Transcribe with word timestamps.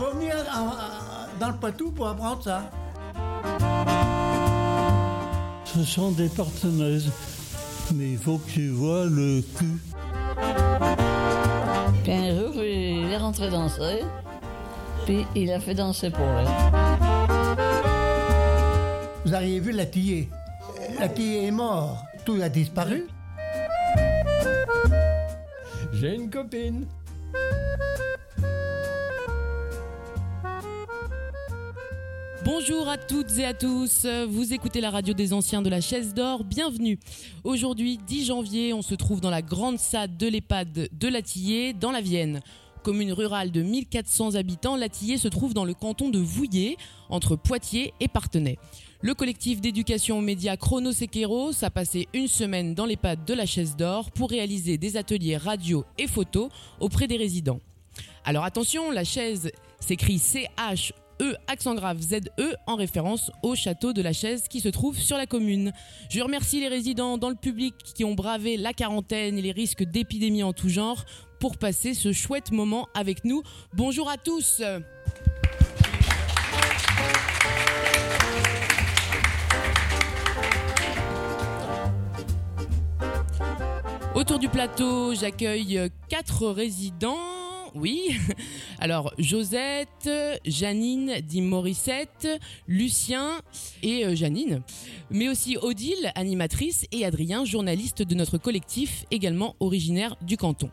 Faut 0.00 0.12
venir 0.16 0.34
en- 0.56 1.38
dans 1.38 1.48
le 1.48 1.56
Poitou 1.56 1.90
pour 1.90 2.08
apprendre 2.08 2.42
ça. 2.42 2.70
Ce 5.66 5.84
sont 5.84 6.10
des 6.12 6.28
partenaises, 6.30 7.10
mais 7.94 8.12
il 8.12 8.18
faut 8.18 8.38
que 8.38 8.50
tu 8.50 8.70
vois 8.70 9.04
le 9.04 9.42
cul. 9.58 9.78
Puis 12.02 12.12
un 12.14 12.34
jour, 12.34 12.54
il 12.64 13.10
est 13.12 13.16
rentré 13.18 13.50
danser, 13.50 14.00
puis 15.04 15.26
il 15.36 15.52
a 15.52 15.60
fait 15.60 15.74
danser 15.74 16.08
pour 16.08 16.24
elle. 16.24 16.48
Vous 19.26 19.34
auriez 19.34 19.60
vu 19.60 19.72
la 19.72 19.84
tillée. 19.84 20.30
La 20.98 21.08
tillée 21.10 21.46
est 21.48 21.50
morte. 21.50 21.98
Tout 22.24 22.38
a 22.42 22.48
disparu. 22.48 23.06
J'ai 25.92 26.14
une 26.14 26.30
copine. 26.30 26.86
Bonjour 32.52 32.88
à 32.88 32.98
toutes 32.98 33.38
et 33.38 33.44
à 33.44 33.54
tous, 33.54 34.06
vous 34.28 34.52
écoutez 34.52 34.80
la 34.80 34.90
radio 34.90 35.14
des 35.14 35.32
anciens 35.32 35.62
de 35.62 35.70
la 35.70 35.80
chaise 35.80 36.14
d'or, 36.14 36.42
bienvenue. 36.42 36.98
Aujourd'hui, 37.44 37.96
10 37.96 38.26
janvier, 38.26 38.74
on 38.74 38.82
se 38.82 38.96
trouve 38.96 39.20
dans 39.20 39.30
la 39.30 39.40
grande 39.40 39.78
salle 39.78 40.16
de 40.16 40.26
l'EHPAD 40.26 40.88
de 40.90 41.08
Latillé, 41.08 41.74
dans 41.74 41.92
la 41.92 42.00
Vienne. 42.00 42.40
Commune 42.82 43.12
rurale 43.12 43.52
de 43.52 43.62
1400 43.62 44.34
habitants, 44.34 44.74
Latillé 44.74 45.16
se 45.16 45.28
trouve 45.28 45.54
dans 45.54 45.64
le 45.64 45.74
canton 45.74 46.08
de 46.08 46.18
Vouillé, 46.18 46.76
entre 47.08 47.36
Poitiers 47.36 47.94
et 48.00 48.08
Partenay. 48.08 48.58
Le 49.00 49.14
collectif 49.14 49.60
d'éducation 49.60 50.18
aux 50.18 50.22
médias 50.22 50.56
Chrono 50.56 50.90
Sequeros 50.90 51.62
a 51.62 51.70
passé 51.70 52.08
une 52.14 52.26
semaine 52.26 52.74
dans 52.74 52.84
l'EHPAD 52.84 53.24
de 53.24 53.34
la 53.34 53.46
chaise 53.46 53.76
d'or 53.76 54.10
pour 54.10 54.28
réaliser 54.28 54.76
des 54.76 54.96
ateliers 54.96 55.36
radio 55.36 55.84
et 55.98 56.08
photo 56.08 56.48
auprès 56.80 57.06
des 57.06 57.16
résidents. 57.16 57.60
Alors 58.24 58.44
attention, 58.44 58.90
la 58.90 59.04
chaise 59.04 59.52
s'écrit 59.78 60.18
CH 60.18 60.92
E 61.20 61.34
accent 61.48 61.74
grave 61.74 62.00
ZE 62.00 62.20
en 62.66 62.76
référence 62.76 63.30
au 63.42 63.54
château 63.54 63.92
de 63.92 64.00
la 64.00 64.14
Chaise 64.14 64.44
qui 64.48 64.60
se 64.60 64.68
trouve 64.68 64.96
sur 64.96 65.18
la 65.18 65.26
commune. 65.26 65.72
Je 66.08 66.22
remercie 66.22 66.60
les 66.60 66.68
résidents 66.68 67.18
dans 67.18 67.28
le 67.28 67.34
public 67.34 67.74
qui 67.94 68.04
ont 68.04 68.14
bravé 68.14 68.56
la 68.56 68.72
quarantaine 68.72 69.36
et 69.36 69.42
les 69.42 69.52
risques 69.52 69.84
d'épidémie 69.84 70.42
en 70.42 70.54
tout 70.54 70.70
genre 70.70 71.04
pour 71.38 71.58
passer 71.58 71.92
ce 71.92 72.12
chouette 72.12 72.52
moment 72.52 72.88
avec 72.94 73.24
nous. 73.24 73.42
Bonjour 73.74 74.08
à 74.08 74.16
tous. 74.16 74.62
Autour 84.14 84.38
du 84.38 84.48
plateau, 84.48 85.14
j'accueille 85.14 85.90
quatre 86.08 86.46
résidents. 86.48 87.49
Oui. 87.74 88.16
Alors, 88.78 89.12
Josette, 89.18 90.10
Janine, 90.44 91.20
dit 91.22 91.42
Morissette, 91.42 92.28
Lucien 92.66 93.40
et 93.82 94.04
euh, 94.04 94.14
Janine. 94.14 94.62
Mais 95.10 95.28
aussi 95.28 95.56
Odile, 95.56 96.12
animatrice, 96.14 96.86
et 96.92 97.04
Adrien, 97.04 97.44
journaliste 97.44 98.02
de 98.02 98.14
notre 98.14 98.38
collectif, 98.38 99.04
également 99.10 99.56
originaire 99.60 100.16
du 100.22 100.36
canton. 100.36 100.70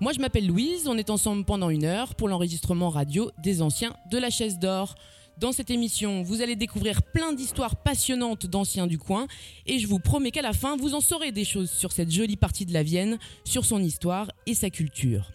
Moi, 0.00 0.12
je 0.12 0.20
m'appelle 0.20 0.46
Louise. 0.46 0.88
On 0.88 0.96
est 0.96 1.10
ensemble 1.10 1.44
pendant 1.44 1.70
une 1.70 1.84
heure 1.84 2.14
pour 2.14 2.28
l'enregistrement 2.28 2.90
radio 2.90 3.30
des 3.42 3.62
anciens 3.62 3.94
de 4.10 4.18
la 4.18 4.30
chaise 4.30 4.58
d'or. 4.58 4.94
Dans 5.40 5.52
cette 5.52 5.70
émission, 5.70 6.22
vous 6.22 6.42
allez 6.42 6.54
découvrir 6.54 7.02
plein 7.02 7.32
d'histoires 7.32 7.76
passionnantes 7.76 8.44
d'anciens 8.44 8.86
du 8.86 8.98
coin 8.98 9.26
et 9.64 9.78
je 9.78 9.86
vous 9.86 9.98
promets 9.98 10.32
qu'à 10.32 10.42
la 10.42 10.52
fin, 10.52 10.76
vous 10.76 10.94
en 10.94 11.00
saurez 11.00 11.32
des 11.32 11.46
choses 11.46 11.70
sur 11.70 11.92
cette 11.92 12.10
jolie 12.10 12.36
partie 12.36 12.66
de 12.66 12.74
la 12.74 12.82
Vienne, 12.82 13.18
sur 13.44 13.64
son 13.64 13.82
histoire 13.82 14.30
et 14.46 14.52
sa 14.52 14.68
culture. 14.68 15.30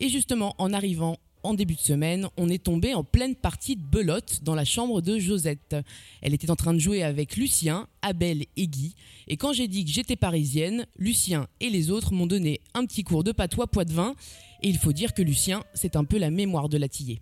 Et 0.00 0.08
justement, 0.08 0.54
en 0.58 0.72
arrivant 0.72 1.16
en 1.44 1.54
début 1.54 1.74
de 1.74 1.80
semaine, 1.80 2.26
on 2.36 2.48
est 2.48 2.62
tombé 2.62 2.94
en 2.94 3.04
pleine 3.04 3.36
partie 3.36 3.76
de 3.76 3.82
belote 3.82 4.40
dans 4.42 4.56
la 4.56 4.64
chambre 4.64 5.00
de 5.00 5.18
Josette. 5.18 5.76
Elle 6.20 6.34
était 6.34 6.50
en 6.50 6.56
train 6.56 6.74
de 6.74 6.78
jouer 6.80 7.02
avec 7.04 7.36
Lucien, 7.36 7.86
Abel 8.02 8.44
et 8.56 8.66
Guy. 8.66 8.94
Et 9.28 9.36
quand 9.36 9.52
j'ai 9.52 9.68
dit 9.68 9.84
que 9.84 9.90
j'étais 9.90 10.16
parisienne, 10.16 10.86
Lucien 10.98 11.46
et 11.60 11.70
les 11.70 11.90
autres 11.90 12.12
m'ont 12.12 12.26
donné 12.26 12.60
un 12.74 12.84
petit 12.86 13.04
cours 13.04 13.22
de 13.22 13.30
patois 13.32 13.68
poitevin. 13.68 14.14
Et 14.62 14.68
il 14.68 14.78
faut 14.78 14.92
dire 14.92 15.14
que 15.14 15.22
Lucien, 15.22 15.62
c'est 15.74 15.94
un 15.94 16.04
peu 16.04 16.18
la 16.18 16.30
mémoire 16.30 16.68
de 16.68 16.76
la 16.76 16.88
tillée. 16.88 17.20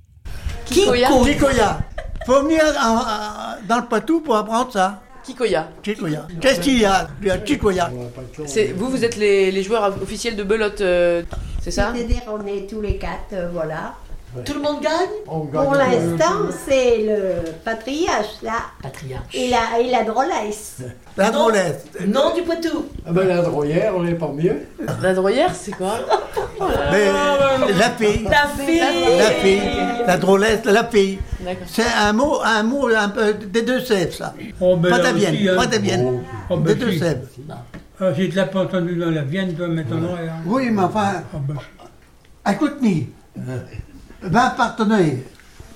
Kikoya. 0.64 1.10
Kikoya. 1.24 1.86
Faut 2.24 2.42
venir 2.42 2.62
en- 2.82 2.96
en- 2.96 3.66
dans 3.68 3.78
le 3.82 3.86
Poitou 3.86 4.20
pour 4.20 4.34
apprendre 4.36 4.72
ça. 4.72 5.02
Kikoya. 5.26 5.68
Kikoya. 5.82 6.26
Qu'est-ce 6.40 6.60
qu'il 6.60 6.78
y 6.78 6.84
a? 6.84 7.08
Il 7.20 7.28
y 7.28 7.30
a 7.30 7.38
Kikoya. 7.38 7.90
C'est, 8.46 8.66
vous, 8.66 8.88
vous 8.88 9.04
êtes 9.04 9.16
les, 9.16 9.50
les 9.50 9.62
joueurs 9.62 9.96
officiels 10.00 10.36
de 10.36 10.44
belote, 10.44 10.80
euh, 10.80 11.22
c'est 11.60 11.72
ça? 11.72 11.92
C'est-à-dire 11.94 12.22
on 12.28 12.46
est 12.46 12.68
tous 12.70 12.80
les 12.80 12.96
quatre, 12.96 13.32
euh, 13.32 13.48
voilà. 13.52 13.94
Tout 14.44 14.52
le 14.54 14.60
monde 14.60 14.82
gagne 14.82 15.24
Pour 15.24 15.74
l'instant, 15.74 16.48
c'est 16.66 16.98
le 16.98 17.52
patriarche, 17.64 18.42
là. 18.42 18.58
Et 19.32 19.48
la, 19.48 19.80
et 19.80 19.90
la 19.90 20.04
drôlesse. 20.04 20.78
La 21.16 21.30
drôlesse. 21.30 21.84
Non 22.06 22.34
du 22.34 22.42
Poitou. 22.42 22.86
Ah 23.06 23.12
ben 23.12 23.26
la 23.26 23.40
droyère, 23.40 23.94
on 23.96 24.02
n'est 24.02 24.14
pas 24.14 24.28
mieux. 24.30 24.66
La 25.00 25.14
droyère, 25.14 25.54
c'est 25.54 25.72
quoi? 25.72 25.98
Mais 26.92 27.06
la 27.72 27.90
fille. 27.92 28.24
La 28.24 28.46
fille. 28.62 29.18
La 29.18 29.30
fille. 29.30 29.62
La 30.06 30.16
drôlesse, 30.18 30.64
la 30.66 30.84
fille. 30.84 31.18
D'accord. 31.40 31.66
C'est 31.66 31.84
un 31.98 32.12
mot, 32.12 32.40
un 32.44 32.62
mot 32.62 32.88
un 32.88 33.08
peu 33.08 33.32
des 33.34 33.62
deux 33.62 33.80
sèvres, 33.80 34.12
ça. 34.12 34.34
Oh, 34.60 34.76
ben 34.76 34.90
Pas 34.90 35.12
Vienne, 35.12 35.56
pas 35.56 35.66
ta 35.66 35.78
Vienne. 35.78 36.22
Oh, 36.50 36.58
Des 36.58 36.74
deux 36.74 36.92
sèvres. 36.92 37.22
Ah, 37.98 38.12
J'ai 38.12 38.28
de 38.28 38.36
la 38.36 38.44
pas 38.44 38.60
entendu 38.64 38.96
dans 38.96 39.10
la 39.10 39.22
Vienne, 39.22 39.54
toi, 39.54 39.68
m'étonnerait. 39.68 40.28
Hein. 40.28 40.42
Oui, 40.44 40.68
mais 40.70 40.82
enfin, 40.82 41.22
Ah, 41.32 41.38
ben, 41.40 41.54
à 42.44 42.54
Couteny, 42.54 43.08
va 44.22 44.46
à 44.46 44.50
Partenay, 44.50 45.24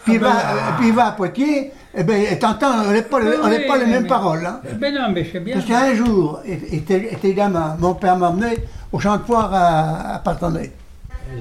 puis, 0.05 0.17
Ah 0.17 0.19
ben, 0.21 0.29
va, 0.29 0.31
euh, 0.39 0.71
puis 0.79 0.91
va 0.91 1.07
à 1.07 1.13
Poitiers, 1.13 1.73
eh 1.95 2.03
bien, 2.05 2.17
t'entends, 2.41 2.73
on 2.89 2.93
n'est 2.93 3.03
pas, 3.03 3.19
Oui, 3.21 3.27
on 3.43 3.49
oui, 3.49 3.67
pas 3.67 3.77
les 3.79 3.87
mais- 3.87 3.93
mêmes 3.93 4.07
paroles. 4.07 4.45
Hein. 4.47 4.61
ben 4.79 4.95
non, 4.95 5.09
mais 5.13 5.27
c'est 5.31 5.41
bien. 5.41 5.55
Parce 5.57 5.67
qu'un 5.67 5.95
jour, 5.95 6.41
et- 6.47 6.77
était 6.77 7.35
gamin, 7.35 7.77
mon 7.79 7.95
père 7.95 8.17
m'a 8.17 8.29
emmené 8.29 8.57
au 8.93 8.99
champ 8.99 9.17
de 9.17 9.23
foire 9.23 9.53
à, 9.53 10.15
à 10.15 10.19
Partenay. 10.21 10.73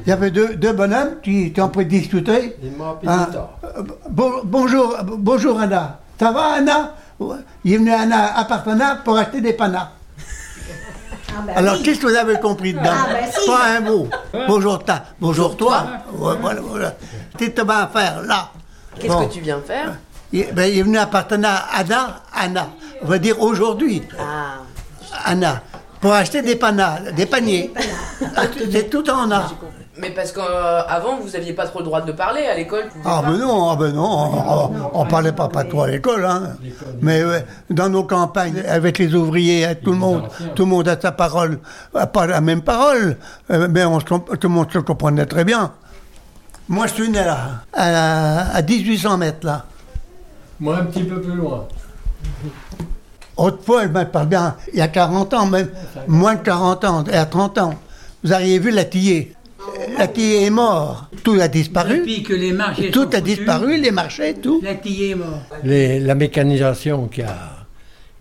Il 0.05 0.07
y 0.09 0.11
avait 0.11 0.29
deux, 0.29 0.55
deux 0.55 0.73
bonhommes 0.73 1.15
qui 1.23 1.45
étaient 1.47 1.61
en 1.61 1.69
train 1.69 1.81
de 1.83 1.87
discuter. 1.87 2.55
Hein, 3.07 3.27
bon- 4.09 4.41
bonjour, 4.43 4.95
bonjour 5.17 5.59
Anna. 5.59 5.99
Ça 6.19 6.31
va 6.31 6.53
Anna? 6.57 6.93
Il 7.65 7.73
est 7.73 7.77
venu 7.77 7.91
à 7.91 8.01
Anna 8.01 8.37
à 8.37 8.45
Partenay 8.45 8.83
pour 9.03 9.17
acheter 9.17 9.41
des 9.41 9.53
panas. 9.53 9.89
Ah 11.37 11.41
ben 11.45 11.53
Alors 11.57 11.75
oui. 11.75 11.83
qu'est-ce 11.83 11.99
que 11.99 12.07
vous 12.07 12.15
avez 12.15 12.39
compris 12.39 12.73
dedans 12.73 12.83
Ah, 12.91 13.07
ben 13.11 13.31
si. 13.31 13.47
Pas 13.47 13.77
un 13.77 13.79
mot. 13.81 14.07
Bonjour 14.47 14.83
ta, 14.83 15.05
bonjour 15.19 15.55
toi. 15.57 15.85
Voilà, 16.13 16.61
voilà. 16.61 16.93
Qu'est-ce 17.37 17.51
que 17.51 17.61
tu 17.61 17.65
vas 17.67 17.87
faire 17.87 18.21
là 18.23 18.49
Qu'est-ce 18.99 19.13
Bon. 19.13 19.27
que 19.27 19.33
tu 19.33 19.39
viens 19.41 19.59
faire 19.65 19.95
Il, 20.31 20.51
ben, 20.53 20.65
il 20.71 20.79
est 20.79 20.83
venu 20.83 20.97
à 20.97 21.05
Partenay 21.05 21.47
à 21.47 21.65
Anna, 21.77 22.21
Anna. 22.33 22.69
On 23.01 23.07
va 23.07 23.17
dire 23.17 23.39
aujourd'hui. 23.41 24.01
Ah, 24.19 24.57
Anna, 25.25 25.61
pour 26.01 26.13
acheter 26.13 26.41
des 26.41 26.55
panas, 26.55 27.11
des 27.15 27.25
paniers. 27.25 27.71
C'est 28.71 28.89
tout 28.89 29.07
en 29.09 29.29
a. 29.31 29.51
mais 29.99 30.11
parce 30.11 30.31
qu'avant, 30.31 31.19
vous 31.21 31.35
aviez 31.35 31.53
pas 31.53 31.65
trop 31.67 31.79
le 31.79 31.85
droit 31.85 32.01
de 32.01 32.11
parler 32.11 32.45
à 32.45 32.55
l'école. 32.55 32.85
Ah 33.05 33.21
ben 33.25 33.37
non, 33.37 33.69
ah 33.69 33.75
ben 33.75 33.91
non, 33.93 34.03
on, 34.03 35.01
on 35.01 35.05
parlait 35.05 35.31
pas 35.31 35.47
patois 35.49 35.85
à 35.85 35.87
l'école, 35.89 36.25
hein. 36.25 36.55
Mais 37.01 37.23
ouais, 37.25 37.45
dans 37.69 37.89
nos 37.89 38.03
campagnes, 38.03 38.63
avec 38.67 38.97
les 38.97 39.13
ouvriers, 39.13 39.65
avec 39.65 39.81
tout 39.81 39.91
le 39.91 39.97
monde, 39.97 40.23
tout 40.55 40.63
le 40.63 40.69
monde 40.69 40.87
a 40.87 40.99
sa 40.99 41.11
parole, 41.11 41.59
a 41.93 42.07
pas 42.07 42.27
la 42.27 42.41
même 42.41 42.61
parole, 42.61 43.17
euh, 43.51 43.67
mais 43.69 43.83
on 43.85 43.99
se 43.99 44.05
tout 44.05 44.23
le 44.43 44.49
monde 44.49 44.71
se 44.71 44.79
comprenait 44.79 45.25
très 45.25 45.43
bien. 45.43 45.71
Moi, 46.67 46.87
je 46.87 46.93
suis 46.93 47.09
né 47.09 47.23
là, 47.23 47.63
à, 47.73 48.55
à 48.57 48.61
1800 48.61 49.17
mètres 49.17 49.45
là. 49.45 49.65
Moi, 50.59 50.77
un 50.77 50.85
petit 50.85 51.03
peu 51.03 51.19
plus 51.19 51.35
loin. 51.35 51.65
Autrefois, 53.37 53.83
je 53.83 53.87
me 53.87 54.03
parle 54.03 54.27
bien, 54.27 54.55
il 54.73 54.79
y 54.79 54.81
a 54.81 54.87
40 54.87 55.33
ans, 55.33 55.45
même 55.45 55.69
moins 56.07 56.35
de 56.35 56.41
40 56.41 56.85
ans, 56.85 57.03
il 57.07 57.13
y 57.13 57.15
a 57.15 57.25
30 57.25 57.57
ans. 57.57 57.73
Vous 58.23 58.33
auriez 58.33 58.59
vu 58.59 58.69
la 58.69 58.83
tillée. 58.83 59.33
La 59.97 60.07
tillée 60.07 60.45
est 60.45 60.49
morte. 60.49 61.05
Tout 61.23 61.37
a 61.39 61.47
disparu. 61.47 61.99
Depuis 61.99 62.23
que 62.23 62.33
les 62.33 62.53
marchés 62.53 62.91
Tout 62.91 63.03
sont 63.03 63.09
a 63.13 63.17
foutus, 63.17 63.35
disparu, 63.37 63.77
les 63.79 63.91
marchés, 63.91 64.33
tout. 64.35 64.61
La 64.63 64.75
tillée 64.75 65.11
est 65.11 65.15
morte. 65.15 65.41
Les- 65.63 65.99
la 65.99 66.15
mécanisation 66.15 67.07
qui 67.07 67.21
a, 67.21 67.35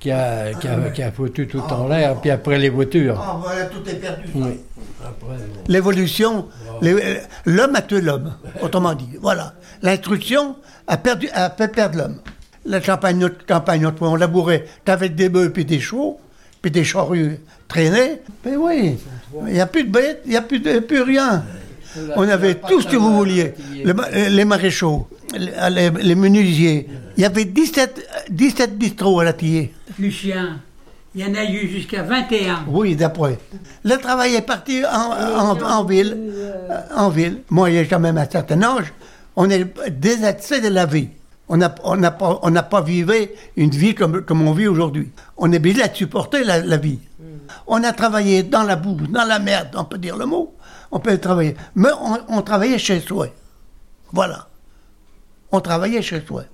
qui 0.01 0.11
a, 0.11 0.53
qui 0.55 0.67
a, 0.67 0.91
qui 0.91 1.03
a 1.03 1.13
foutu 1.13 1.47
tout 1.47 1.61
en 1.61 1.87
l'air, 1.89 2.21
puis 2.21 2.31
après 2.31 2.59
les 2.59 2.69
voitures. 2.71 3.19
Ah, 3.21 3.39
voilà, 3.43 3.67
tout 3.67 3.89
est 3.89 3.95
perdu. 3.95 4.25
Oui. 4.35 4.61
Après, 5.01 5.37
bon. 5.37 5.61
L'évolution, 5.69 6.49
les- 6.83 7.21
l'homme 7.45 7.77
a 7.77 7.83
tué 7.83 8.01
l'homme, 8.01 8.35
autrement 8.61 8.95
dit. 8.95 9.09
Voilà. 9.21 9.55
L'instruction 9.83 10.57
a, 10.89 10.97
perdu, 10.97 11.29
a 11.33 11.51
fait 11.51 11.69
perdre 11.69 11.99
l'homme. 11.99 12.19
La 12.67 12.81
campagne, 12.81 13.19
notre 13.19 13.47
campagne, 13.47 13.89
on 14.01 14.17
labourait 14.17 14.65
qu'avec 14.85 15.15
des 15.15 15.29
bœufs 15.29 15.51
puis 15.53 15.65
des 15.65 15.79
chevaux, 15.81 16.19
puis 16.61 16.71
des 16.73 16.85
charrues 16.85 17.39
traînées. 17.69 18.21
Mais 18.45 18.57
oui, 18.57 18.97
il 19.47 19.53
n'y 19.55 19.61
a 19.61 19.67
plus 19.67 19.85
de 19.85 19.91
bêtes, 19.91 20.23
il 20.25 20.31
n'y 20.31 20.37
a 20.37 20.43
plus, 20.43 20.61
de, 20.61 20.79
plus 20.81 21.03
rien. 21.03 21.45
On 22.17 22.29
avait 22.29 22.55
tout 22.55 22.81
ce 22.81 22.87
que 22.89 22.97
vous 22.97 23.15
vouliez. 23.15 23.55
Le 23.85 23.95
les 24.29 24.45
maréchaux, 24.45 25.09
les, 25.37 25.91
les- 26.03 26.15
menuisiers. 26.15 26.89
Il 27.17 27.23
y 27.23 27.25
avait 27.27 27.45
17, 27.45 28.07
17 28.31 28.79
bistrots 28.79 29.21
à 29.21 29.25
la 29.25 29.33
tillée. 29.33 29.73
Lucien, 29.99 30.61
il 31.15 31.23
y 31.23 31.25
en 31.25 31.35
a 31.35 31.45
eu 31.45 31.69
jusqu'à 31.69 32.03
21. 32.03 32.65
Oui, 32.69 32.95
d'après. 32.95 33.39
Le 33.85 33.97
travail 33.97 34.35
est 34.35 34.43
parti 34.43 34.83
en, 34.85 35.51
en- 35.51 35.61
en 35.61 35.85
ville. 35.85 36.17
En 36.97 37.09
ville. 37.09 37.39
Moi, 37.51 37.71
il 37.71 37.77
y 37.77 37.79
a 37.79 37.85
quand 37.85 37.99
même 38.01 38.19
un 38.19 38.29
certain 38.31 38.63
âge. 38.63 38.93
on 39.35 39.49
est 39.51 39.67
désaxé 39.91 40.61
de 40.61 40.69
la 40.69 40.87
vie. 40.87 41.09
On 41.49 41.57
n'a 41.57 41.75
on 41.83 41.97
n'a 41.97 42.11
pas, 42.11 42.39
on 42.43 42.51
n'a 42.51 42.63
pas 42.63 42.83
vécu 42.83 43.31
une 43.57 43.71
vie 43.71 43.95
comme, 43.95 44.21
comme 44.23 44.47
on 44.47 44.53
vit 44.53 44.69
aujourd'hui. 44.69 45.09
On 45.39 45.51
est 45.53 45.57
obligé 45.57 45.83
de 45.89 45.95
supporter 45.95 46.45
la, 46.45 46.59
la 46.61 46.77
vie. 46.77 46.99
On 47.67 47.83
a 47.85 47.93
travaillé 47.93 48.43
dans 48.43 48.63
la 48.63 48.77
boue, 48.77 48.97
dans 49.09 49.25
la 49.25 49.39
merde, 49.39 49.69
on 49.77 49.85
peut 49.85 49.99
dire 49.99 50.17
le 50.17 50.27
mot. 50.27 50.55
On 50.91 51.01
peut 51.01 51.17
travailler. 51.19 51.57
Mais 51.75 51.91
on, 52.29 52.43
travaillait 52.43 52.79
chez 52.79 53.01
soi. 53.01 53.29
Voilà. 54.13 54.49
On 55.53 55.61
travaillait 55.61 56.03
chez 56.03 56.23
soi. 56.27 56.45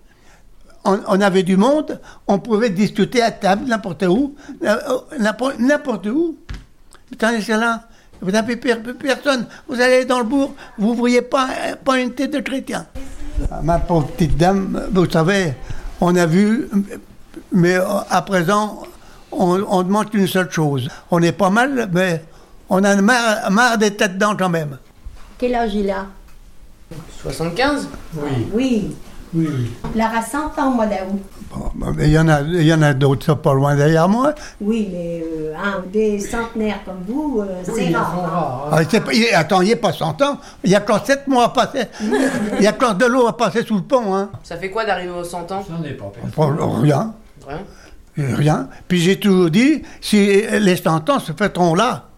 On, 0.85 1.21
avait 1.23 1.45
du 1.45 1.57
monde, 1.57 1.99
on 2.27 2.39
pouvait 2.39 2.69
discuter 2.69 3.23
à 3.23 3.31
table, 3.31 3.65
n'importe 3.67 4.03
où, 4.03 4.35
euh, 4.65 4.77
n'importe 5.19 5.59
n'importe 5.59 6.07
où. 6.07 6.37
Tandis 7.17 7.47
que 7.47 7.53
là, 7.53 7.85
vous 8.21 8.31
n'avez 8.31 8.57
per- 8.57 8.83
personne. 8.99 9.47
Vous 9.67 9.81
allez 9.81 10.05
dans 10.05 10.19
le 10.19 10.25
bourg, 10.25 10.55
vous 10.77 10.93
ne 10.93 10.97
voyez 10.99 11.23
pas, 11.23 11.49
euh, 11.49 11.77
pas 11.83 11.99
une 11.99 12.13
tête 12.13 12.33
de 12.35 12.41
chrétien. 12.41 12.87
Ma 13.63 13.79
pauvre 13.79 14.09
petite 14.09 14.37
dame, 14.37 14.89
vous 14.93 15.09
savez, 15.09 15.55
on 16.03 16.15
a 16.17 16.27
vu, 16.27 16.69
mais 17.51 17.77
euh, 17.77 17.85
à 18.11 18.21
présent, 18.21 18.83
on, 19.39 19.65
on 19.69 19.83
demande 19.83 20.09
une 20.15 20.27
seule 20.27 20.51
chose. 20.51 20.89
On 21.11 21.21
est 21.23 21.33
pas 21.33 21.51
mal, 21.51 21.89
mais 21.93 22.23
on 22.71 22.83
a 22.85 22.97
marre, 22.97 23.51
marre 23.51 23.79
des 23.79 23.93
têtes 23.95 24.19
dents 24.19 24.37
quand 24.37 24.49
même. 24.49 24.79
Quel 25.39 25.55
âge 25.55 25.75
il 25.75 25.91
a 25.91 26.07
75 27.23 27.89
Oui. 28.53 28.95
Il 29.37 30.01
aura 30.01 30.23
100 30.23 30.39
ans 30.61 30.69
au 30.71 30.75
mois 30.75 30.87
d'août. 30.87 31.21
Bon, 31.53 31.93
Il 32.01 32.09
y 32.09 32.19
en 32.19 32.29
a, 32.29 32.41
il 32.43 32.63
y 32.63 32.73
en 32.75 32.83
a 32.83 32.95
d'autres, 32.95 33.27
ça, 33.27 33.35
pas 33.37 33.53
loin 33.53 33.75
derrière 33.75 34.09
moi. 34.09 34.33
Oui, 34.61 34.89
mais 34.93 35.25
euh, 35.25 35.53
un- 35.57 35.83
des 35.93 36.19
centenaires 36.21 36.81
comme 36.85 37.03
vous, 37.07 37.41
euh, 37.41 37.63
c'est 37.65 37.95
rare. 37.95 38.67
hein. 38.67 38.71
Ah, 38.73 38.81
c'est 38.89 39.01
pas- 39.01 39.13
il- 39.13 39.33
attends, 39.35 39.61
il 39.61 39.67
n'y 39.67 39.73
a 39.73 39.77
pas 39.77 39.93
100 39.93 40.21
ans. 40.23 40.39
Il 40.63 40.71
y 40.71 40.75
a 40.77 40.81
quand 40.81 41.05
7 41.05 41.27
mois 41.29 41.45
à 41.47 41.49
passer. 41.51 41.85
Il 42.59 42.63
y 42.63 42.67
a 42.67 42.73
quand 42.73 42.95
de 42.95 43.07
l'eau 43.07 43.27
à 43.27 43.37
passer 43.37 43.65
sous 43.65 43.75
le 43.77 43.83
pont. 43.83 44.15
Hein. 44.15 44.31
Ça 44.45 44.57
fait 44.57 44.71
quoi 44.71 44.85
d'arriver 44.85 45.13
aux 45.13 45.25
100 45.25 45.51
ans? 45.53 45.65
J'en 45.69 45.83
ai 45.85 45.93
pas 45.95 46.07
peur. 46.07 46.25
Pas- 46.57 46.81
Rien. 46.81 47.13
Rien. 47.47 47.59
Rien. 48.17 48.69
Puis 48.89 49.01
j'ai 49.01 49.19
toujours 49.19 49.51
dit, 49.51 49.83
si 50.01 50.43
les 50.43 50.77
100 50.77 51.11
ans 51.11 51.19
se 51.19 51.33
fêteront 51.33 51.75
là. 51.75 52.11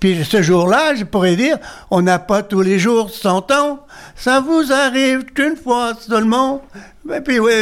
Puis 0.00 0.24
ce 0.24 0.40
jour-là, 0.40 0.94
je 0.94 1.04
pourrais 1.04 1.36
dire, 1.36 1.58
on 1.90 2.00
n'a 2.00 2.18
pas 2.18 2.42
tous 2.42 2.62
les 2.62 2.78
jours 2.78 3.10
100 3.10 3.50
ans, 3.52 3.80
ça 4.16 4.40
vous 4.40 4.72
arrive 4.72 5.24
qu'une 5.26 5.56
fois 5.56 5.94
seulement. 5.94 6.62
Et 7.14 7.20
puis, 7.20 7.38
oui, 7.38 7.52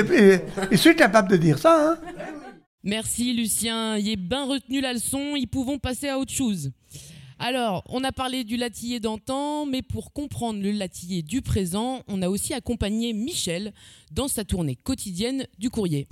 je 0.71 0.77
suis 0.77 0.95
capable 0.95 1.29
de 1.31 1.37
dire 1.37 1.59
ça. 1.59 1.91
Hein. 1.91 1.99
Merci 2.85 3.35
Lucien, 3.35 3.97
il 3.97 4.09
est 4.09 4.17
bien 4.17 4.47
retenu 4.47 4.81
la 4.81 4.93
leçon, 4.93 5.35
ils 5.35 5.49
pouvons 5.49 5.79
passer 5.79 6.09
à 6.09 6.19
autre 6.19 6.33
chose. 6.33 6.71
Alors, 7.41 7.83
on 7.89 8.03
a 8.05 8.13
parlé 8.13 8.45
du 8.45 8.57
latillé 8.57 9.01
d'antan, 9.01 9.67
mais 9.67 9.83
pour 9.83 10.13
comprendre 10.13 10.63
le 10.63 10.71
latillé 10.71 11.23
du 11.23 11.43
présent, 11.43 12.03
on 12.09 12.23
a 12.23 12.29
aussi 12.29 12.55
accompagné 12.55 13.13
Michel 13.13 13.73
dans 14.13 14.29
sa 14.29 14.45
tournée 14.45 14.77
quotidienne 14.77 15.47
du 15.59 15.71
courrier. 15.71 16.07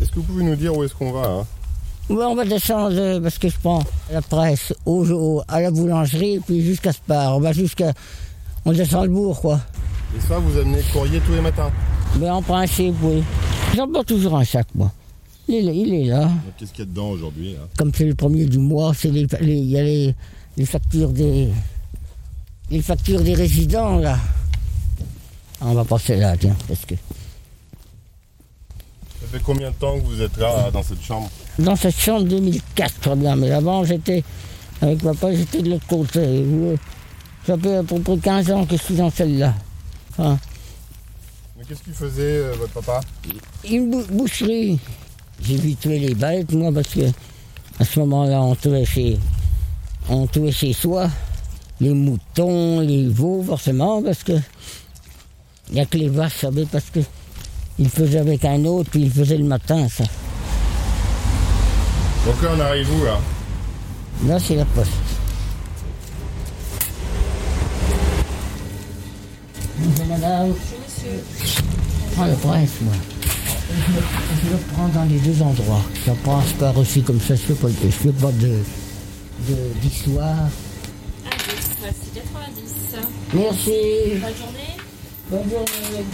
Est-ce 0.00 0.10
que 0.10 0.16
vous 0.16 0.22
pouvez 0.22 0.44
nous 0.44 0.56
dire 0.56 0.76
où 0.76 0.84
est-ce 0.84 0.94
qu'on 0.94 1.12
va 1.12 1.28
hein 1.28 1.46
Ouais, 2.08 2.24
on 2.24 2.34
va 2.36 2.44
descendre 2.44 2.94
euh, 2.96 3.20
parce 3.20 3.36
que 3.38 3.48
je 3.48 3.56
prends 3.60 3.82
la 4.12 4.22
presse 4.22 4.72
au, 4.84 5.04
au- 5.10 5.42
à 5.48 5.60
la 5.60 5.70
boulangerie, 5.72 6.38
puis 6.46 6.62
jusqu'à 6.64 6.92
Spar. 6.92 7.36
On 7.36 7.40
va 7.40 7.52
jusqu'à. 7.52 7.92
On 8.64 8.72
descend 8.72 9.04
le 9.04 9.10
bourg, 9.10 9.40
quoi. 9.40 9.60
Et 10.16 10.20
ça, 10.20 10.38
vous 10.38 10.56
amenez 10.58 10.78
le 10.78 10.92
courrier 10.92 11.20
tous 11.26 11.32
les 11.32 11.40
matins 11.40 11.70
Mais 12.20 12.30
en 12.30 12.42
principe, 12.42 12.94
oui. 13.02 13.22
J'emporte 13.74 14.06
toujours 14.06 14.36
un 14.38 14.44
sac, 14.44 14.66
moi. 14.74 14.92
Il 15.48 15.68
est, 15.68 15.76
il 15.76 15.94
est 15.94 16.04
là. 16.04 16.28
Qu'est-ce 16.58 16.70
qu'il 16.72 16.80
y 16.80 16.82
a 16.82 16.86
dedans 16.86 17.08
aujourd'hui 17.10 17.54
hein 17.56 17.66
Comme 17.76 17.92
c'est 17.94 18.04
le 18.04 18.14
premier 18.14 18.44
du 18.46 18.58
mois, 18.58 18.92
c'est 18.96 19.10
les, 19.10 19.26
y 19.40 19.78
a 19.78 19.82
les, 19.82 20.14
les 20.56 20.66
factures 20.66 21.10
des. 21.10 21.48
Les 22.70 22.82
factures 22.82 23.20
des 23.22 23.34
résidents, 23.34 23.96
là. 23.98 24.16
Ah, 25.60 25.66
On 25.66 25.74
va 25.74 25.84
passer 25.84 26.16
là, 26.16 26.36
tiens, 26.36 26.56
parce 26.68 26.84
que. 26.84 26.94
Fait 29.36 29.42
combien 29.44 29.68
de 29.70 29.74
temps 29.74 29.98
que 29.98 30.04
vous 30.06 30.22
êtes 30.22 30.36
là, 30.38 30.70
dans 30.70 30.82
cette 30.82 31.02
chambre 31.02 31.28
Dans 31.58 31.76
cette 31.76 31.98
chambre 31.98 32.24
2004, 32.26 33.00
très 33.00 33.16
bien. 33.16 33.36
Mais 33.36 33.50
avant, 33.50 33.84
j'étais. 33.84 34.24
Avec 34.80 35.02
papa, 35.02 35.34
j'étais 35.34 35.60
de 35.60 35.70
l'autre 35.70 35.86
côté. 35.86 36.42
Ça 37.46 37.58
fait 37.58 37.76
à 37.76 37.82
peu 37.82 38.00
près 38.00 38.16
15 38.16 38.50
ans 38.50 38.64
que 38.64 38.78
je 38.78 38.82
suis 38.82 38.94
dans 38.94 39.10
celle-là. 39.10 39.52
Enfin, 40.12 40.38
Mais 41.58 41.64
qu'est-ce 41.64 41.82
qu'il 41.82 41.92
faisait, 41.92 42.22
euh, 42.22 42.54
votre 42.58 42.72
papa 42.72 43.00
une 43.68 43.90
bou- 43.90 44.06
boucherie. 44.10 44.78
J'ai 45.42 45.56
vu 45.56 45.74
tuer 45.76 45.98
les 45.98 46.14
bêtes, 46.14 46.52
moi, 46.52 46.72
parce 46.72 46.88
que 46.94 47.10
à 47.78 47.84
ce 47.84 48.00
moment-là, 48.00 48.40
on 48.40 48.54
tuait 48.54 48.86
chez, 48.86 49.18
on 50.08 50.26
tuait 50.26 50.50
chez 50.52 50.72
soi. 50.72 51.10
Les 51.78 51.92
moutons, 51.92 52.80
les 52.80 53.06
veaux, 53.06 53.42
forcément, 53.42 54.02
parce 54.02 54.22
que 54.22 54.32
il 55.68 55.74
n'y 55.74 55.80
a 55.80 55.84
que 55.84 55.98
les 55.98 56.08
vaches, 56.08 56.32
vous 56.36 56.40
savez, 56.40 56.64
parce 56.64 56.88
que 56.88 57.00
il 57.78 57.88
faisait 57.88 58.18
avec 58.18 58.44
un 58.44 58.64
autre, 58.64 58.90
puis 58.90 59.02
il 59.02 59.10
faisait 59.12 59.36
le 59.36 59.44
matin, 59.44 59.86
ça. 59.88 60.04
Donc 62.26 62.42
là, 62.42 62.48
on 62.56 62.60
arrive 62.60 62.88
où, 63.00 63.04
là? 63.04 63.18
Là, 64.26 64.38
c'est 64.40 64.56
la 64.56 64.64
poste. 64.64 64.90
Bonjour, 69.78 70.06
madame. 70.06 70.52
Je 71.44 72.14
prends 72.14 72.24
la 72.26 72.34
presse, 72.34 72.70
moi. 72.80 72.94
Je 73.68 73.92
le, 73.92 74.02
je 74.44 74.50
le 74.52 74.58
prends 74.74 74.88
dans 74.88 75.04
les 75.04 75.18
deux 75.18 75.42
endroits. 75.42 75.82
Je 76.06 76.12
prends 76.24 76.38
un 76.38 76.42
spar 76.46 76.76
aussi 76.78 77.02
comme 77.02 77.20
ça, 77.20 77.34
je 77.34 77.40
fais 77.42 77.54
pas, 77.54 77.68
de- 77.68 77.74
je 77.84 77.90
fais 77.90 78.08
pas 78.12 78.32
de, 78.32 78.48
de- 79.48 79.80
d'histoire. 79.82 80.48
C'est 81.24 82.20
90. 82.20 82.96
Merci. 83.34 83.70
Bonne 84.20 84.20
journée. 84.34 84.76
Bonne 85.30 85.50
journée. 85.50 86.04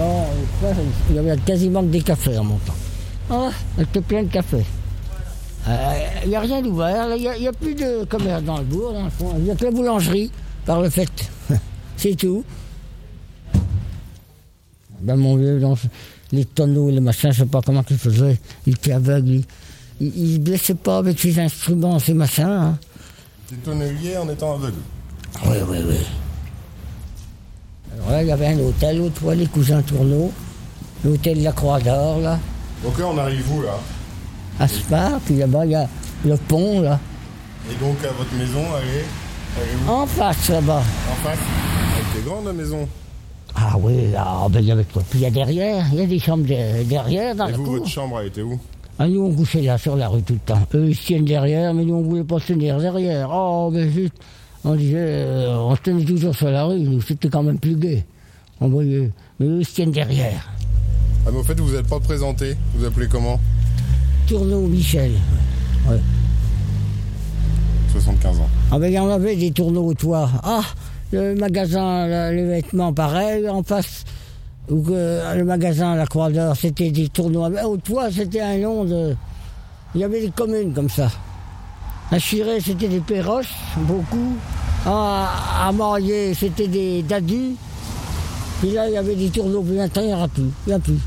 Euh, 0.00 0.24
il 1.10 1.16
y 1.16 1.18
avait 1.18 1.36
quasiment 1.38 1.82
que 1.82 1.88
des 1.88 2.02
cafés 2.02 2.38
en 2.38 2.44
montant. 2.44 2.74
Ah, 3.30 3.50
c'était 3.76 4.00
plein 4.00 4.22
de 4.22 4.28
café. 4.28 4.64
Il 6.24 6.30
n'y 6.30 6.36
a 6.36 6.40
rien 6.40 6.62
d'ouvert, 6.62 7.14
il 7.16 7.40
n'y 7.40 7.46
a, 7.48 7.52
plus 7.52 7.74
de 7.74 8.04
commerce 8.04 8.42
dans 8.42 8.58
le 8.58 8.64
bourg, 8.64 8.92
dans 8.92 9.04
le 9.04 9.10
fond. 9.10 9.34
Il 9.36 9.44
n'y 9.44 9.50
a 9.50 9.54
que 9.54 9.64
la 9.64 9.70
boulangerie, 9.70 10.30
par 10.64 10.80
le 10.80 10.88
fait. 10.88 11.10
C'est 11.96 12.14
tout. 12.16 12.42
Ben, 15.00 15.16
mon 15.16 15.36
vieux, 15.36 15.60
dans 15.60 15.76
les 16.32 16.44
tonneaux, 16.44 16.90
les 16.90 17.00
machins, 17.00 17.32
je 17.32 17.42
ne 17.42 17.46
sais 17.46 17.50
pas 17.50 17.60
comment 17.60 17.84
il 17.90 17.98
faisait. 17.98 18.38
Il 18.66 18.74
était 18.74 18.92
aveugle. 18.92 19.42
Il 20.00 20.30
ne 20.30 20.34
se 20.34 20.38
blessait 20.38 20.74
pas 20.74 20.98
avec 20.98 21.18
ses 21.18 21.38
instruments, 21.38 21.98
ses 21.98 22.14
machins. 22.14 22.44
hein. 22.44 22.78
C'est 23.48 23.62
tonnelier 23.62 24.16
en 24.16 24.28
étant 24.28 24.54
aveugle. 24.54 24.78
Oui, 25.46 25.56
oui, 25.68 25.78
oui. 25.86 25.96
Là, 28.08 28.22
il 28.22 28.28
y 28.28 28.32
avait 28.32 28.46
un 28.48 28.58
hôtel, 28.60 29.00
au 29.00 29.08
toit, 29.10 29.34
les 29.34 29.46
cousins 29.46 29.82
Tourneau. 29.82 30.32
L'hôtel 31.04 31.38
de 31.38 31.44
la 31.44 31.52
Croix 31.52 31.78
d'Or, 31.78 32.18
là, 32.20 32.38
Donc 32.82 32.98
là, 32.98 33.04
on 33.06 33.18
arrive 33.18 33.44
où, 33.52 33.62
là 33.62 33.78
à 34.60 34.66
Spar. 34.66 35.20
Puis 35.24 35.36
là-bas, 35.36 35.64
il 35.66 35.72
y 35.72 35.74
a 35.76 35.86
le 36.24 36.36
pont, 36.36 36.80
là. 36.80 36.98
Et 37.70 37.74
donc, 37.84 37.96
à 38.04 38.12
votre 38.12 38.34
maison, 38.34 38.60
où 39.86 39.90
En 39.90 40.06
face, 40.06 40.48
là-bas. 40.48 40.82
En 41.10 41.14
face 41.28 41.38
Elle 41.96 42.18
était 42.20 42.28
grande, 42.28 42.46
la 42.46 42.52
maison. 42.52 42.88
Ah 43.54 43.74
oui, 43.80 43.94
ah, 44.16 44.46
ben, 44.50 44.60
il 44.60 44.66
y 44.66 44.72
avait 44.72 44.84
quoi? 44.84 45.02
Puis 45.08 45.20
il 45.20 45.22
y 45.22 45.26
a 45.26 45.30
derrière, 45.30 45.84
il 45.92 45.98
y 46.00 46.02
a 46.02 46.06
des 46.06 46.18
chambres 46.18 46.44
de- 46.44 46.82
derrière, 46.84 47.34
dans 47.34 47.48
Et 47.48 47.52
la 47.52 47.56
vous, 47.56 47.64
cour. 47.64 47.72
votre 47.74 47.88
chambre, 47.88 48.20
elle 48.20 48.28
était 48.28 48.42
où 48.42 48.58
Ah, 48.98 49.08
nous, 49.08 49.22
on 49.22 49.32
couchait 49.32 49.62
là, 49.62 49.78
sur 49.78 49.96
la 49.96 50.08
rue 50.08 50.22
tout 50.22 50.34
le 50.34 50.38
temps. 50.40 50.60
Eux, 50.74 50.88
ils 50.88 50.96
se 50.96 51.06
tiennent 51.06 51.24
derrière, 51.24 51.72
mais 51.74 51.84
nous, 51.84 51.94
on 51.94 52.02
voulait 52.02 52.24
pas 52.24 52.38
se 52.40 52.48
tenir 52.52 52.78
derrière. 52.78 53.30
Oh, 53.32 53.70
mais 53.72 53.88
zut. 53.88 54.12
On 54.64 54.74
disait, 54.74 54.96
euh, 54.98 55.56
on 55.58 55.74
se 55.76 55.80
tenait 55.82 56.04
toujours 56.04 56.34
sur 56.34 56.50
la 56.50 56.64
rue, 56.64 56.80
nous, 56.80 57.00
c'était 57.00 57.28
quand 57.28 57.42
même 57.42 57.58
plus 57.58 57.76
gai. 57.76 58.04
On 58.60 58.68
voyait, 58.68 59.10
mais 59.38 59.46
eux, 59.46 59.58
ils 59.60 59.64
se 59.66 59.74
tiennent 59.74 59.92
derrière. 59.92 60.48
Ah, 61.26 61.30
mais 61.32 61.38
au 61.38 61.42
fait, 61.44 61.58
vous 61.60 61.72
n'êtes 61.72 61.86
pas 61.88 62.00
présenté. 62.00 62.56
Vous 62.74 62.84
appelez 62.84 63.06
comment 63.06 63.38
Tourneau 64.26 64.62
Michel. 64.66 65.12
Ouais. 65.88 66.00
75 67.92 68.40
ans. 68.40 68.48
Ah 68.70 68.78
ben, 68.78 68.88
il 68.88 68.94
y 68.94 68.98
en 68.98 69.08
avait 69.08 69.36
des 69.36 69.50
tourneaux 69.50 69.86
au 69.86 69.94
toit. 69.94 70.28
Ah, 70.42 70.62
le 71.12 71.34
magasin, 71.34 72.06
le- 72.06 72.36
les 72.36 72.44
vêtements, 72.46 72.92
pareil, 72.92 73.48
en 73.48 73.62
face. 73.62 74.04
Ou 74.70 74.82
que 74.82 75.34
le 75.36 75.44
magasin, 75.44 75.94
la 75.94 76.06
Croix 76.06 76.30
d'Or, 76.30 76.54
c'était 76.56 76.90
des 76.90 77.08
tourneaux. 77.08 77.44
Ah 77.56 77.66
Au 77.66 77.78
toit, 77.78 78.10
c'était 78.10 78.40
un 78.40 78.58
long 78.58 78.84
de. 78.84 79.14
Il 79.94 80.00
y 80.02 80.04
avait 80.04 80.20
des 80.20 80.30
communes 80.30 80.74
comme 80.74 80.90
ça. 80.90 81.10
À 82.10 82.18
Chiré, 82.18 82.58
c'était 82.60 82.88
des 82.88 83.00
perroches, 83.00 83.52
beaucoup. 83.86 84.38
À 84.86 85.70
Marier, 85.74 86.32
c'était 86.32 86.68
des 86.68 87.02
dadus. 87.02 87.54
Puis 88.60 88.70
là, 88.70 88.88
il 88.88 88.94
y 88.94 88.96
avait 88.96 89.14
des 89.14 89.28
tourneaux. 89.28 89.62
Puis 89.62 89.74
maintenant, 89.74 90.02
il 90.02 90.08
n'y 90.08 90.14
aura 90.14 90.28
plus. 90.28 90.50
Il 90.66 90.68
n'y 90.68 90.72
a 90.72 90.78
plus. 90.78 90.98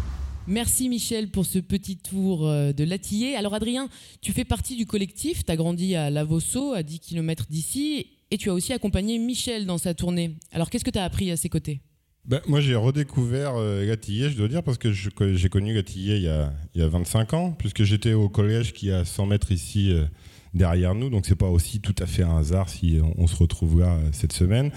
Merci 0.46 0.90
Michel 0.90 1.30
pour 1.30 1.46
ce 1.46 1.58
petit 1.58 1.98
tour 1.98 2.48
euh, 2.48 2.72
de 2.72 2.84
Latillé. 2.84 3.36
Alors 3.36 3.56
Adrien, 3.56 3.90
tu 4.22 4.32
fais 4.32 4.44
partie 4.44 4.76
du 4.76 4.86
collectif, 4.86 5.44
tu 5.46 5.52
as 5.52 5.56
grandi 5.56 5.96
à 5.96 6.10
Lavosso, 6.10 6.74
à 6.74 6.84
10 6.84 7.00
km 7.00 7.46
d'ici, 7.50 8.08
et 8.30 8.38
tu 8.38 8.50
as 8.50 8.54
aussi 8.54 8.74
accompagné 8.74 9.18
Michel 9.18 9.66
dans 9.66 9.78
sa 9.78 9.94
tournée. 9.94 10.36
Alors 10.52 10.70
qu'est-ce 10.70 10.84
que 10.84 10.92
tu 10.92 11.00
as 11.00 11.04
appris 11.04 11.32
à 11.32 11.38
ses 11.38 11.50
côtés? 11.50 11.82
Ben, 12.26 12.42
moi, 12.48 12.62
j'ai 12.62 12.76
redécouvert 12.76 13.54
euh, 13.56 13.88
Gatillé, 13.88 14.30
je 14.30 14.38
dois 14.38 14.48
dire, 14.48 14.62
parce 14.62 14.78
que 14.78 14.92
j'ai 14.92 15.50
connu 15.50 15.74
Gatillé 15.74 16.18
il 16.18 16.24
y, 16.24 16.28
a, 16.28 16.54
il 16.76 16.82
y 16.82 16.84
a 16.84 16.88
25 16.88 17.34
ans, 17.34 17.52
puisque 17.58 17.84
j'étais 17.84 18.14
au 18.14 18.30
collège 18.30 18.74
qui 18.74 18.90
est 18.90 18.94
à 18.94 19.06
100 19.06 19.26
mètres 19.28 19.52
ici 19.52 19.92
euh, 19.92 20.06
derrière 20.54 20.96
nous, 20.96 21.10
donc 21.10 21.26
c'est 21.26 21.36
pas 21.36 21.50
aussi 21.50 21.80
tout 21.80 21.96
à 22.00 22.06
fait 22.06 22.24
un 22.24 22.38
hasard 22.38 22.70
si 22.70 23.00
on, 23.18 23.28
se 23.28 23.36
retrouve 23.36 23.80
là 23.80 23.98
cette 24.12 24.34
semaine. 24.34 24.72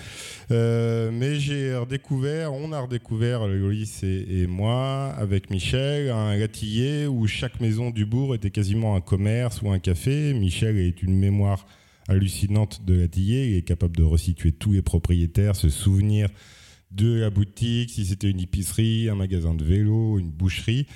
mais 0.50 1.38
j'ai 1.40 1.74
redécouvert, 1.74 2.52
on 2.52 2.72
a 2.72 2.80
redécouvert, 2.80 3.46
Loïs 3.46 4.02
et, 4.02 4.46
moi, 4.46 5.14
avec 5.18 5.50
Michel, 5.50 6.10
un 6.10 6.36
latillé 6.36 7.06
où 7.06 7.26
chaque 7.26 7.60
maison 7.60 7.90
du 7.90 8.06
bourg 8.06 8.34
était 8.34 8.50
quasiment 8.50 8.94
un 8.94 9.00
commerce 9.00 9.62
ou 9.62 9.70
un 9.70 9.78
café. 9.78 10.32
Michel 10.34 10.78
est 10.78 11.02
une 11.02 11.18
mémoire 11.18 11.66
hallucinante 12.08 12.84
de 12.84 12.94
latillé, 12.94 13.50
il 13.50 13.56
est 13.56 13.62
capable 13.62 13.96
de 13.96 14.02
resituer 14.02 14.52
tous 14.52 14.72
les 14.72 14.82
propriétaires, 14.82 15.56
se 15.56 15.68
souvenir 15.68 16.28
de 16.90 17.14
la 17.14 17.30
boutique, 17.30 17.90
si 17.90 18.06
c'était 18.06 18.30
une 18.30 18.40
épicerie, 18.40 19.08
un 19.08 19.14
magasin 19.14 19.54
de 19.54 19.64
vélo, 19.64 20.18
une 20.18 20.30
boucherie. 20.30 20.86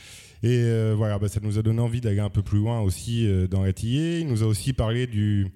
Et 0.42 0.60
euh, 0.62 0.94
voilà, 0.96 1.18
bah, 1.18 1.28
ça 1.28 1.40
nous 1.42 1.58
a 1.58 1.62
donné 1.62 1.80
envie 1.80 2.00
d'aller 2.00 2.20
un 2.20 2.30
peu 2.30 2.42
plus 2.42 2.58
loin 2.58 2.80
aussi 2.80 3.26
euh, 3.26 3.48
dans 3.48 3.62
Latillé. 3.62 4.20
Il 4.20 4.28
nous 4.28 4.42
a 4.42 4.46
aussi 4.46 4.72
parlé 4.72 5.06
du, 5.06 5.50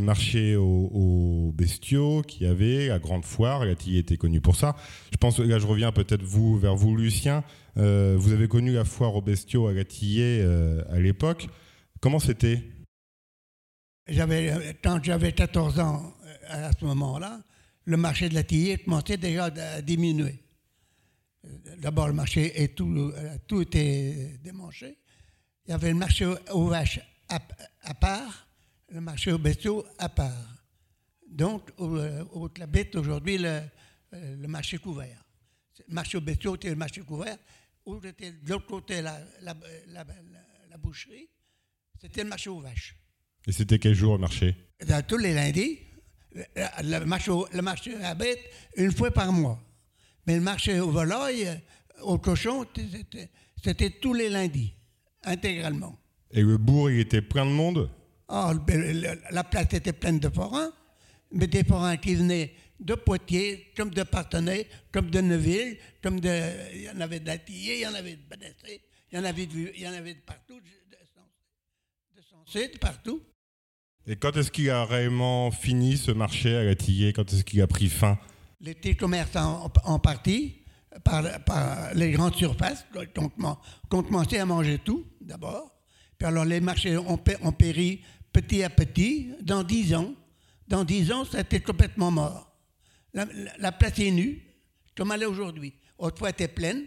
marché 0.00 0.56
aux, 0.56 1.52
bestiaux 1.54 2.22
qui 2.22 2.44
avait 2.44 2.88
la 2.88 2.98
grande 2.98 3.24
foire. 3.24 3.64
Latillé 3.64 4.00
était 4.00 4.16
connu 4.16 4.40
pour 4.40 4.56
ça. 4.56 4.74
Je 5.12 5.16
pense, 5.16 5.38
là 5.38 5.58
je 5.58 5.66
reviens 5.66 5.92
peut-être 5.92 6.22
vous, 6.22 6.58
vers 6.58 6.74
vous 6.74 6.96
Lucien. 6.96 7.44
Euh, 7.76 8.16
vous 8.18 8.32
avez 8.32 8.48
connu 8.48 8.72
la 8.72 8.84
foire 8.84 9.14
aux 9.14 9.22
bestiaux 9.22 9.68
à 9.68 9.72
Latillé 9.72 10.44
à 10.90 10.98
l'époque. 10.98 11.46
Comment 12.00 12.18
c'était? 12.18 12.62
Quand 14.82 15.00
j'avais 15.02 15.32
14 15.32 15.78
ans 15.80 16.14
à 16.48 16.70
ce 16.72 16.84
moment-là, 16.84 17.40
le 17.84 17.96
marché 17.96 18.28
de 18.28 18.34
la 18.34 18.42
tillée 18.42 18.78
commençait 18.78 19.16
déjà 19.16 19.44
à 19.44 19.82
diminuer. 19.82 20.40
D'abord, 21.78 22.08
le 22.08 22.14
marché 22.14 22.62
et 22.62 22.68
tout, 22.68 23.12
tout 23.46 23.62
était 23.62 24.38
démanché. 24.42 24.98
Il 25.66 25.70
y 25.70 25.74
avait 25.74 25.90
le 25.90 25.96
marché 25.96 26.26
aux 26.52 26.66
vaches 26.66 27.00
à, 27.28 27.94
part, 27.94 28.48
le 28.88 29.00
marché 29.00 29.32
aux 29.32 29.38
bestiaux 29.38 29.84
à 29.98 30.08
part. 30.08 30.64
Donc, 31.28 31.70
au, 31.76 32.48
la 32.56 32.66
bête 32.66 32.96
aujourd'hui, 32.96 33.38
le, 33.38 33.60
le, 34.12 34.48
marché 34.48 34.78
couvert. 34.78 35.22
Le 35.86 35.94
marché 35.94 36.16
aux 36.16 36.22
bestiaux 36.22 36.54
était 36.56 36.70
le 36.70 36.76
marché 36.76 37.02
couvert. 37.02 37.36
Où 37.84 38.00
était 38.04 38.32
de 38.32 38.50
l'autre 38.50 38.66
côté 38.66 39.02
la, 39.02 39.18
la, 39.42 39.54
la, 39.88 40.76
boucherie, 40.78 41.28
c'était 42.00 42.22
le 42.22 42.28
marché 42.28 42.50
aux 42.50 42.60
vaches. 42.60 42.96
Et 43.46 43.52
c'était 43.52 43.78
quel 43.78 43.94
jour 43.94 44.14
le 44.14 44.20
marché? 44.20 44.56
Tous 45.06 45.18
les 45.18 45.34
lundis 45.34 45.78
le 46.82 47.04
marché, 47.04 47.32
le 47.52 47.62
marché 47.62 47.94
à 48.02 48.14
bête 48.14 48.40
une 48.76 48.92
fois 48.92 49.10
par 49.10 49.32
mois. 49.32 49.60
Mais 50.28 50.34
le 50.34 50.42
marché 50.42 50.78
au 50.78 50.90
volaille, 50.90 51.58
au 52.02 52.18
cochon, 52.18 52.66
c'était 53.64 53.88
tous 53.88 54.12
les 54.12 54.28
lundis, 54.28 54.74
intégralement. 55.24 55.98
Et 56.30 56.42
le 56.42 56.58
bourg, 56.58 56.90
il 56.90 57.00
était 57.00 57.22
plein 57.22 57.46
de 57.46 57.50
monde? 57.50 57.90
Oh, 58.28 58.52
La 59.30 59.42
place 59.42 59.72
était 59.72 59.94
pleine 59.94 60.18
de 60.18 60.28
forains, 60.28 60.70
mais 61.32 61.46
des 61.46 61.64
forains 61.64 61.96
qui 61.96 62.14
venaient 62.14 62.52
de 62.78 62.94
Poitiers, 62.94 63.72
comme 63.74 63.88
de 63.88 64.02
Partenay, 64.02 64.68
comme 64.92 65.08
de 65.08 65.22
Neuville, 65.22 65.78
comme 66.02 66.20
de. 66.20 66.28
Il 66.74 66.82
y 66.82 66.90
en 66.90 67.00
avait 67.00 67.20
d'Atillé, 67.20 67.76
il 67.76 67.80
y 67.80 67.86
en 67.86 67.94
avait 67.94 68.16
de 68.16 68.28
Banessé, 68.28 68.82
il 69.10 69.16
y 69.16 69.18
en 69.18 69.24
avait 69.24 69.46
de, 69.46 69.72
il 69.74 69.80
y 69.80 69.88
en 69.88 69.94
avait 69.94 70.12
de 70.12 70.20
partout, 70.20 70.60
de 70.60 72.20
Sensé, 72.20 72.68
de 72.68 72.76
partout. 72.76 73.22
Et 74.06 74.16
quand 74.16 74.36
est-ce 74.36 74.50
qu'il 74.50 74.68
a 74.68 74.84
réellement 74.84 75.50
fini 75.50 75.96
ce 75.96 76.10
marché 76.10 76.54
à 76.54 76.64
Latillé 76.64 77.14
Quand 77.14 77.32
est-ce 77.32 77.44
qu'il 77.44 77.62
a 77.62 77.66
pris 77.66 77.88
fin? 77.88 78.18
Les 78.60 78.74
petits 78.74 78.96
en, 79.84 79.98
partie, 79.98 80.62
par, 81.04 81.22
les 81.94 82.10
grandes 82.10 82.34
surfaces, 82.34 82.84
qui 82.92 83.20
ont 83.20 84.02
commencé 84.02 84.38
à 84.38 84.46
manger 84.46 84.78
tout 84.78 85.06
d'abord. 85.20 85.74
Puis 86.18 86.26
alors 86.26 86.44
les 86.44 86.60
marchés 86.60 86.96
ont, 86.96 87.16
péri 87.16 88.02
petit 88.32 88.62
à 88.64 88.70
petit. 88.70 89.30
Dans 89.40 89.62
dix 89.62 89.94
ans, 89.94 90.12
dans 90.66 90.84
dix 90.84 91.12
ans, 91.12 91.24
ça 91.24 91.44
complètement 91.64 92.10
mort. 92.10 92.52
La, 93.14 93.72
place 93.72 93.98
est 93.98 94.10
nue, 94.10 94.42
comme 94.96 95.12
elle 95.12 95.22
est 95.22 95.26
aujourd'hui. 95.26 95.74
Autrefois, 95.96 96.30
elle 96.30 96.34
était 96.34 96.48
pleine. 96.48 96.84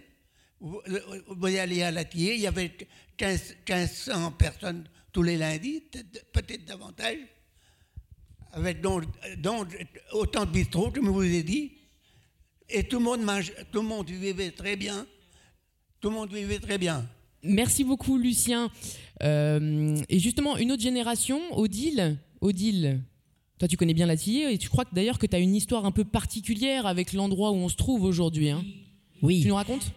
Vous, 0.60 0.82
vous 1.28 1.46
aller 1.46 1.82
à 1.82 1.90
Latillé, 1.90 2.36
il 2.36 2.42
y 2.42 2.48
avait 2.48 2.76
15, 3.18 3.56
1500 3.68 4.32
personnes 4.34 4.84
tous 5.12 5.24
les 5.24 5.38
lundis, 5.38 5.84
peut-être 6.32 6.66
davantage, 6.66 7.18
avec 8.54 8.82
donc, 8.82 9.06
autant 10.14 10.46
de 10.46 10.52
bistrots, 10.52 10.92
comme 10.92 11.06
je 11.06 11.12
vous 11.12 11.24
ai 11.24 11.44
dit, 11.44 11.72
et 12.70 12.84
tout 12.84 13.00
le 13.00 13.06
monde 13.06 13.22
mange, 13.22 13.52
tout 13.72 13.82
le 13.82 13.88
monde 13.88 14.10
vivait 14.10 14.52
très 14.52 14.76
bien, 14.76 15.06
tout 16.00 16.10
le 16.10 16.16
monde 16.16 16.34
vivait 16.34 16.60
très 16.60 16.78
bien. 16.78 17.08
Merci 17.44 17.84
beaucoup, 17.84 18.18
Lucien. 18.18 18.70
Euh, 19.24 19.98
et 20.10 20.20
justement, 20.20 20.58
une 20.58 20.72
autre 20.72 20.82
génération, 20.82 21.40
Odile, 21.58 22.18
Odile, 22.40 23.02
toi 23.58 23.68
tu 23.68 23.78
connais 23.78 23.94
bien 23.94 24.06
la 24.06 24.18
Tillée, 24.18 24.54
et 24.54 24.58
tu 24.58 24.70
crois 24.70 24.86
que 24.86 24.94
d'ailleurs 24.94 25.20
que 25.20 25.26
tu 25.26 25.36
as 25.36 25.40
une 25.40 25.56
histoire 25.56 25.86
un 25.86 25.92
peu 25.92 26.04
particulière 26.04 26.86
avec 26.86 27.14
l'endroit 27.14 27.52
où 27.52 27.56
on 27.56 27.70
se 27.70 27.76
trouve 27.76 28.04
aujourd'hui. 28.04 28.50
Hein? 28.50 28.64
Oui. 29.22 29.42
Tu 29.42 29.48
nous 29.48 29.56
racontes? 29.56 29.92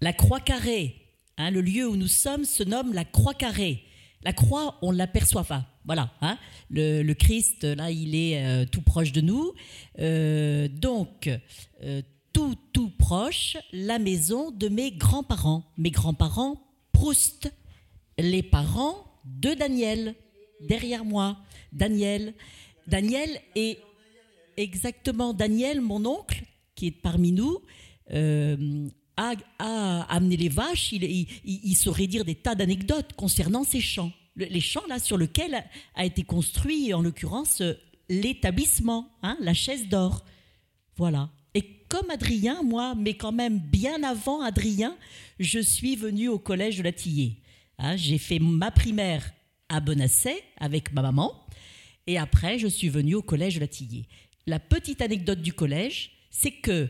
La 0.00 0.12
Croix 0.12 0.40
Carrée, 0.40 0.96
hein, 1.36 1.50
le 1.50 1.60
lieu 1.60 1.88
où 1.88 1.96
nous 1.96 2.08
sommes 2.08 2.44
se 2.44 2.62
nomme 2.62 2.92
la 2.92 3.04
Croix 3.04 3.34
Carrée. 3.34 3.84
La 4.24 4.32
croix, 4.32 4.78
on 4.82 4.92
l'aperçoit 4.92 5.44
pas. 5.44 5.66
Voilà, 5.84 6.12
hein. 6.20 6.38
le, 6.70 7.12
Christ, 7.12 7.64
là, 7.64 7.90
il 7.90 8.14
est 8.14 8.44
euh, 8.44 8.64
tout 8.64 8.82
proche 8.82 9.12
de 9.12 9.20
nous. 9.20 9.52
Euh, 9.98 10.68
donc, 10.68 11.28
euh, 11.82 12.02
tout, 12.32 12.56
tout 12.72 12.90
proche, 12.90 13.56
la 13.72 13.98
maison 13.98 14.50
de 14.50 14.68
mes 14.68 14.92
grands-parents. 14.92 15.64
Mes 15.76 15.90
grands-parents, 15.90 16.62
Proust, 16.92 17.52
les 18.18 18.42
parents 18.42 18.96
de 19.24 19.54
Daniel, 19.54 20.14
derrière 20.60 21.04
moi. 21.04 21.38
Daniel, 21.72 22.34
Daniel 22.86 23.40
est 23.56 23.78
exactement 24.56 25.34
Daniel, 25.34 25.80
mon 25.80 26.04
oncle, 26.06 26.44
qui 26.74 26.88
est 26.88 26.90
parmi 26.90 27.32
nous 27.32 27.58
a, 29.16 30.02
amené 30.08 30.36
les 30.36 30.48
vaches, 30.48 30.92
il, 30.92 31.76
saurait 31.76 32.06
dire 32.06 32.24
des 32.24 32.34
tas 32.34 32.54
d'anecdotes 32.54 33.12
concernant 33.14 33.64
ces 33.64 33.80
champs. 33.80 34.12
Les 34.36 34.60
champs 34.60 34.86
là 34.88 34.98
sur 34.98 35.18
lesquels 35.18 35.64
a 35.94 36.04
été 36.04 36.22
construit, 36.22 36.92
en 36.94 37.02
l'occurrence, 37.02 37.62
l'établissement, 38.08 39.10
hein, 39.22 39.36
la 39.40 39.54
chaise 39.54 39.88
d'or. 39.88 40.24
Voilà. 40.96 41.30
Et 41.54 41.62
comme 41.88 42.10
Adrien, 42.10 42.62
moi, 42.62 42.94
mais 42.96 43.14
quand 43.14 43.32
même 43.32 43.58
bien 43.58 44.02
avant 44.02 44.40
Adrien, 44.40 44.96
je 45.38 45.58
suis 45.58 45.96
venu 45.96 46.28
au 46.28 46.38
collège 46.38 46.78
de 46.78 46.82
la 46.82 46.92
Tillée. 46.92 47.42
Hein, 47.78 47.96
j'ai 47.96 48.18
fait 48.18 48.38
ma 48.38 48.70
primaire 48.70 49.32
à 49.68 49.80
Bonasset 49.80 50.42
avec 50.58 50.92
ma 50.92 51.02
maman, 51.02 51.46
et 52.06 52.18
après, 52.18 52.58
je 52.58 52.68
suis 52.68 52.88
venu 52.88 53.14
au 53.14 53.22
collège 53.22 53.56
de 53.56 53.60
la 53.60 53.68
Tillée. 53.68 54.06
La 54.46 54.58
petite 54.58 55.02
anecdote 55.02 55.40
du 55.40 55.52
collège, 55.52 56.10
c'est 56.30 56.50
que 56.50 56.88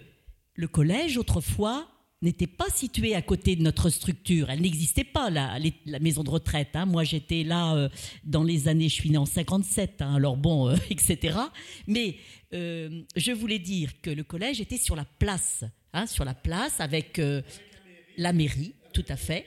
le 0.55 0.69
collège, 0.69 1.19
autrefois, 1.19 1.89
n'était 2.23 2.47
pas 2.47 2.69
située 2.75 3.14
à 3.14 3.23
côté 3.23 3.57
de 3.57 3.62
notre 3.62 3.91
structure. 3.91 4.49
Elle 4.50 4.61
n'existait 4.61 5.05
pas, 5.05 5.29
la, 5.29 5.59
maison 6.00 6.23
de 6.23 6.31
retraite. 6.31 6.71
Hein. 6.75 6.87
Moi, 6.87 7.05
j'étais 7.05 7.43
là 7.43 7.75
euh, 7.75 7.88
dans 8.25 8.45
les 8.45 8.69
années, 8.69 8.88
je 8.88 8.95
suis 8.95 9.11
née 9.11 9.19
en 9.19 9.26
57, 9.26 10.00
hein, 10.00 10.14
alors 10.14 10.37
bon, 10.37 10.69
euh, 10.69 10.76
etc. 10.91 11.38
Mais 11.87 12.17
euh, 12.55 13.02
je 13.17 13.33
voulais 13.33 13.59
dire 13.59 14.00
que 14.00 14.11
le 14.11 14.25
collège 14.25 14.61
était 14.61 14.79
sur 14.79 14.97
la 14.97 15.05
place, 15.05 15.64
hein, 15.93 16.07
sur 16.07 16.25
la 16.25 16.35
place 16.35 16.81
avec 16.81 17.21
la 18.17 18.33
mairie, 18.33 18.75
tout 18.93 19.05
à 19.09 19.17
fait. 19.17 19.47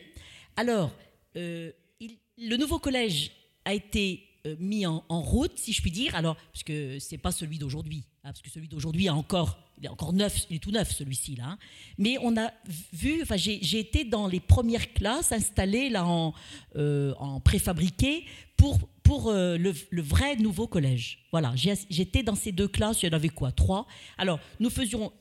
Alors, 0.58 0.91
le 1.36 2.58
nouveau 2.58 2.79
collège 2.79 3.32
a 3.63 3.74
été 3.74 4.24
mis 4.60 4.86
en, 4.86 5.04
route, 5.10 5.54
si 5.56 5.74
je 5.74 5.82
puis 5.82 5.92
dire, 5.92 6.16
alors, 6.16 6.36
parce 6.54 6.64
que 6.64 7.00
c'est 7.00 7.18
pas 7.18 7.32
celui 7.32 7.58
d'aujourd'hui, 7.58 8.04
parce 8.24 8.42
que 8.42 8.50
celui 8.50 8.68
d'aujourd'hui 8.68 9.08
a 9.08 9.16
encore 9.16 9.58
il 9.78 9.86
est 9.86 9.90
encore 9.90 10.14
neuf, 10.14 10.46
il 10.50 10.58
est 10.58 10.60
tout 10.60 10.72
neuf 10.72 10.92
celui-ci 10.92 11.36
là. 11.36 11.44
Hein. 11.48 11.58
Mais 11.98 12.18
on 12.22 12.38
a 12.38 12.52
vu, 12.94 13.22
enfin 13.22 13.36
j'ai 13.36 13.80
été 13.80 14.06
dans 14.06 14.28
les 14.28 14.40
premières 14.40 14.94
classes 14.94 15.32
installées 15.32 15.90
là 15.90 16.06
en, 16.06 16.34
euh, 16.75 17.14
préfabriqué 17.44 18.25
pour 18.58 18.80
pour 19.04 19.30
euh, 19.30 19.58
le, 19.58 19.74
le, 19.92 20.02
vrai 20.02 20.36
nouveau 20.38 20.68
collège. 20.68 21.20
Voilà, 21.32 21.54
j'étais 21.56 22.24
dans 22.24 22.36
ces 22.36 22.52
deux 22.52 22.68
classes, 22.68 23.04
il 23.04 23.08
y 23.08 23.10
en 23.10 23.16
avait 23.16 23.30
quoi 23.30 23.52
Trois. 23.52 23.86
Alors 24.18 24.40
nous 24.60 24.70
faisions 24.70 25.12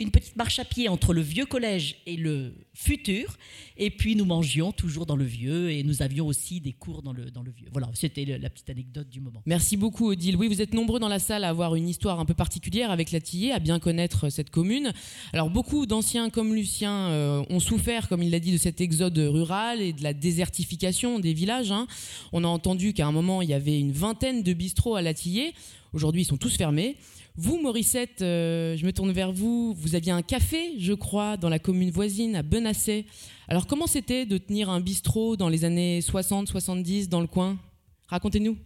une 0.00 0.10
petite 0.10 0.34
marche 0.34 0.58
à 0.58 0.64
pied 0.64 0.88
entre 0.88 1.14
le 1.14 1.20
vieux 1.20 1.46
collège 1.46 1.96
et 2.06 2.16
le 2.16 2.52
futur. 2.74 3.36
Et 3.76 3.90
puis 3.90 4.16
nous 4.16 4.24
mangions 4.24 4.72
toujours 4.72 5.06
dans 5.06 5.14
le 5.14 5.24
vieux 5.24 5.70
et 5.70 5.84
nous 5.84 6.02
avions 6.02 6.26
aussi 6.26 6.60
des 6.60 6.72
cours 6.72 7.02
dans 7.02 7.12
le, 7.12 7.30
dans 7.30 7.42
le 7.42 7.52
vieux. 7.52 7.68
Voilà, 7.72 7.88
c'était 7.94 8.24
la 8.24 8.50
petite 8.50 8.68
anecdote 8.70 9.08
du 9.08 9.20
moment. 9.20 9.40
Merci 9.46 9.76
beaucoup 9.76 10.10
Odile. 10.10 10.36
Oui, 10.36 10.48
vous 10.48 10.60
êtes 10.60 10.74
nombreux 10.74 10.98
dans 10.98 11.08
la 11.08 11.20
salle 11.20 11.44
à 11.44 11.48
avoir 11.48 11.76
une 11.76 11.88
histoire 11.88 12.18
un 12.18 12.24
peu 12.24 12.34
particulière 12.34 12.90
avec 12.90 13.12
la 13.12 13.20
Tillée, 13.20 13.52
à 13.52 13.60
bien 13.60 13.78
connaître 13.78 14.30
cette 14.30 14.50
commune. 14.50 14.92
Alors 15.32 15.48
beaucoup 15.48 15.86
d'anciens 15.86 16.28
comme 16.28 16.54
Lucien 16.54 16.92
euh, 17.10 17.44
ont 17.48 17.60
souffert, 17.60 18.08
comme 18.08 18.22
il 18.22 18.30
l'a 18.30 18.40
dit, 18.40 18.52
de 18.52 18.58
cet 18.58 18.80
exode 18.80 19.16
rural 19.18 19.80
et 19.80 19.92
de 19.92 20.02
la 20.02 20.12
désertification 20.12 21.20
des 21.20 21.34
villages. 21.34 21.70
Hein. 21.70 21.86
On 22.32 22.42
a 22.42 22.48
entendu 22.48 22.94
qu'à 22.94 23.06
un 23.06 23.12
moment, 23.12 23.42
il 23.42 23.48
y 23.48 23.54
avait 23.54 23.78
une 23.78 23.92
vingtaine 23.92 24.42
de 24.42 24.52
bistrots 24.52 24.96
à 24.96 25.02
la 25.02 25.14
Tillée. 25.14 25.54
Aujourd'hui, 25.92 26.22
ils 26.22 26.26
sont 26.26 26.36
tous 26.36 26.56
fermés. 26.56 26.96
Vous, 27.36 27.60
Morissette, 27.60 28.22
euh, 28.22 28.76
je 28.76 28.86
me 28.86 28.92
tourne 28.92 29.10
vers 29.10 29.32
vous. 29.32 29.74
Vous 29.76 29.96
aviez 29.96 30.12
un 30.12 30.22
café, 30.22 30.78
je 30.78 30.92
crois, 30.92 31.36
dans 31.36 31.48
la 31.48 31.58
commune 31.58 31.90
voisine, 31.90 32.36
à 32.36 32.42
Benassay. 32.44 33.06
Alors, 33.48 33.66
comment 33.66 33.88
c'était 33.88 34.24
de 34.24 34.38
tenir 34.38 34.70
un 34.70 34.80
bistrot 34.80 35.36
dans 35.36 35.48
les 35.48 35.64
années 35.64 36.00
60-70 36.00 37.08
dans 37.08 37.20
le 37.20 37.26
coin? 37.26 37.58
Racontez-nous. 38.06 38.56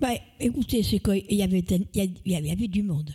Bah, 0.00 0.14
écoutez, 0.40 0.82
c'est 0.82 0.98
quoi 0.98 1.16
il 1.16 1.36
y, 1.36 1.42
avait, 1.42 1.58
il, 1.60 1.86
y 1.94 2.00
a- 2.00 2.04
il 2.24 2.32
y 2.32 2.34
avait 2.36 2.46
il 2.46 2.48
y 2.48 2.52
avait 2.52 2.68
du 2.68 2.82
monde. 2.82 3.14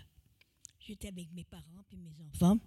J'étais 0.87 1.07
avec 1.07 1.27
mes 1.35 1.43
parents 1.43 1.63
puis 1.89 1.97
mes 1.97 2.13
enfants. 2.27 2.59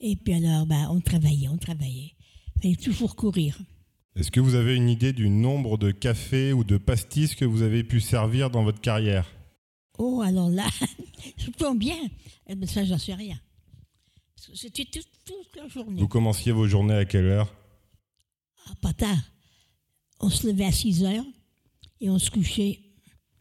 Et 0.00 0.16
puis 0.16 0.34
alors, 0.34 0.66
bah, 0.66 0.88
on 0.90 1.00
travaillait, 1.00 1.48
on 1.48 1.56
travaillait. 1.56 2.12
Il 2.56 2.62
fallait 2.62 2.76
toujours 2.76 3.16
courir. 3.16 3.58
Est-ce 4.16 4.30
que 4.30 4.38
vous 4.38 4.54
avez 4.54 4.76
une 4.76 4.90
idée 4.90 5.12
du 5.14 5.30
nombre 5.30 5.78
de 5.78 5.90
cafés 5.90 6.52
ou 6.52 6.62
de 6.62 6.76
pastis 6.76 7.34
que 7.34 7.44
vous 7.46 7.62
avez 7.62 7.82
pu 7.82 8.00
servir 8.00 8.50
dans 8.50 8.62
votre 8.62 8.80
carrière? 8.82 9.33
Oh, 9.98 10.22
alors 10.22 10.50
là, 10.50 10.66
je 11.36 11.50
tombe 11.50 11.78
bien. 11.78 11.96
Eh 12.46 12.54
ben, 12.54 12.68
ça, 12.68 12.84
j'en 12.84 12.98
sais 12.98 13.14
rien. 13.14 13.38
C'était 14.54 14.84
toute, 14.84 15.08
toute 15.24 15.56
la 15.56 15.68
journée. 15.68 16.00
Vous 16.00 16.08
commenciez 16.08 16.52
vos 16.52 16.66
journées 16.66 16.94
à 16.94 17.04
quelle 17.04 17.26
heure? 17.26 17.54
Ah, 18.66 18.74
pas 18.80 18.92
tard. 18.92 19.16
On 20.20 20.28
se 20.30 20.46
levait 20.46 20.66
à 20.66 20.72
6 20.72 21.04
heures 21.04 21.24
et 22.00 22.10
on 22.10 22.18
se 22.18 22.30
couchait. 22.30 22.80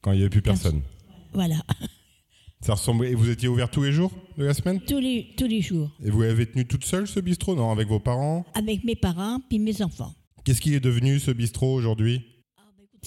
Quand 0.01 0.11
il 0.11 0.15
n'y 0.17 0.21
avait 0.21 0.29
plus 0.29 0.41
personne 0.41 0.81
Voilà. 1.33 1.61
Ça 2.61 2.73
ressemblait... 2.73 3.11
Et 3.11 3.15
vous 3.15 3.29
étiez 3.29 3.47
ouvert 3.49 3.69
tous 3.69 3.83
les 3.83 3.91
jours 3.91 4.11
de 4.37 4.45
la 4.45 4.53
semaine? 4.53 4.79
Tous 4.81 4.99
les, 4.99 5.33
tous 5.37 5.47
les 5.47 5.61
jours. 5.61 5.91
Et 6.01 6.09
vous 6.09 6.23
avez 6.23 6.45
tenu 6.45 6.65
toute 6.65 6.85
seule 6.85 7.07
ce 7.07 7.19
bistrot? 7.19 7.55
Non, 7.55 7.71
avec 7.71 7.87
vos 7.87 7.99
parents? 7.99 8.45
Avec 8.53 8.83
mes 8.85 8.95
parents 8.95 9.39
puis 9.49 9.59
mes 9.59 9.81
enfants. 9.81 10.13
Qu'est-ce 10.45 10.61
qu'il 10.61 10.73
est 10.73 10.79
devenu 10.79 11.19
ce 11.19 11.31
bistrot 11.31 11.73
aujourd'hui? 11.73 12.21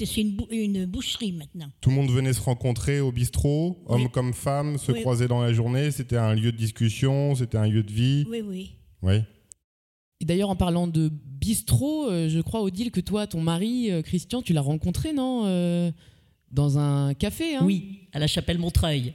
C'est 0.05 0.21
une, 0.21 0.33
bou- 0.37 0.47
une 0.51 0.85
boucherie 0.87 1.33
maintenant. 1.33 1.71
Tout 1.81 1.91
le 1.91 1.97
monde 1.97 2.11
venait 2.11 2.33
se 2.33 2.41
rencontrer 2.41 3.01
au 3.01 3.13
bistrot, 3.13 3.83
hommes 3.87 4.09
comme 4.11 4.35
femmes, 4.35 4.77
se 4.79 4.93
Oui. 4.93 5.01
croiser 5.01 5.27
dans 5.29 5.41
la 5.41 5.53
journée. 5.53 5.91
C'était 5.91 6.17
un 6.19 6.35
lieu 6.35 6.53
de 6.53 6.57
discussion, 6.57 7.35
c'était 7.35 7.59
un 7.59 7.67
lieu 7.67 7.83
de 7.83 7.93
vie. 7.93 8.25
Oui, 8.29 8.43
oui. 8.43 8.73
Oui. 9.03 9.17
Et 10.21 10.25
d'ailleurs, 10.25 10.51
en 10.51 10.57
parlant 10.57 10.87
de 10.87 11.11
bistrot, 11.13 12.11
euh, 12.11 12.29
je 12.29 12.41
crois, 12.41 12.63
Odile, 12.63 12.91
que 12.91 13.01
toi, 13.01 13.27
ton 13.27 13.41
mari, 13.41 13.91
euh, 13.91 14.03
Christian, 14.03 14.43
tu 14.43 14.53
l'as 14.53 14.61
rencontré, 14.63 15.13
non 15.13 15.43
euh, 15.47 15.91
Dans 16.51 16.79
un 16.79 17.13
café, 17.15 17.57
hein? 17.57 17.63
Oui, 17.65 18.09
à 18.13 18.19
la 18.19 18.27
chapelle 18.27 18.59
Montreuil. 18.59 19.15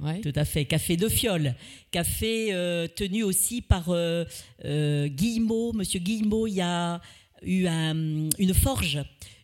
Ouais. 0.00 0.20
Tout 0.20 0.32
à 0.36 0.44
fait. 0.44 0.64
Café 0.64 0.96
de 0.96 1.08
Fiole. 1.08 1.54
Café 1.90 2.52
euh, 2.52 2.86
tenu 2.86 3.24
aussi 3.24 3.60
par 3.62 3.86
euh, 3.88 4.24
euh, 4.64 5.08
Guillemot. 5.08 5.72
Monsieur 5.72 5.98
Guillemot, 6.00 6.46
il 6.46 6.54
y 6.54 6.60
a 6.60 7.00
eu 7.42 7.66
un- 7.66 8.28
une 8.38 8.54
forge 8.54 9.00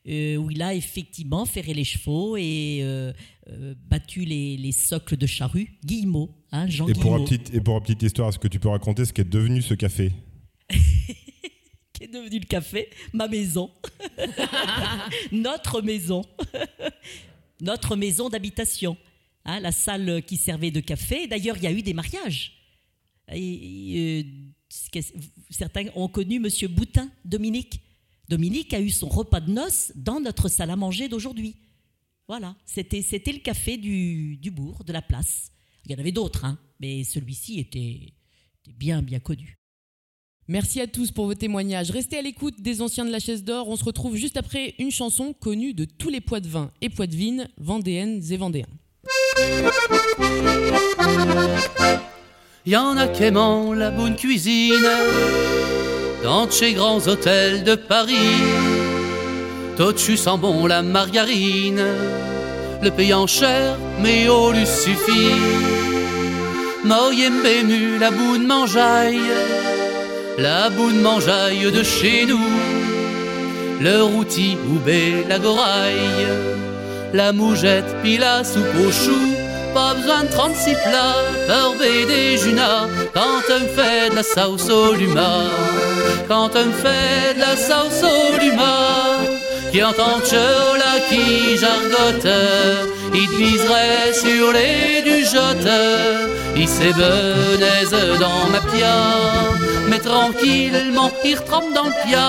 euh, 0.07 0.37
où 0.37 0.51
il 0.51 0.61
a 0.61 0.75
effectivement 0.75 1.47
ferré 1.47 1.73
les 1.73 1.85
chevaux 1.85 2.37
et 2.37 2.81
euh, 2.83 3.13
euh, 3.49 3.75
battu 3.89 4.25
les, 4.25 4.57
les 4.59 4.73
socles 4.73 5.17
de 5.17 5.27
charrue. 5.27 5.79
Guillemot, 5.85 6.31
hein, 6.53 6.69
Jean 6.69 6.87
Et 6.89 6.93
pour, 6.93 7.17
la 7.17 7.25
petite, 7.25 7.55
et 7.55 7.61
pour 7.61 7.75
la 7.75 7.81
petite 7.81 8.03
histoire, 8.03 8.29
est-ce 8.29 8.39
que 8.39 8.49
tu 8.49 8.61
peux 8.61 8.69
raconter 8.69 9.05
ce 9.07 9.13
qu'est 9.13 9.29
devenu 9.29 9.63
ce 9.63 9.73
café? 9.73 10.13
Qui 11.95 12.05
est 12.05 12.09
devenu 12.09 12.41
le 12.41 12.47
café, 12.47 12.91
ma 13.13 13.29
maison. 13.29 13.71
Notre 15.33 15.81
maison. 15.81 16.23
Notre 17.61 17.97
maison 17.97 18.29
d'habitation. 18.29 18.99
Hein, 19.47 19.61
la 19.61 19.73
salle 19.73 20.23
qui 20.25 20.37
servait 20.37 20.71
de 20.71 20.81
café. 20.81 21.27
D'ailleurs, 21.27 21.57
il 21.57 21.63
y 21.63 21.67
a 21.67 21.73
eu 21.73 21.83
des 21.83 21.95
mariages. 21.95 22.53
Et, 23.33 24.27
certains 25.51 25.87
ont 25.95 26.09
connu 26.09 26.41
Monsieur 26.41 26.69
Boutin, 26.69 27.09
Dominique? 27.25 27.81
Dominique 28.29 28.73
a 28.75 28.81
eu 28.81 28.91
son 28.91 29.09
repas 29.09 29.41
de 29.41 29.51
noces 29.51 29.93
dans 29.95 30.21
notre 30.21 30.49
salle 30.49 30.71
à 30.71 30.77
manger 30.77 31.09
d'aujourd'hui. 31.09 31.57
Voilà, 32.27 32.57
c'était 32.65 33.03
c'était 33.03 33.33
le 33.33 33.41
café 33.41 33.77
du, 33.77 34.37
du 34.39 34.51
bourg, 34.51 34.83
de 34.85 34.93
la 34.93 35.03
place. 35.03 35.51
Il 35.85 35.93
y 35.93 35.95
en 35.95 35.99
avait 35.99 36.13
d'autres, 36.13 36.45
hein, 36.45 36.59
mais 36.81 37.05
celui-ci 37.05 37.61
était, 37.61 38.15
était 38.63 38.77
bien, 38.77 39.03
bien 39.03 39.21
connu. 39.21 39.59
Merci 40.47 40.81
à 40.81 40.87
tous 40.87 41.11
pour 41.11 41.25
vos 41.25 41.35
témoignages. 41.35 41.91
Restez 41.91 42.19
à 42.19 42.23
l'écoute 42.23 42.61
des 42.61 42.83
anciens 42.83 43.07
de 43.07 43.11
la 43.11 43.19
chaise 43.19 43.45
d'or. 43.45 43.69
On 43.69 43.77
se 43.77 43.85
retrouve 43.85 44.15
juste 44.17 44.37
après 44.37 44.75
une 44.79 44.91
chanson 44.91 45.33
connue 45.33 45.73
de 45.73 45.87
tous 45.87 46.11
les 46.11 46.21
poids 46.21 46.41
de 46.41 46.49
vin 46.49 46.71
et 46.83 46.91
poids 46.91 47.07
de 47.07 47.17
vigne, 47.17 47.49
vendéennes 47.57 48.23
et 48.31 48.37
vendéens. 48.37 48.69
Y 52.67 52.77
en 52.77 52.97
a 52.97 53.09
qui 53.09 53.23
aiment 53.23 53.75
la 53.75 53.91
bonne 53.91 54.17
cuisine 54.17 54.87
dans 56.25 56.51
chez 56.51 56.73
grands 56.73 57.07
hôtels 57.07 57.63
de 57.65 57.75
Paris. 57.75 58.41
D'autres 59.77 59.99
tu 59.99 60.17
sens 60.17 60.41
bon 60.41 60.67
la 60.67 60.81
margarine, 60.81 61.85
le 62.83 62.91
payant 62.91 63.27
cher, 63.27 63.77
mais 64.01 64.29
au 64.29 64.51
lui 64.51 64.67
suffit. 64.67 65.37
J'aime 67.17 67.43
bému 67.43 67.99
la 67.99 68.11
boune 68.11 68.47
mangeaille, 68.47 69.31
la 70.39 70.69
boune 70.71 71.01
mangeaille 71.01 71.71
de 71.71 71.83
chez 71.83 72.27
nous. 72.27 72.51
Le 73.81 74.03
routi 74.03 74.57
ou 74.69 74.79
la 75.29 75.39
goraille, 75.39 76.27
la 77.13 77.33
mougette 77.33 77.97
puis 78.03 78.17
la 78.19 78.45
soupe 78.45 78.77
aux 78.87 78.93
choux. 78.93 79.44
Pas 79.75 79.95
besoin 79.95 80.23
de 80.23 80.29
36 80.29 80.75
plats, 80.85 81.17
herbe 81.49 82.07
des 82.07 82.39
junas, 82.39 82.87
quand 83.13 83.43
on 83.51 83.67
fait 83.77 84.11
de 84.11 84.15
la 84.15 84.23
sauce 84.23 84.71
au 84.71 84.95
luma. 84.95 85.43
Quand 86.29 86.51
on 86.55 86.71
fait 86.73 87.35
de 87.35 87.41
la 87.41 87.57
sauce 87.57 88.03
au 88.05 88.39
luma, 88.39 89.34
qui 89.75 89.83
entend 89.83 90.21
là 90.79 91.01
qui 91.09 91.59
jargote, 91.59 92.33
il 93.13 93.29
viserait 93.31 94.13
sur 94.13 94.53
les 94.53 95.03
du 95.03 95.25
jote, 95.25 95.69
il 96.55 96.69
s'ébénaise 96.69 97.97
dans 98.21 98.47
ma 98.53 98.61
pia, 98.71 98.95
mais 99.89 99.99
tranquillement 99.99 101.11
il 101.25 101.35
retrempe 101.35 101.75
dans 101.75 101.87
le 101.87 102.07
pia. 102.07 102.29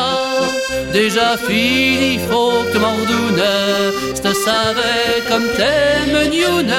Déjà 0.91 1.37
fini, 1.37 2.17
faut 2.27 2.63
que 2.73 2.79
m'ordonne, 2.79 3.43
te 4.23 4.33
savais 4.33 5.21
comme 5.29 5.47
t'aimes 5.55 6.31
Nyoune, 6.31 6.73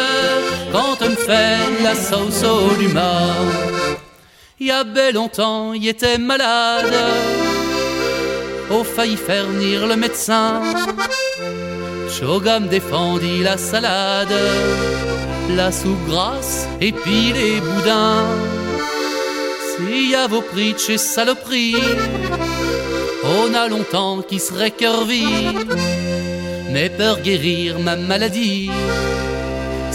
quand 0.73 0.97
on 1.01 1.11
me 1.11 1.15
fait 1.15 1.85
la 1.85 1.95
sauce 1.95 2.43
au 2.43 2.75
luma. 2.75 3.21
Il 4.59 4.67
y 4.67 4.73
a 4.73 4.83
bel 4.83 5.15
longtemps, 5.15 5.75
il 5.75 5.87
était 5.87 6.19
malade, 6.19 6.93
au 8.71 8.85
failli 8.85 9.17
faire 9.17 9.47
venir 9.47 9.87
le 9.87 9.97
médecin. 9.97 10.63
Chogam 12.09 12.69
défendit 12.69 13.43
la 13.43 13.57
salade, 13.57 14.33
la 15.51 15.71
soupe 15.73 16.07
grasse 16.09 16.67
et 16.81 16.93
puis 16.93 17.33
les 17.33 17.61
boudins. 17.61 18.27
S'il 19.69 20.11
y 20.11 20.15
a 20.15 20.27
vos 20.27 20.43
prix 20.43 20.73
de 20.73 20.79
chez 20.79 20.99
saloperie, 20.99 21.77
on 23.25 23.55
a 23.55 23.69
longtemps 23.69 24.23
qui 24.23 24.39
serait 24.39 24.71
curvi, 24.71 25.27
mais 26.71 26.89
peur 26.89 27.21
guérir 27.21 27.79
ma 27.79 27.97
maladie. 27.97 28.71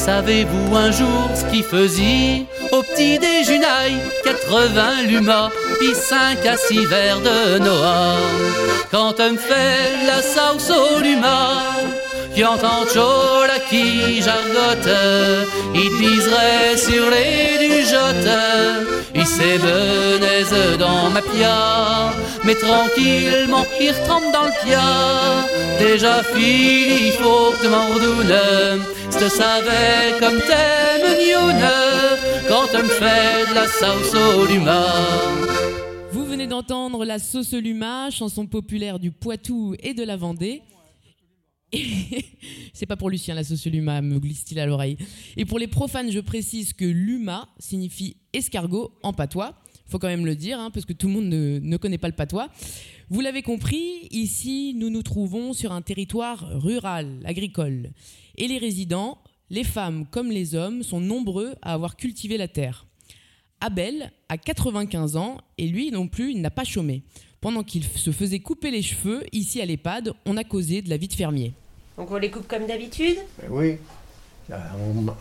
Savez-vous 0.06 0.76
un 0.76 0.92
jour 0.92 1.30
ce 1.36 1.46
qu'il 1.52 1.64
faisait 1.64 2.46
au 2.72 2.82
petit 2.82 3.20
déjeuner? 3.20 4.02
80 4.24 5.04
lumas, 5.08 5.52
puis 5.80 5.94
5 5.94 6.44
à 6.44 6.58
6 6.58 6.88
verres 6.88 7.20
de 7.20 7.60
Noah. 7.60 8.16
Quand 8.90 9.20
me 9.20 9.38
fait 9.38 10.08
la 10.08 10.24
sauce 10.24 10.72
au 10.72 11.00
luma, 11.02 11.62
qui 12.34 12.44
entend 12.44 12.84
la 13.46 13.60
qui 13.70 14.24
jargote, 14.24 14.90
il 15.76 15.92
piserait 16.00 16.78
sur 16.78 17.06
les 17.12 17.60
du 17.64 17.82
jote, 17.86 18.32
il 19.14 19.28
s'ébénaise 19.28 20.80
dans 20.80 21.12
ma 21.12 21.21
mais 22.44 22.56
tranquillement 22.56 23.66
il 23.80 23.92
retrempe 23.92 24.32
dans 24.34 24.46
le 24.46 24.52
pia. 24.64 25.48
Déjà 25.80 26.24
fini, 26.24 27.08
il 27.08 27.12
faut 27.14 27.52
que 27.52 27.62
tu 27.62 29.20
tu 29.20 29.30
savais 29.30 30.18
comme 30.20 30.40
t'aimes 30.40 31.18
Nyoune, 31.20 31.68
quand 32.48 32.68
on 32.74 32.84
me 32.84 33.50
de 33.50 33.56
la 33.56 33.68
sauce 33.68 34.16
au 34.16 34.46
luma. 34.46 34.86
Vous 36.12 36.26
venez 36.26 36.48
d'entendre 36.48 37.06
la 37.06 37.20
sauce 37.20 37.54
Luma, 37.54 38.10
chanson 38.10 38.48
populaire 38.48 39.00
du 39.00 39.12
Poitou 39.12 39.76
et 39.82 39.94
de 39.94 40.04
la 40.04 40.18
Vendée. 40.18 40.62
C'est 42.74 42.86
pas 42.86 42.98
pour 42.98 43.10
Lucien 43.10 43.34
la 43.36 43.44
sauce 43.44 43.66
Luma, 43.66 44.02
me 44.02 44.20
glisse-t-il 44.20 44.60
à 44.60 44.66
l'oreille. 44.66 44.98
Et 45.38 45.46
pour 45.46 45.60
les 45.60 45.68
profanes, 45.68 46.12
je 46.12 46.20
précise 46.20 46.74
que 46.74 46.86
Luma 46.86 47.48
signifie 47.60 48.18
escargot 48.34 48.92
en 49.04 49.14
patois. 49.14 49.61
Faut 49.92 50.00
quand 50.00 50.08
même 50.08 50.26
le 50.26 50.36
dire, 50.36 50.58
hein, 50.58 50.72
parce 50.72 50.86
que 50.86 50.94
tout 50.94 51.08
le 51.08 51.14
monde 51.14 51.26
ne, 51.26 51.60
ne 51.60 51.76
connaît 51.78 51.98
pas 51.98 52.08
le 52.08 52.16
patois. 52.16 52.48
Vous 53.10 53.20
l'avez 53.20 53.42
compris, 53.42 54.08
ici, 54.10 54.74
nous 54.78 54.90
nous 54.90 55.04
trouvons 55.04 55.52
sur 55.52 55.74
un 55.74 55.82
territoire 55.82 56.46
rural, 56.62 57.20
agricole. 57.26 57.90
Et 58.38 58.48
les 58.48 58.58
résidents, 58.58 59.18
les 59.50 59.66
femmes 59.66 60.06
comme 60.10 60.32
les 60.32 60.56
hommes, 60.56 60.82
sont 60.82 61.02
nombreux 61.02 61.56
à 61.62 61.74
avoir 61.74 61.98
cultivé 61.98 62.38
la 62.38 62.48
terre. 62.48 62.86
Abel 63.60 64.12
a 64.30 64.38
95 64.38 65.18
ans 65.18 65.38
et 65.58 65.68
lui 65.68 65.92
non 65.92 66.08
plus, 66.08 66.32
il 66.32 66.42
n'a 66.42 66.50
pas 66.52 66.64
chômé. 66.64 67.04
Pendant 67.42 67.64
qu'il 67.64 67.84
se 67.84 68.12
faisait 68.12 68.40
couper 68.40 68.72
les 68.72 68.82
cheveux, 68.82 69.24
ici 69.34 69.60
à 69.62 69.66
l'EHPAD, 69.66 70.14
on 70.26 70.38
a 70.38 70.44
causé 70.46 70.82
de 70.82 70.90
la 70.90 70.96
vie 70.96 71.08
de 71.10 71.14
fermier. 71.14 71.52
Donc 71.98 72.10
on 72.12 72.16
les 72.18 72.32
coupe 72.32 72.48
comme 72.48 72.66
d'habitude? 72.66 73.18
Oui, 73.50 73.76
Là, 74.50 74.72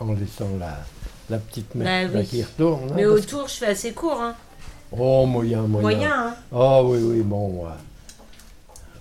en, 0.00 0.04
en 0.08 0.14
laissant 0.14 0.56
la, 0.58 0.84
la 1.28 1.38
petite 1.38 1.66
Bah 1.74 2.06
mèche 2.08 2.10
oui. 2.14 2.26
qui 2.26 2.42
retourne. 2.42 2.90
hein, 2.90 2.94
Mais 2.96 3.06
autour, 3.06 3.48
je 3.48 3.54
fais 3.54 3.66
assez 3.66 3.92
court. 3.92 4.20
Hein. 4.20 4.36
Oh, 4.92 5.24
moyen, 5.26 5.62
moyen. 5.62 5.82
Moyen, 5.82 6.10
hein 6.10 6.34
Oh, 6.52 6.82
oui, 6.86 6.98
oui, 7.00 7.22
bon. 7.22 7.66
Euh, 7.66 7.70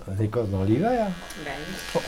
on 0.08 0.22
écosse 0.22 0.48
dans 0.48 0.62
l'hiver. 0.62 1.06
Hein. 1.08 1.12
Ben 1.44 2.00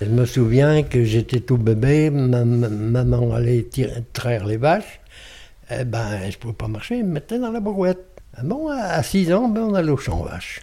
Je 0.00 0.06
me 0.06 0.26
souviens 0.26 0.82
que 0.82 1.04
j'étais 1.04 1.40
tout 1.40 1.58
bébé, 1.58 2.10
maman 2.10 3.34
allait 3.34 3.62
tirer, 3.64 4.02
traire 4.12 4.46
les 4.46 4.56
vaches. 4.56 5.00
Eh 5.70 5.84
ben, 5.84 6.18
je 6.22 6.36
ne 6.36 6.40
pouvais 6.40 6.54
pas 6.54 6.68
marcher, 6.68 6.98
elle 6.98 7.04
me 7.04 7.12
mettait 7.12 7.38
dans 7.38 7.52
la 7.52 7.60
brouette. 7.60 8.20
Ah 8.34 8.42
bon, 8.42 8.68
à 8.68 9.02
6 9.02 9.32
ans, 9.32 9.48
ben, 9.48 9.60
on 9.60 9.74
allait 9.74 9.92
au 9.92 9.96
champ 9.96 10.22
vache. 10.22 10.62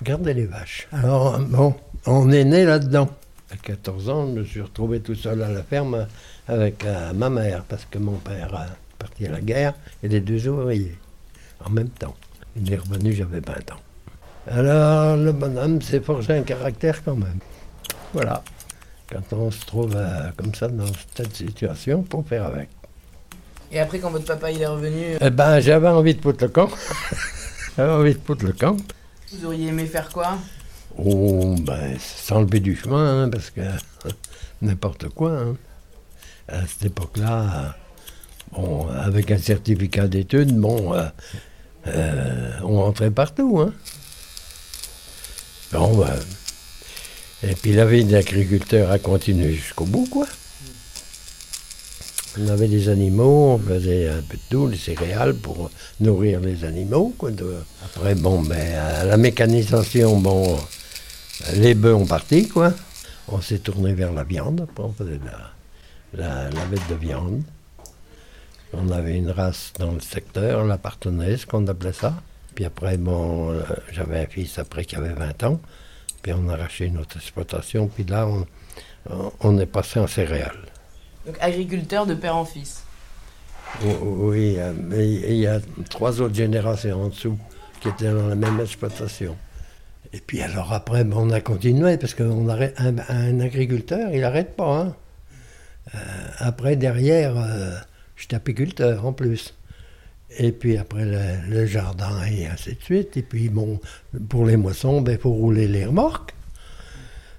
Regardez 0.00 0.34
les 0.34 0.46
vaches. 0.46 0.86
Ah. 0.92 0.98
Alors, 0.98 1.38
bon, 1.38 1.74
on 2.06 2.30
est 2.30 2.44
né 2.44 2.64
là-dedans. 2.64 3.08
À 3.50 3.56
14 3.56 4.10
ans, 4.10 4.26
je 4.26 4.40
me 4.40 4.44
suis 4.44 4.60
retrouvé 4.60 5.00
tout 5.00 5.14
seul 5.14 5.42
à 5.42 5.48
la 5.48 5.62
ferme 5.62 6.06
avec 6.48 6.84
euh, 6.84 7.12
ma 7.12 7.28
mère, 7.30 7.62
parce 7.68 7.84
que 7.90 7.98
mon 7.98 8.16
père 8.16 8.46
est 8.54 8.98
parti 8.98 9.26
à 9.26 9.30
la 9.30 9.40
guerre 9.40 9.74
et 10.02 10.08
les 10.08 10.20
deux 10.20 10.48
ouvriers, 10.48 10.96
en 11.64 11.70
même 11.70 11.90
temps. 11.90 12.16
Il 12.56 12.72
est 12.72 12.76
revenu, 12.76 13.12
j'avais 13.12 13.40
20 13.40 13.52
ans. 13.72 13.80
Alors, 14.50 15.16
le 15.16 15.32
bonhomme 15.32 15.82
s'est 15.82 16.00
forgé 16.00 16.32
un 16.32 16.42
caractère 16.42 17.04
quand 17.04 17.16
même. 17.16 17.38
Voilà. 18.14 18.42
Quand 19.10 19.36
on 19.36 19.50
se 19.50 19.64
trouve 19.66 19.92
euh, 19.96 20.30
comme 20.36 20.54
ça 20.54 20.68
dans 20.68 20.86
cette 21.14 21.36
situation, 21.36 22.02
pour 22.02 22.26
faire 22.26 22.44
avec. 22.46 22.68
Et 23.70 23.78
après, 23.78 23.98
quand 23.98 24.10
votre 24.10 24.24
papa 24.24 24.50
il 24.50 24.62
est 24.62 24.66
revenu, 24.66 25.16
Eh 25.20 25.30
ben, 25.30 25.60
j'avais 25.60 25.88
envie 25.88 26.14
de 26.14 26.20
foutre 26.22 26.44
le 26.44 26.48
camp. 26.50 26.70
j'avais 27.76 27.92
envie 27.92 28.14
de 28.14 28.20
foutre 28.20 28.44
le 28.46 28.52
camp. 28.52 28.76
vous 29.32 29.44
auriez 29.46 29.68
aimé 29.68 29.84
faire 29.84 30.08
quoi? 30.08 30.38
Oh, 30.96 31.54
ben, 31.60 31.96
s'enlever 31.98 32.60
du 32.60 32.74
chemin, 32.74 33.24
hein, 33.24 33.28
parce 33.28 33.50
que 33.50 33.60
n'importe 34.62 35.08
quoi. 35.10 35.32
hein. 35.32 35.56
À 36.48 36.66
cette 36.66 36.86
époque-là, 36.86 37.76
bon, 38.52 38.88
avec 38.88 39.30
un 39.30 39.38
certificat 39.38 40.08
d'études, 40.08 40.56
bon, 40.56 40.94
euh, 40.94 41.04
euh, 41.86 42.50
on 42.62 42.82
rentrait 42.82 43.10
partout. 43.10 43.60
Hein. 43.60 43.72
Bon, 45.72 45.96
ben, 45.98 46.18
et 47.42 47.54
puis 47.54 47.72
la 47.72 47.84
vie 47.84 48.04
d'agriculteur 48.04 48.90
a 48.90 48.98
continué 48.98 49.52
jusqu'au 49.52 49.84
bout, 49.84 50.08
quoi. 50.10 50.26
On 52.40 52.48
avait 52.48 52.68
des 52.68 52.88
animaux, 52.88 53.54
on 53.54 53.58
faisait 53.58 54.08
un 54.08 54.22
peu 54.22 54.36
de 54.36 54.42
tout, 54.48 54.68
les 54.68 54.76
céréales 54.76 55.34
pour 55.34 55.70
nourrir 56.00 56.40
les 56.40 56.64
animaux. 56.64 57.12
Quoi. 57.18 57.30
Après, 57.84 58.14
bon, 58.14 58.42
ben, 58.42 58.74
à 58.76 59.04
la 59.04 59.16
mécanisation, 59.16 60.18
bon, 60.18 60.58
les 61.54 61.74
bœufs 61.74 61.94
ont 61.94 62.06
parti, 62.06 62.48
quoi. 62.48 62.72
On 63.28 63.40
s'est 63.40 63.58
tourné 63.58 63.92
vers 63.92 64.12
la 64.12 64.24
viande, 64.24 64.66
on 64.78 64.92
faisait 64.92 65.18
de 65.18 65.26
la, 65.26 65.52
la, 66.14 66.50
la 66.50 66.64
vête 66.66 66.88
de 66.88 66.94
viande. 66.94 67.42
On 68.72 68.90
avait 68.90 69.16
une 69.16 69.30
race 69.30 69.72
dans 69.78 69.92
le 69.92 70.00
secteur, 70.00 70.64
la 70.66 70.78
partenaise, 70.78 71.44
qu'on 71.46 71.66
appelait 71.66 71.92
ça. 71.92 72.14
Puis 72.54 72.64
après, 72.64 72.96
bon, 72.98 73.50
euh, 73.50 73.62
j'avais 73.92 74.20
un 74.20 74.26
fils 74.26 74.58
après 74.58 74.84
qui 74.84 74.96
avait 74.96 75.12
20 75.14 75.42
ans. 75.44 75.60
Puis 76.22 76.32
on 76.32 76.48
a 76.48 76.54
arraché 76.54 76.90
notre 76.90 77.16
exploitation. 77.16 77.86
Puis 77.88 78.04
là, 78.04 78.28
on, 79.40 79.58
est 79.58 79.66
passé 79.66 80.00
en 80.00 80.06
céréales. 80.06 80.66
Donc 81.26 81.36
agriculteur 81.40 82.04
de 82.06 82.14
père 82.14 82.36
en 82.36 82.44
fils. 82.44 82.82
O- 83.84 84.28
Oui, 84.30 84.56
euh, 84.58 84.72
mais 84.76 85.08
il 85.08 85.36
y 85.36 85.46
a 85.46 85.60
trois 85.88 86.20
autres 86.20 86.34
générations 86.34 87.04
en 87.04 87.08
dessous 87.08 87.38
qui 87.80 87.88
étaient 87.88 88.12
dans 88.12 88.26
la 88.28 88.34
même 88.34 88.60
exploitation. 88.60 89.36
Et 90.12 90.20
puis 90.20 90.40
alors 90.42 90.72
après, 90.72 91.06
on 91.12 91.30
a 91.30 91.40
continué, 91.40 91.96
parce 91.96 92.14
un, 92.78 92.96
un 93.08 93.40
agriculteur, 93.40 94.10
il 94.12 94.20
n'arrête 94.22 94.56
pas. 94.56 94.78
hein. 94.80 94.94
Euh, 95.94 95.98
après, 96.38 96.76
derrière, 96.76 97.36
euh, 97.36 97.76
j'étais 98.16 98.36
apiculteur 98.36 99.06
en 99.06 99.12
plus. 99.12 99.54
Et 100.36 100.52
puis 100.52 100.76
après, 100.76 101.04
le, 101.04 101.48
le 101.48 101.66
jardin 101.66 102.22
et 102.26 102.46
ainsi 102.46 102.74
de 102.74 102.82
suite. 102.82 103.16
Et 103.16 103.22
puis, 103.22 103.48
bon, 103.48 103.80
pour 104.28 104.44
les 104.44 104.56
moissons, 104.56 105.02
il 105.06 105.18
faut 105.18 105.30
rouler 105.32 105.66
les 105.68 105.86
remorques. 105.86 106.34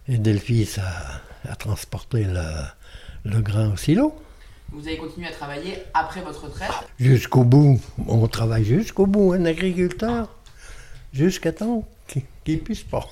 Et 0.07 0.17
Delphis 0.17 0.77
a, 0.79 1.51
a 1.51 1.55
transporté 1.55 2.23
le, 2.23 2.41
le 3.25 3.41
grain 3.41 3.73
au 3.73 3.77
silo. 3.77 4.15
Vous 4.71 4.87
avez 4.87 4.97
continué 4.97 5.27
à 5.27 5.31
travailler 5.31 5.83
après 5.93 6.21
votre 6.21 6.45
retraite? 6.45 6.71
Jusqu'au 6.99 7.43
bout. 7.43 7.79
On 8.07 8.27
travaille 8.27 8.65
jusqu'au 8.65 9.05
bout, 9.05 9.33
un 9.33 9.45
agriculteur. 9.45 10.29
Jusqu'à 11.13 11.51
temps 11.51 11.87
qu'il 12.07 12.23
qu'il 12.43 12.59
puisse 12.63 12.83
pas. 12.83 13.07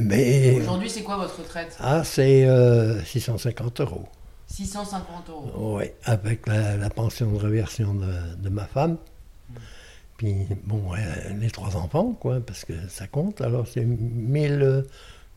Mais. 0.00 0.56
Aujourd'hui, 0.60 0.90
c'est 0.90 1.02
quoi 1.02 1.16
votre 1.16 1.38
retraite? 1.38 1.76
Ah, 1.80 2.02
c'est 2.04 2.44
euh, 2.46 3.02
650 3.04 3.80
euros. 3.82 4.08
650 4.56 5.28
euros. 5.28 5.76
Oui, 5.76 5.84
avec 6.04 6.46
la, 6.46 6.88
pension 6.88 7.30
de 7.30 7.36
réversion 7.36 7.94
de, 7.94 8.48
ma 8.48 8.64
femme. 8.64 8.96
Puis, 10.16 10.46
bon, 10.64 10.92
les 11.38 11.50
trois 11.50 11.76
enfants, 11.76 12.16
quoi, 12.18 12.40
parce 12.40 12.64
que 12.64 12.72
ça 12.88 13.06
compte. 13.06 13.42
Alors, 13.42 13.66
c'est 13.66 13.84
1000, 13.84 14.62
euh, 14.62 14.82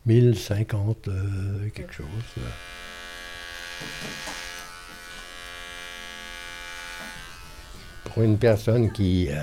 1050, 0.06 1.08
euh, 1.08 1.68
quelque 1.74 1.92
chose. 1.92 2.06
Pour 8.04 8.22
une 8.22 8.38
personne 8.38 8.90
qui, 8.90 9.28
euh, 9.30 9.42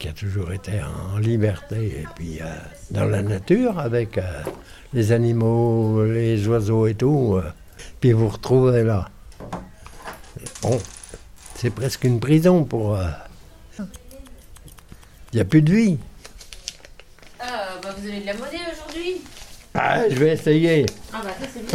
qui 0.00 0.08
a 0.08 0.12
toujours 0.12 0.52
été 0.52 0.80
en 0.82 1.18
liberté 1.18 2.00
et 2.00 2.06
puis 2.16 2.40
euh, 2.40 2.46
dans 2.90 3.04
la 3.04 3.22
nature 3.22 3.78
avec 3.78 4.18
les 4.92 5.12
animaux, 5.12 6.04
les 6.04 6.48
oiseaux 6.48 6.88
et 6.88 6.94
tout, 6.94 7.40
puis 8.06 8.12
vous 8.12 8.28
retrouvez 8.28 8.84
là. 8.84 9.10
Bon, 10.62 10.78
c'est 11.56 11.70
presque 11.70 12.04
une 12.04 12.20
prison 12.20 12.62
pour. 12.62 12.94
euh, 12.94 13.08
Il 13.80 15.34
n'y 15.34 15.40
a 15.40 15.44
plus 15.44 15.60
de 15.60 15.72
vie. 15.74 15.98
Ah, 17.40 17.80
bah 17.82 17.96
vous 17.98 18.06
avez 18.08 18.20
de 18.20 18.26
la 18.26 18.34
monnaie 18.34 18.60
aujourd'hui 18.72 19.22
Ah, 19.74 20.08
je 20.08 20.14
vais 20.14 20.34
essayer. 20.34 20.86
Ah 21.12 21.20
bah 21.24 21.30
ça 21.40 21.46
c'est 21.52 21.66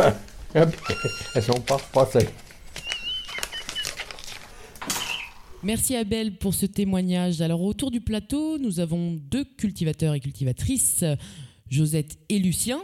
bien. 0.54 0.72
Elles 1.36 1.44
sont 1.44 1.60
pas 1.60 1.76
repassées. 1.76 2.30
Merci 5.64 5.98
Abel 5.98 6.38
pour 6.38 6.54
ce 6.54 6.66
témoignage. 6.66 7.42
Alors 7.42 7.62
autour 7.62 7.92
du 7.92 8.00
plateau, 8.00 8.58
nous 8.58 8.80
avons 8.80 9.18
deux 9.20 9.44
cultivateurs 9.44 10.14
et 10.14 10.22
cultivatrices, 10.22 11.04
Josette 11.70 12.18
et 12.30 12.40
Lucien. 12.40 12.80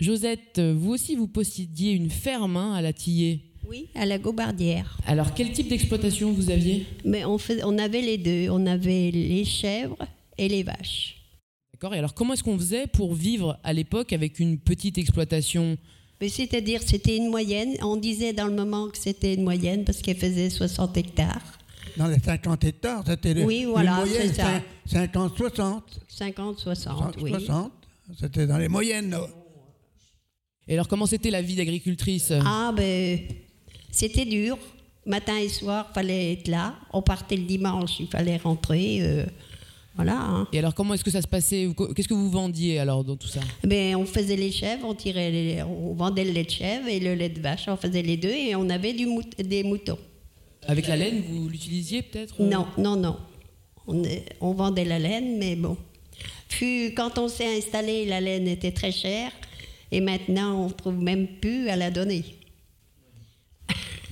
Josette, 0.00 0.60
vous 0.60 0.92
aussi 0.92 1.14
vous 1.16 1.28
possédiez 1.28 1.92
une 1.92 2.10
ferme 2.10 2.56
hein, 2.56 2.74
à 2.74 2.82
la 2.82 2.92
Tillée. 2.92 3.42
Oui, 3.68 3.86
à 3.94 4.04
la 4.06 4.18
Gaubardière. 4.18 4.98
Alors 5.06 5.34
quel 5.34 5.52
type 5.52 5.68
d'exploitation 5.68 6.32
vous 6.32 6.50
aviez? 6.50 6.86
Mais 7.04 7.24
on, 7.24 7.38
fais- 7.38 7.62
on 7.64 7.78
avait 7.78 8.00
les 8.00 8.18
deux. 8.18 8.48
On 8.50 8.66
avait 8.66 9.10
les 9.12 9.44
chèvres 9.44 9.98
et 10.38 10.48
les 10.48 10.62
vaches. 10.62 11.16
D'accord. 11.72 11.94
Et 11.94 11.98
alors 11.98 12.14
comment 12.14 12.32
est-ce 12.34 12.42
qu'on 12.42 12.58
faisait 12.58 12.86
pour 12.88 13.14
vivre 13.14 13.58
à 13.62 13.72
l'époque 13.72 14.12
avec 14.12 14.40
une 14.40 14.58
petite 14.58 14.98
exploitation? 14.98 15.76
Mais 16.20 16.28
c'est-à-dire, 16.28 16.80
c'était 16.84 17.16
une 17.16 17.28
moyenne. 17.28 17.76
On 17.82 17.96
disait 17.96 18.32
dans 18.32 18.46
le 18.46 18.54
moment 18.54 18.88
que 18.88 18.98
c'était 18.98 19.34
une 19.34 19.44
moyenne 19.44 19.84
parce 19.84 20.02
qu'elle 20.02 20.16
faisait 20.18 20.50
60 20.50 20.96
hectares. 20.96 21.58
Dans 21.96 22.08
les 22.08 22.18
50 22.18 22.64
hectares, 22.64 23.04
c'était 23.06 23.34
les, 23.34 23.44
Oui, 23.44 23.60
les 23.60 23.66
voilà, 23.66 23.96
moyennes, 23.96 24.28
c'est 24.28 24.34
ça. 24.34 24.58
cin- 24.58 24.62
50, 24.86 25.36
60. 25.36 26.00
50, 26.08 26.58
60, 26.58 27.16
oui. 27.22 27.30
60. 27.30 27.72
C'était 28.18 28.46
dans 28.46 28.58
les 28.58 28.68
moyennes. 28.68 29.16
Et 30.70 30.74
alors 30.74 30.86
comment 30.88 31.04
c'était 31.04 31.30
la 31.30 31.42
vie 31.42 31.56
d'agricultrice 31.56 32.32
Ah, 32.46 32.72
ben, 32.74 33.18
c'était 33.90 34.24
dur. 34.24 34.56
Matin 35.04 35.36
et 35.38 35.48
soir, 35.48 35.90
fallait 35.92 36.32
être 36.34 36.46
là. 36.48 36.76
On 36.92 37.02
partait 37.02 37.36
le 37.36 37.42
dimanche, 37.42 37.98
il 38.00 38.06
fallait 38.06 38.36
rentrer. 38.36 38.98
euh, 39.00 39.26
voilà. 39.96 40.16
hein. 40.16 40.46
Et 40.52 40.58
alors 40.60 40.74
comment 40.74 40.94
est-ce 40.94 41.02
que 41.02 41.10
ça 41.10 41.20
se 41.22 41.26
passait 41.26 41.68
Qu'est-ce 41.96 42.06
que 42.06 42.14
vous 42.14 42.30
vendiez 42.30 42.78
alors 42.78 43.02
dans 43.02 43.16
tout 43.16 43.26
ça 43.26 43.40
Ben, 43.64 43.96
on 43.96 44.06
faisait 44.06 44.36
les 44.36 44.52
chèvres, 44.52 44.86
on, 44.86 44.94
tirait 44.94 45.30
les- 45.32 45.62
on 45.62 45.94
vendait 45.94 46.24
le 46.24 46.30
lait 46.30 46.44
de 46.44 46.50
chèvre 46.50 46.86
et 46.86 47.00
le 47.00 47.14
lait 47.14 47.30
de 47.30 47.40
vache. 47.40 47.64
On 47.66 47.76
faisait 47.76 48.02
les 48.02 48.16
deux 48.16 48.28
et 48.30 48.54
on 48.54 48.68
avait 48.70 48.92
du 48.92 49.06
mout- 49.06 49.36
des 49.42 49.64
moutons. 49.64 49.98
Avec 50.68 50.86
la 50.86 50.96
laine, 50.96 51.22
vous 51.28 51.48
l'utilisiez 51.48 52.02
peut-être 52.02 52.40
Non, 52.40 52.66
non, 52.78 52.94
non. 52.94 53.16
On, 53.88 54.02
on 54.40 54.52
vendait 54.52 54.84
la 54.84 54.98
laine, 55.00 55.36
mais 55.38 55.56
bon. 55.56 55.76
Puis, 56.48 56.94
quand 56.94 57.18
on 57.18 57.26
s'est 57.28 57.56
installé, 57.58 58.04
la 58.06 58.20
laine 58.20 58.46
était 58.46 58.70
très 58.70 58.92
chère. 58.92 59.32
Et 59.92 60.00
maintenant, 60.00 60.64
on 60.64 60.68
ne 60.68 60.72
trouve 60.72 61.00
même 61.02 61.26
plus 61.40 61.68
à 61.68 61.76
la 61.76 61.90
donner. 61.90 62.24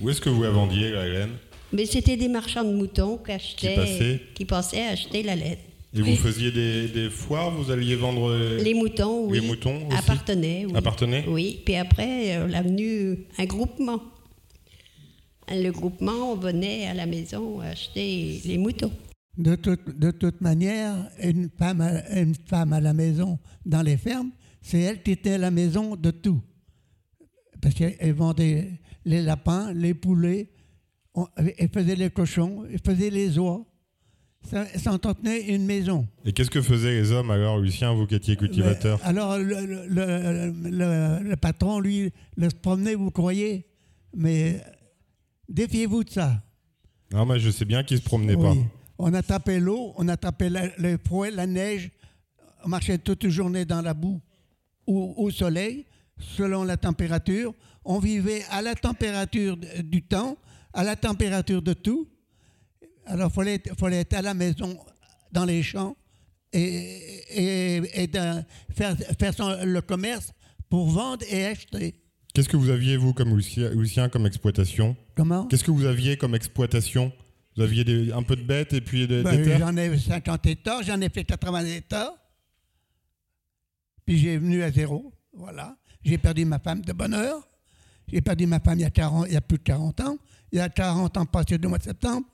Où 0.01 0.09
est-ce 0.09 0.21
que 0.21 0.29
vous 0.29 0.43
la 0.43 0.49
vendiez, 0.49 0.91
la 0.91 1.07
laine? 1.07 1.31
Mais 1.71 1.85
c'était 1.85 2.17
des 2.17 2.27
marchands 2.27 2.63
de 2.63 2.73
moutons 2.73 3.17
qui 3.17 3.31
achetaient, 3.31 3.75
passaient 3.75 4.21
qui 4.33 4.45
passaient 4.45 4.87
acheter 4.87 5.23
la 5.23 5.35
laine. 5.35 5.57
Et 5.93 6.01
vous 6.01 6.15
faisiez 6.15 6.51
des, 6.51 6.87
des 6.87 7.09
foires 7.09 7.49
Vous 7.51 7.71
alliez 7.71 7.95
vendre 7.95 8.35
Les 8.61 8.73
moutons, 8.73 9.25
oui. 9.25 9.39
Les 9.39 9.47
moutons 9.47 9.87
aussi? 9.87 9.97
Appartenaient. 9.97 10.65
Oui. 10.65 10.73
Appartenaient? 10.75 11.25
Oui. 11.27 11.61
Puis 11.65 11.75
après, 11.75 12.37
euh, 12.37 12.47
on 12.47 12.53
a 12.53 12.61
venu 12.61 13.25
un 13.37 13.45
groupement. 13.45 13.99
Le 15.51 15.71
groupement, 15.71 16.33
on 16.33 16.35
venait 16.35 16.85
à 16.85 16.93
la 16.93 17.07
maison 17.07 17.59
acheter 17.59 18.39
les 18.45 18.57
moutons. 18.59 18.91
De 19.37 19.55
toute, 19.55 19.97
de 19.97 20.11
toute 20.11 20.41
manière, 20.41 20.95
une 21.23 21.49
femme, 21.57 21.81
à, 21.81 22.19
une 22.19 22.35
femme 22.35 22.73
à 22.73 22.79
la 22.81 22.93
maison, 22.93 23.39
dans 23.65 23.81
les 23.81 23.97
fermes, 23.97 24.29
c'est 24.61 24.79
elle 24.79 25.01
qui 25.03 25.11
était 25.11 25.33
à 25.33 25.37
la 25.37 25.51
maison 25.51 25.95
de 25.95 26.11
tout. 26.11 26.41
Parce 27.61 27.75
qu'elle 27.75 28.13
vendait 28.13 28.79
les 29.05 29.21
lapins, 29.21 29.73
les 29.73 29.93
poulets, 29.93 30.49
on- 31.13 31.27
elle 31.37 31.69
faisait 31.69 31.95
les 31.95 32.09
cochons, 32.09 32.65
elle 32.71 32.79
faisait 32.85 33.09
les 33.09 33.37
oies. 33.39 33.65
ça, 34.49 34.65
ça 34.77 34.93
entretenait 34.93 35.53
une 35.53 35.65
maison. 35.65 36.07
Et 36.23 36.31
qu'est-ce 36.31 36.49
que 36.49 36.61
faisaient 36.61 36.93
les 36.93 37.11
hommes 37.11 37.29
alors, 37.29 37.57
Lucien, 37.59 37.93
vous 37.93 38.07
qui 38.07 38.15
étiez 38.15 38.37
cultivateur 38.37 38.97
Mais, 39.03 39.09
alors, 39.09 39.37
le, 39.37 39.65
le- 39.65 39.87
le- 39.87 40.69
le- 40.69 41.23
le 41.29 41.35
patron, 41.35 41.81
lui, 41.81 42.13
le 42.37 42.47
promenait, 42.49 42.95
vous 42.95 43.11
croyez? 43.11 43.65
Mais 44.15 44.63
défiez-vous 45.49 46.05
de 46.05 46.09
ça. 46.09 46.41
Non, 47.11 47.25
moi 47.25 47.37
je 47.37 47.49
sais 47.49 47.65
bien 47.65 47.83
qu'ils 47.83 47.97
se 47.97 48.03
promenaient 48.03 48.37
pas. 48.37 48.53
On 48.97 49.13
a 49.13 49.21
tapé 49.21 49.59
l'eau, 49.59 49.93
on 49.97 50.07
a 50.07 50.15
tapé 50.15 50.49
le 50.49 50.97
fouet, 51.05 51.31
la 51.31 51.45
neige. 51.47 51.91
On 52.63 52.69
marchait 52.69 52.97
toute 52.97 53.27
journée 53.27 53.65
dans 53.65 53.81
la 53.81 53.93
boue 53.93 54.21
ou 54.89 55.13
au 55.17 55.29
soleil, 55.31 55.85
selon 56.37 56.63
la 56.63 56.77
température. 56.77 57.53
On 57.85 57.99
vivait 57.99 58.43
à 58.49 58.61
la 58.61 58.75
température 58.75 59.55
de- 59.55 59.81
du 59.83 60.01
temps, 60.03 60.37
à 60.73 60.83
la 60.83 60.95
température 60.95 61.61
de 61.61 61.73
tout. 61.73 62.07
Alors, 63.05 63.29
il 63.31 63.35
fallait, 63.35 63.61
fallait 63.79 63.99
être 64.01 64.13
à 64.15 64.21
la 64.21 64.33
maison, 64.33 64.77
dans 65.31 65.45
les 65.45 65.63
champs, 65.63 65.95
et, 66.51 66.61
et, 67.29 67.81
et 68.03 68.07
de 68.07 68.19
faire, 68.75 68.95
faire 69.19 69.33
son- 69.33 69.63
le 69.63 69.81
commerce 69.81 70.31
pour 70.69 70.89
vendre 70.89 71.23
et 71.29 71.45
acheter. 71.45 71.95
Qu'est-ce 72.33 72.49
que 72.49 72.57
vous 72.57 72.69
aviez, 72.69 72.97
vous, 72.97 73.13
comme 73.13 73.35
Lucien, 73.35 74.09
comme 74.09 74.25
exploitation? 74.25 74.95
Comment? 75.15 75.45
Qu'est-ce 75.45 75.63
que 75.63 75.71
vous 75.71 75.85
aviez 75.85 76.17
comme 76.17 76.35
exploitation? 76.35 77.11
Vous 77.55 77.63
aviez 77.63 77.83
des- 77.83 78.11
un 78.11 78.23
peu 78.23 78.35
de 78.35 78.43
bêtes 78.43 78.73
et 78.73 78.81
puis 78.81 79.07
de- 79.07 79.21
Ben, 79.23 79.37
des 79.37 79.43
terres? 79.43 79.59
j'en 79.59 79.75
ai 79.77 79.97
50 79.97 80.45
hectares, 80.45 80.83
j'en 80.83 81.01
ai 81.01 81.09
fait 81.09 81.23
80 81.23 81.65
hectares. 81.65 82.13
Puis 84.09 84.17
j'ai 84.17 84.39
venu 84.39 84.63
à 84.63 84.71
zéro. 84.71 85.13
Voilà. 85.33 85.77
J'ai 86.03 86.17
perdu 86.17 86.43
ma 86.43 86.57
femme 86.57 86.81
de 86.81 86.93
bonne 86.93 87.13
heure. 87.13 87.47
J'ai 88.07 88.21
perdu 88.21 88.47
ma 88.47 88.59
femme 88.59 88.79
il 88.79 88.81
y, 88.81 88.85
a 88.85 88.89
40 88.89 89.27
il 89.27 89.33
y 89.33 89.37
a 89.37 89.41
plus 89.41 89.59
de 89.59 89.63
40 89.63 89.99
ans. 89.99 90.17
Il 90.51 90.57
y 90.57 90.61
a 90.61 90.67
40 90.67 91.15
ans 91.17 91.27
passé 91.27 91.59
le 91.59 91.69
mois 91.69 91.77
de 91.77 91.83
septembre. 91.83 92.25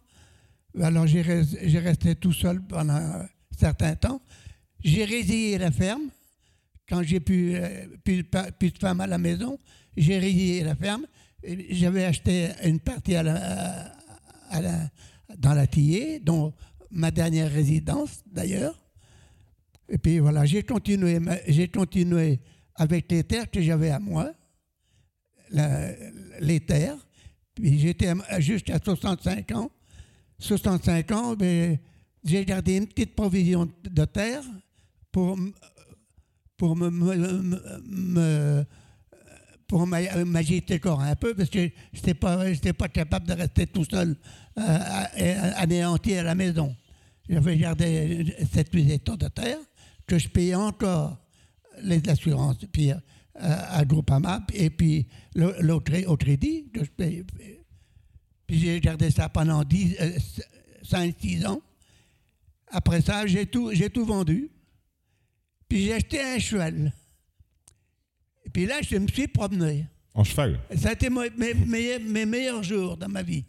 Alors 0.81 1.05
j'ai 1.05 1.21
res- 1.21 1.57
j'ai 1.63 1.79
resté 1.79 2.15
tout 2.15 2.31
seul 2.31 2.65
pendant 2.65 2.93
un 2.93 3.27
certain 3.59 3.93
temps. 3.93 4.21
J'ai 4.85 5.03
résilié 5.03 5.57
la 5.57 5.69
ferme. 5.69 6.03
Quand 6.87 7.03
j'ai 7.03 7.19
plus, 7.19 7.55
euh, 7.55 7.87
plus, 8.05 8.23
de 8.23 8.77
femmes 8.79 9.01
à 9.01 9.07
la 9.07 9.17
maison, 9.17 9.59
j'ai 9.97 10.17
résilié 10.17 10.63
la 10.63 10.75
ferme. 10.75 11.05
J'avais 11.71 12.05
acheté 12.05 12.51
une 12.63 12.79
partie 12.79 13.15
dans 15.37 15.53
la 15.53 15.67
Tillée, 15.67 16.21
dont 16.21 16.53
ma 16.89 17.11
dernière 17.11 17.51
résidence 17.51 18.23
d'ailleurs. 18.25 18.79
Et 19.89 19.97
puis 19.97 20.19
voilà, 20.19 20.45
j'ai 20.45 20.63
continué, 20.63 21.19
j'ai 21.47 21.67
continué 21.67 22.39
avec 22.75 23.11
les 23.11 23.23
terres 23.23 23.49
que 23.49 23.61
j'avais 23.61 23.91
à 23.91 23.99
moi, 23.99 24.31
les 26.39 26.59
terres. 26.59 26.97
Puis 27.53 27.79
j'étais 27.79 28.11
jusqu'à 28.39 28.79
65 28.83 29.51
ans. 29.51 29.71
65 30.39 31.11
ans, 31.11 31.35
ben, 31.35 31.77
j'ai 32.23 32.43
gardé 32.43 32.75
une 32.77 32.87
petite 32.87 33.15
provision 33.15 33.71
de 33.83 34.05
terre 34.05 34.43
pour, 35.11 35.37
pour 36.57 36.75
me, 36.75 38.65
pour 39.67 39.87
m'a- 39.87 40.25
m'agiter 40.25 40.75
encore 40.75 40.99
un 41.01 41.15
peu 41.15 41.33
parce 41.33 41.49
que 41.49 41.69
je 41.93 41.97
n'étais 41.99 42.13
pas, 42.13 42.43
pas 42.77 42.89
capable 42.89 43.27
de 43.27 43.33
rester 43.33 43.67
tout 43.67 43.85
seul 43.89 44.15
euh, 44.57 45.51
anéanti 45.55 46.15
à 46.15 46.23
la 46.23 46.35
maison. 46.35 46.75
J'avais 47.29 47.57
gardé 47.57 48.25
7-8 48.53 48.91
hectares 48.91 49.17
de 49.17 49.27
terre 49.29 49.59
que 50.07 50.17
je 50.17 50.27
payais 50.29 50.55
encore 50.55 51.17
les 51.81 52.01
assurances 52.09 52.57
puis, 52.71 52.91
euh, 52.91 52.95
à 53.35 53.83
Groupama 53.85 54.45
et 54.53 54.69
puis 54.69 55.07
le- 55.33 55.73
au 56.07 56.17
crédit 56.17 56.69
que 56.73 56.83
je 56.83 56.89
payais. 56.91 57.25
Puis 58.47 58.59
j'ai 58.59 58.79
gardé 58.79 59.09
ça 59.11 59.27
pendant 59.29 59.63
5-6 60.83 61.45
ans. 61.45 61.61
Après 62.67 63.01
ça, 63.01 63.25
j'ai 63.27 63.45
tout, 63.45 63.71
j'ai 63.73 63.89
tout 63.89 64.05
vendu. 64.05 64.49
Puis 65.67 65.83
j'ai 65.83 65.93
acheté 65.93 66.21
un 66.21 66.39
cheval. 66.39 66.93
Et 68.45 68.49
puis 68.49 68.65
là, 68.65 68.81
je 68.81 68.95
me 68.97 69.07
suis 69.07 69.27
promené. 69.27 69.87
En 70.13 70.23
cheval? 70.23 70.59
Ça 70.77 70.89
a 70.89 70.93
été 70.93 71.09
mes- 71.09 71.99
mes 71.99 72.25
meilleurs 72.25 72.63
jours 72.63 72.95
dans 72.97 73.09
ma 73.09 73.23
vie. 73.23 73.43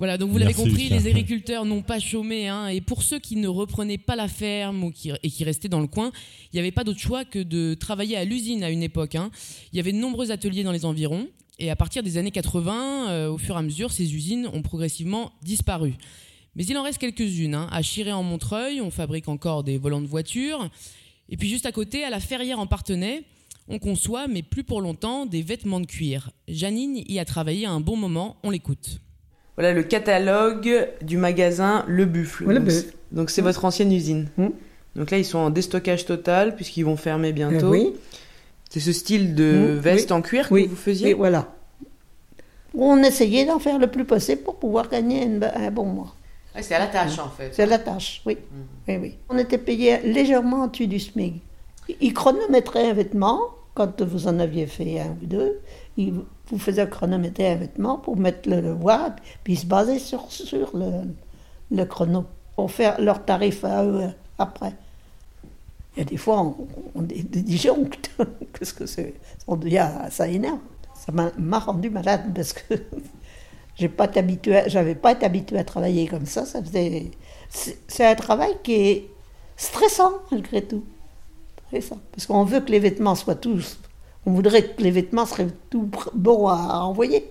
Voilà, 0.00 0.16
donc 0.16 0.30
vous 0.30 0.38
l'avez 0.38 0.54
compris, 0.70 0.88
les 0.88 1.06
agriculteurs 1.10 1.64
n'ont 1.66 1.82
pas 1.82 2.00
chômé. 2.00 2.48
hein, 2.48 2.68
et 2.68 2.80
pour 2.80 3.02
ceux 3.02 3.18
qui 3.18 3.36
ne 3.36 3.48
reprenaient 3.48 3.98
pas 3.98 4.16
la 4.16 4.28
ferme 4.28 4.82
ou 4.82 4.90
qui, 4.90 5.12
et 5.22 5.30
qui 5.30 5.44
restaient 5.44 5.68
dans 5.68 5.80
le 5.80 5.86
coin, 5.86 6.10
il 6.52 6.56
n'y 6.56 6.60
avait 6.60 6.70
pas 6.72 6.84
d'autre 6.84 6.98
choix 7.00 7.26
que 7.26 7.38
de 7.38 7.74
travailler 7.74 8.16
à 8.16 8.24
l'usine 8.24 8.64
à 8.64 8.70
une 8.70 8.82
époque. 8.82 9.14
hein. 9.14 9.30
Il 9.72 9.76
y 9.76 9.80
avait 9.80 9.92
de 9.92 9.98
nombreux 9.98 10.30
ateliers 10.30 10.62
dans 10.64 10.72
les 10.72 10.86
environs. 10.86 11.28
Et 11.58 11.70
à 11.70 11.76
partir 11.76 12.02
des 12.02 12.16
années 12.16 12.30
80, 12.30 13.10
euh, 13.10 13.28
au 13.30 13.36
fur 13.36 13.54
et 13.56 13.58
à 13.58 13.62
mesure, 13.62 13.92
ces 13.92 14.14
usines 14.14 14.48
ont 14.54 14.62
progressivement 14.62 15.32
disparu. 15.42 15.92
Mais 16.56 16.64
il 16.64 16.78
en 16.78 16.82
reste 16.82 16.96
quelques-unes. 16.96 17.54
hein. 17.54 17.68
À 17.70 17.82
Chiré-en-Montreuil, 17.82 18.80
on 18.80 18.90
fabrique 18.90 19.28
encore 19.28 19.62
des 19.64 19.76
volants 19.76 20.00
de 20.00 20.06
voitures. 20.06 20.70
Et 21.28 21.36
puis 21.36 21.50
juste 21.50 21.66
à 21.66 21.72
côté, 21.72 22.04
à 22.04 22.08
la 22.10 22.20
Ferrière 22.20 22.58
en 22.58 22.66
Partenay, 22.66 23.22
on 23.68 23.78
conçoit, 23.78 24.28
mais 24.28 24.42
plus 24.42 24.64
pour 24.64 24.80
longtemps, 24.80 25.26
des 25.26 25.42
vêtements 25.42 25.78
de 25.80 25.84
cuir. 25.86 26.30
Janine 26.48 27.02
y 27.06 27.18
a 27.18 27.26
travaillé 27.26 27.66
un 27.66 27.80
bon 27.80 27.96
moment, 27.96 28.38
on 28.42 28.48
l'écoute. 28.48 28.98
Voilà 29.60 29.74
le 29.74 29.82
catalogue 29.82 30.88
du 31.02 31.18
magasin 31.18 31.84
Le 31.86 32.06
Buffle. 32.06 32.46
Le 32.46 32.54
donc, 32.54 32.64
Buffle. 32.64 32.76
c'est- 32.78 32.94
donc 33.14 33.28
c'est 33.28 33.42
votre 33.42 33.62
ancienne 33.66 33.92
usine. 33.92 34.28
Donc 34.96 35.10
là, 35.10 35.18
ils 35.18 35.24
sont 35.24 35.36
en 35.38 35.50
déstockage 35.50 36.06
total 36.06 36.56
puisqu'ils 36.56 36.84
vont 36.84 36.96
fermer 36.96 37.32
bientôt. 37.34 37.66
Euh, 37.66 37.70
oui. 37.70 37.92
C'est 38.70 38.80
ce 38.80 38.92
style 38.92 39.34
de 39.34 39.74
Mm, 39.76 39.78
veste 39.80 40.10
oui. 40.10 40.16
en 40.16 40.22
cuir 40.22 40.48
que 40.48 40.54
Oui, 40.54 40.66
vous 40.66 40.76
faisiez 40.76 41.08
oui, 41.08 41.12
voilà. 41.12 41.52
On 42.74 43.02
essayait 43.02 43.44
d'en 43.44 43.58
faire 43.58 43.78
le 43.78 43.88
plus 43.88 44.04
possible 44.06 44.40
pour 44.42 44.56
pouvoir 44.56 44.88
gagner 44.88 45.24
une- 45.24 45.44
un 45.44 45.70
bon 45.70 45.84
mois. 45.84 46.14
Ouais, 46.54 46.62
c'est 46.62 46.74
à 46.74 46.78
la 46.78 46.86
tâche 46.86 47.18
en 47.18 47.28
fait. 47.28 47.50
C'est 47.52 47.66
la 47.66 47.78
tâche, 47.78 48.22
oui. 48.24 48.38
oui, 48.88 48.96
oui. 48.96 49.18
On 49.28 49.36
était 49.36 49.58
payé 49.58 49.98
légèrement 50.04 50.62
en 50.62 50.66
dessus 50.68 50.86
du 50.86 50.98
SMIC. 51.00 51.42
Ils 52.00 52.14
chronométraient 52.14 52.88
un 52.88 52.94
vêtement, 52.94 53.40
quand 53.74 54.00
vous 54.02 54.26
en 54.26 54.38
aviez 54.38 54.66
fait 54.66 55.00
un 55.00 55.16
ou 55.22 55.26
deux, 55.26 55.58
ils 55.98 56.14
vous 56.50 56.58
faisaient 56.58 56.88
chronométrer 56.88 57.52
un 57.52 57.56
vêtement 57.56 57.98
pour 57.98 58.16
mettre 58.16 58.48
le, 58.48 58.60
le 58.60 58.72
voile, 58.72 59.16
puis 59.44 59.56
se 59.56 59.66
basaient 59.66 59.98
sur, 59.98 60.30
sur 60.30 60.76
le, 60.76 60.90
le 61.70 61.84
chrono, 61.84 62.24
pour 62.56 62.70
faire 62.70 63.00
leur 63.00 63.24
tarif 63.24 63.64
à 63.64 63.84
eux 63.84 64.10
après. 64.38 64.72
Il 65.96 66.00
y 66.00 66.02
a 66.02 66.04
des 66.04 66.16
fois, 66.16 66.40
on, 66.40 66.56
on 66.94 67.04
est. 67.04 67.26
Qu'est-ce 68.58 68.74
que 68.74 68.86
c'est 68.86 69.14
ça 70.10 70.28
énerve. 70.28 70.58
Ça 70.94 71.12
m'a 71.12 71.58
rendu 71.58 71.90
malade 71.90 72.32
parce 72.34 72.52
que 72.52 72.74
j'ai 73.76 73.88
pas 73.88 74.08
habitué, 74.16 74.62
j'avais 74.66 74.94
pas 74.94 75.12
été 75.12 75.24
habitué 75.24 75.58
à 75.58 75.64
travailler 75.64 76.06
comme 76.06 76.26
ça. 76.26 76.44
Ça 76.44 76.60
c'est 77.50 78.06
un 78.06 78.14
travail 78.14 78.52
qui 78.62 78.72
est 78.74 79.10
stressant 79.56 80.12
malgré 80.30 80.62
tout, 80.62 80.84
stressant, 81.66 81.98
parce 82.12 82.26
qu'on 82.26 82.44
veut 82.44 82.60
que 82.60 82.70
les 82.70 82.78
vêtements 82.78 83.14
soient 83.14 83.34
tous, 83.34 83.80
on 84.26 84.32
voudrait 84.32 84.64
que 84.74 84.82
les 84.82 84.90
vêtements 84.90 85.26
seraient 85.26 85.48
tout 85.70 85.90
bons 86.14 86.48
à 86.48 86.80
envoyer. 86.82 87.30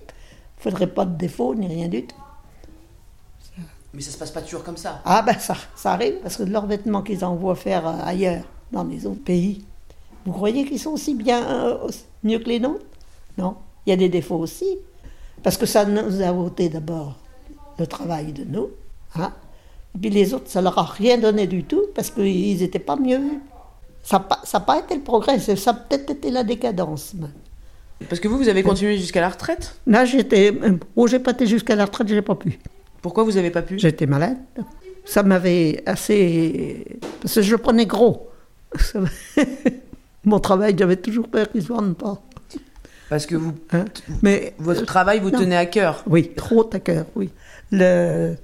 Il 0.58 0.62
faudrait 0.62 0.88
pas 0.88 1.04
de 1.04 1.16
défaut 1.16 1.54
ni 1.54 1.66
rien 1.66 1.88
du 1.88 2.04
tout. 2.04 2.16
Mais 3.92 4.02
ça 4.02 4.10
se 4.12 4.18
passe 4.18 4.30
pas 4.30 4.42
toujours 4.42 4.62
comme 4.62 4.76
ça. 4.76 5.00
Ah 5.04 5.22
ben 5.22 5.38
ça, 5.38 5.56
ça 5.74 5.92
arrive 5.92 6.20
parce 6.22 6.36
que 6.36 6.44
leurs 6.44 6.66
vêtements 6.66 7.02
qu'ils 7.02 7.24
envoient 7.24 7.56
faire 7.56 7.86
euh, 7.88 7.96
ailleurs, 8.04 8.44
dans 8.70 8.84
les 8.84 9.04
autres 9.04 9.22
pays, 9.24 9.64
vous 10.24 10.32
croyez 10.32 10.64
qu'ils 10.64 10.78
sont 10.78 10.90
aussi 10.90 11.14
bien, 11.14 11.44
euh, 11.44 11.88
mieux 12.22 12.38
que 12.38 12.48
les 12.48 12.60
nôtres? 12.60 12.84
Non, 13.36 13.56
il 13.86 13.90
y 13.90 13.92
a 13.92 13.96
des 13.96 14.08
défauts 14.08 14.38
aussi. 14.38 14.78
Parce 15.42 15.56
que 15.56 15.66
ça 15.66 15.84
nous 15.84 16.22
a 16.22 16.32
ôté 16.32 16.68
d'abord 16.68 17.16
le 17.78 17.86
travail 17.86 18.32
de 18.32 18.44
nous. 18.44 18.68
Hein 19.16 19.32
Et 19.94 19.98
puis 19.98 20.10
les 20.10 20.34
autres, 20.34 20.50
ça 20.50 20.60
leur 20.60 20.78
a 20.78 20.84
rien 20.84 21.18
donné 21.18 21.46
du 21.46 21.64
tout 21.64 21.82
parce 21.94 22.10
qu'ils 22.10 22.58
n'étaient 22.58 22.78
pas 22.78 22.96
mieux 22.96 23.18
vus. 23.18 23.40
Ça 24.02 24.26
n'a 24.54 24.60
pas, 24.60 24.78
été 24.78 24.94
le 24.94 25.02
progrès, 25.02 25.38
ça 25.38 25.70
a 25.70 25.74
peut-être 25.74 26.10
été 26.10 26.30
la 26.30 26.42
décadence. 26.42 27.14
Parce 28.08 28.20
que 28.20 28.28
vous, 28.28 28.38
vous 28.38 28.48
avez 28.48 28.62
continué 28.62 28.96
jusqu'à 28.96 29.20
la 29.20 29.28
retraite? 29.28 29.76
Là, 29.86 30.04
j'étais. 30.04 30.58
Oh, 30.96 31.06
j'ai 31.06 31.18
pas 31.18 31.32
été 31.32 31.46
jusqu'à 31.46 31.76
la 31.76 31.84
retraite, 31.84 32.08
j'ai 32.08 32.22
pas 32.22 32.34
pu. 32.34 32.58
Pourquoi 33.02 33.24
vous 33.24 33.36
avez 33.36 33.50
pas 33.50 33.62
pu? 33.62 33.78
J'étais 33.78 34.06
malade. 34.06 34.38
Ça 35.04 35.22
m'avait 35.22 35.82
assez. 35.86 36.98
Parce 37.20 37.34
que 37.34 37.42
je 37.42 37.56
prenais 37.56 37.86
gros. 37.86 38.30
Mon 40.24 40.38
travail, 40.38 40.74
j'avais 40.78 40.96
toujours 40.96 41.28
peur 41.28 41.50
qu'il 41.50 41.60
ne 41.60 41.66
se 41.66 41.72
vende 41.72 41.96
pas. 41.96 42.20
Parce 43.08 43.26
que 43.26 43.34
vous, 43.34 43.52
Mais 44.22 44.54
votre 44.58 44.84
travail 44.86 45.20
vous 45.20 45.30
non. 45.30 45.40
tenait 45.40 45.56
à 45.56 45.66
cœur. 45.66 46.04
Oui, 46.06 46.32
trop 46.34 46.68
à 46.72 46.78
cœur, 46.78 47.06
oui. 47.16 47.30
Le 47.72 48.36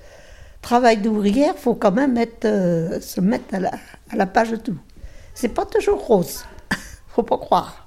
travail 0.61 0.97
d'ouvrière, 0.99 1.55
faut 1.57 1.75
quand 1.75 1.93
même 1.93 2.17
être, 2.17 2.47
euh, 2.47 3.01
se 3.01 3.21
mettre 3.21 3.55
à 3.55 3.61
la, 3.61 3.71
à 4.11 4.17
la 4.17 4.27
page 4.27 4.51
de 4.51 4.57
tout. 4.57 4.79
C'est 5.37 5.53
pas 5.55 5.67
toujours 5.67 6.01
rose. 6.07 6.45
faut 7.09 7.23
pas 7.23 7.37
croire. 7.37 7.83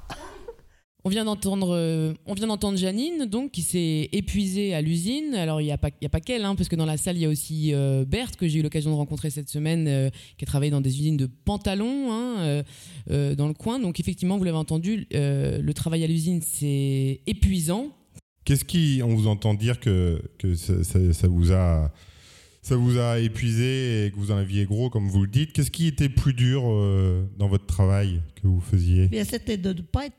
On 1.05 1.09
vient 1.09 1.23
d'entendre, 1.25 1.73
euh, 1.75 2.13
on 2.27 2.33
vient 2.35 2.45
d'entendre 2.47 2.77
Janine, 2.77 3.25
donc 3.25 3.51
qui 3.51 3.61
s'est 3.61 4.09
épuisée 4.11 4.75
à 4.75 4.81
l'usine. 4.81 5.33
Alors 5.33 5.59
il 5.61 5.63
n'y 5.63 5.71
a 5.71 5.77
pas, 5.77 5.87
il 5.89 6.03
y 6.03 6.05
a 6.05 6.09
pas 6.09 6.19
qu'elle, 6.19 6.43
hein, 6.45 6.55
parce 6.55 6.67
que 6.69 6.75
dans 6.75 6.85
la 6.85 6.97
salle 6.97 7.15
il 7.15 7.21
y 7.21 7.25
a 7.25 7.29
aussi 7.29 7.73
euh, 7.73 8.03
Berthe 8.05 8.35
que 8.35 8.47
j'ai 8.47 8.59
eu 8.59 8.61
l'occasion 8.61 8.91
de 8.91 8.95
rencontrer 8.97 9.29
cette 9.29 9.49
semaine, 9.49 9.87
euh, 9.87 10.09
qui 10.37 10.43
a 10.43 10.45
travaillé 10.45 10.71
dans 10.71 10.81
des 10.81 10.99
usines 10.99 11.15
de 11.17 11.25
pantalons 11.45 12.11
hein, 12.11 12.35
euh, 12.39 12.63
euh, 13.11 13.33
dans 13.33 13.47
le 13.47 13.53
coin. 13.55 13.79
Donc 13.79 13.99
effectivement, 13.99 14.37
vous 14.37 14.43
l'avez 14.43 14.57
entendu, 14.57 15.07
euh, 15.15 15.59
le 15.61 15.73
travail 15.73 16.03
à 16.03 16.07
l'usine 16.07 16.41
c'est 16.43 17.21
épuisant. 17.25 17.87
Qu'est-ce 18.43 18.65
qui, 18.65 19.01
on 19.03 19.15
vous 19.15 19.27
entend 19.27 19.53
dire 19.53 19.79
que, 19.79 20.21
que 20.37 20.53
ça, 20.55 20.83
ça- 20.83 21.13
ça 21.13 21.27
vous 21.27 21.51
a, 21.53 21.91
ça 22.69 22.75
vous 22.77 22.97
a 22.97 23.19
épuisé 23.19 24.05
et 24.05 24.11
que 24.11 24.15
vous 24.15 24.31
en 24.31 24.37
aviez 24.37 24.65
gros, 24.65 24.89
comme 24.89 25.07
vous 25.09 25.21
le 25.23 25.27
dites. 25.27 25.53
Qu'est-ce 25.53 25.71
qui 25.71 25.87
était 25.87 26.09
plus 26.09 26.33
dur 26.33 26.63
euh, 26.65 27.25
dans 27.37 27.47
votre 27.47 27.65
travail 27.65 28.21
que 28.35 28.47
vous 28.47 28.61
faisiez 28.61 29.07
Bien, 29.07 29.23
c'était 29.25 29.57
de 29.57 29.73
ne 29.73 29.81
pas 29.81 30.05
être 30.05 30.15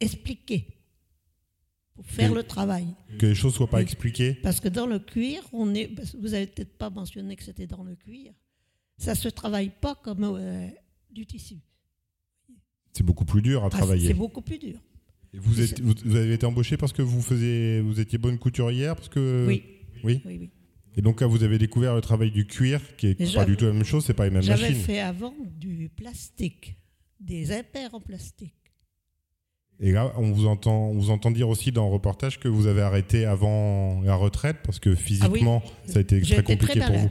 expliqué 0.00 0.66
pour 1.94 2.04
faire 2.06 2.30
Que- 2.30 2.34
le 2.36 2.42
travail. 2.42 2.86
Que 3.18 3.26
les 3.26 3.34
choses 3.34 3.54
soient 3.54 3.70
pas 3.70 3.78
Oui. 3.78 3.82
expliquées 3.84 4.34
Parce 4.34 4.60
que 4.60 4.68
dans 4.68 4.86
le 4.86 4.98
cuir, 4.98 5.42
on 5.52 5.74
est. 5.74 5.90
Vous 6.20 6.34
avez 6.34 6.46
peut-être 6.46 6.76
pas 6.76 6.90
mentionné 6.90 7.36
que 7.36 7.42
c'était 7.44 7.66
dans 7.66 7.82
le 7.84 7.94
cuir. 7.94 8.32
Ça 8.98 9.14
se 9.14 9.28
travaille 9.28 9.70
pas 9.80 9.94
comme 9.94 10.24
euh, 10.24 10.68
du 11.10 11.24
tissu. 11.26 11.56
C'est 12.92 13.04
beaucoup 13.04 13.24
plus 13.26 13.42
dur 13.42 13.62
à 13.62 13.66
Ah, 13.66 13.70
travailler. 13.70 14.08
C'est 14.08 14.14
beaucoup 14.14 14.40
plus 14.42 14.58
dur. 14.58 14.78
Et 15.34 15.38
vous, 15.38 15.60
Et 15.60 15.64
êtes- 15.64 15.80
vous, 15.80 15.94
vous 16.04 16.16
avez 16.16 16.32
été 16.32 16.46
embauché 16.46 16.76
parce 16.76 16.92
que 16.94 17.02
vous, 17.02 17.20
faisiez, 17.22 17.80
vous 17.80 18.00
étiez 18.00 18.16
bonne 18.18 18.38
couturière 18.38 18.96
parce 18.96 19.08
que... 19.08 19.44
Oui. 19.46 19.62
Oui, 20.04 20.20
Oui, 20.24 20.36
oui. 20.40 20.50
Et 20.96 21.02
donc 21.02 21.20
là, 21.20 21.26
vous 21.26 21.42
avez 21.42 21.58
découvert 21.58 21.94
le 21.94 22.00
travail 22.00 22.30
du 22.30 22.46
cuir, 22.46 22.80
qui 22.96 23.08
est 23.08 23.20
Mais 23.20 23.26
pas 23.26 23.30
j'avais- 23.32 23.46
du 23.50 23.56
tout 23.56 23.66
la 23.66 23.72
même 23.72 23.84
chose, 23.84 24.04
c'est 24.04 24.14
pas 24.14 24.24
les 24.24 24.30
mêmes 24.30 24.42
J'avais 24.42 24.62
machines. 24.70 24.82
fait 24.82 25.00
avant 25.00 25.34
du 25.44 25.90
plastique, 25.90 26.76
des 27.20 27.52
impairs 27.52 27.94
en 27.94 28.00
plastique. 28.00 28.54
Et 29.78 29.92
là, 29.92 30.10
on 30.16 30.32
vous 30.32 30.46
entend, 30.46 30.88
on 30.88 30.94
vous 30.94 31.10
entend 31.10 31.30
dire 31.30 31.50
aussi 31.50 31.70
dans 31.70 31.86
le 31.86 31.92
reportage 31.92 32.40
que 32.40 32.48
vous 32.48 32.66
avez 32.66 32.80
arrêté 32.80 33.26
avant 33.26 34.00
la 34.00 34.14
retraite 34.14 34.56
parce 34.64 34.78
que 34.78 34.94
physiquement, 34.94 35.62
Ah 35.66 35.70
oui. 35.86 35.92
ça 35.92 35.98
a 35.98 36.02
été 36.02 36.20
très 36.22 36.42
compliqué 36.42 36.80
pour 36.80 36.96
vous. 36.96 37.10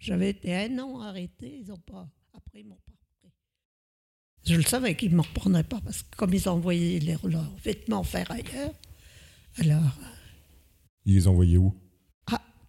J'avais 0.00 0.30
été 0.30 0.52
un 0.52 0.76
an 0.80 0.98
arrêté, 1.00 1.60
ils 1.64 1.70
ont 1.70 1.76
pas. 1.78 2.08
Après, 2.34 2.60
ils 2.62 2.66
m'ont 2.66 2.74
pas 2.84 2.92
repris. 2.92 3.32
Je 4.44 4.56
le 4.56 4.62
savais 4.64 4.96
qu'ils 4.96 5.12
ne 5.12 5.18
me 5.18 5.22
reprendraient 5.22 5.62
pas 5.62 5.80
parce 5.84 6.02
que 6.02 6.16
comme 6.16 6.34
ils 6.34 6.48
envoyaient 6.48 6.98
les- 6.98 7.16
leurs 7.22 7.54
vêtements 7.64 8.02
faire 8.02 8.28
ailleurs, 8.32 8.72
alors, 9.58 9.96
Ils 11.06 11.14
les 11.14 11.28
envoyaient 11.28 11.58
où? 11.58 11.72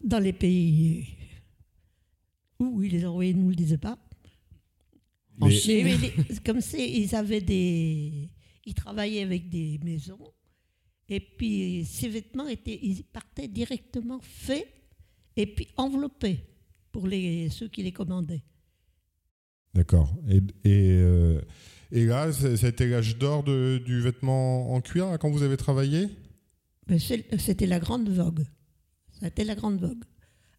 Dans 0.03 0.19
les 0.19 0.33
pays 0.33 1.07
où 2.59 2.81
ils 2.83 2.91
les 2.91 3.05
envoyaient, 3.05 3.31
ils 3.31 3.37
ne 3.37 3.43
nous 3.43 3.49
le 3.49 3.55
disaient 3.55 3.77
pas. 3.77 3.97
En 5.39 5.49
Chine. 5.49 5.87
Les- 5.87 6.37
comme 6.45 6.61
c'est, 6.61 6.87
ils 6.89 7.15
avaient 7.15 7.41
des. 7.41 8.29
Ils 8.65 8.73
travaillaient 8.75 9.23
avec 9.23 9.49
des 9.49 9.79
maisons. 9.83 10.19
Et 11.09 11.19
puis, 11.19 11.83
ces 11.85 12.07
vêtements 12.09 12.47
étaient, 12.47 12.79
ils 12.81 13.03
partaient 13.03 13.47
directement 13.47 14.19
faits 14.21 14.67
et 15.35 15.45
puis 15.47 15.67
enveloppés 15.77 16.39
pour 16.91 17.07
les, 17.07 17.49
ceux 17.49 17.67
qui 17.67 17.81
les 17.83 17.91
commandaient. 17.91 18.43
D'accord. 19.73 20.13
Et, 20.29 20.37
et, 20.37 20.91
euh, 20.91 21.41
et 21.91 22.05
là, 22.05 22.29
été 22.29 22.87
l'âge 22.87 23.17
d'or 23.17 23.43
du 23.43 23.99
vêtement 24.01 24.73
en 24.73 24.81
cuir 24.81 25.09
là, 25.09 25.17
quand 25.17 25.31
vous 25.31 25.43
avez 25.43 25.57
travaillé? 25.57 26.07
C'est- 26.99 27.37
C'était 27.39 27.67
la 27.67 27.79
grande 27.79 28.07
vogue. 28.09 28.45
Ça 29.21 29.27
a 29.27 29.29
été 29.29 29.43
la 29.43 29.53
grande 29.55 29.79
vogue. 29.79 30.03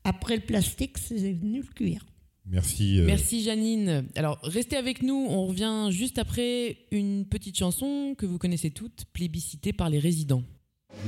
Après 0.04 0.36
le 0.36 0.42
plastique, 0.42 0.96
c'est 0.98 1.16
venu 1.16 1.58
le 1.62 1.74
cuir. 1.74 2.06
Merci. 2.46 3.00
euh, 3.00 3.04
Merci 3.06 3.42
Janine. 3.42 4.06
Alors 4.16 4.38
restez 4.42 4.76
avec 4.76 5.02
nous, 5.02 5.26
on 5.28 5.46
revient 5.48 5.88
juste 5.90 6.18
après 6.18 6.78
une 6.92 7.26
petite 7.26 7.58
chanson 7.58 8.14
que 8.16 8.24
vous 8.24 8.38
connaissez 8.38 8.70
toutes, 8.70 9.04
plébiscitée 9.12 9.72
par 9.72 9.90
les 9.90 9.98
résidents. 9.98 10.42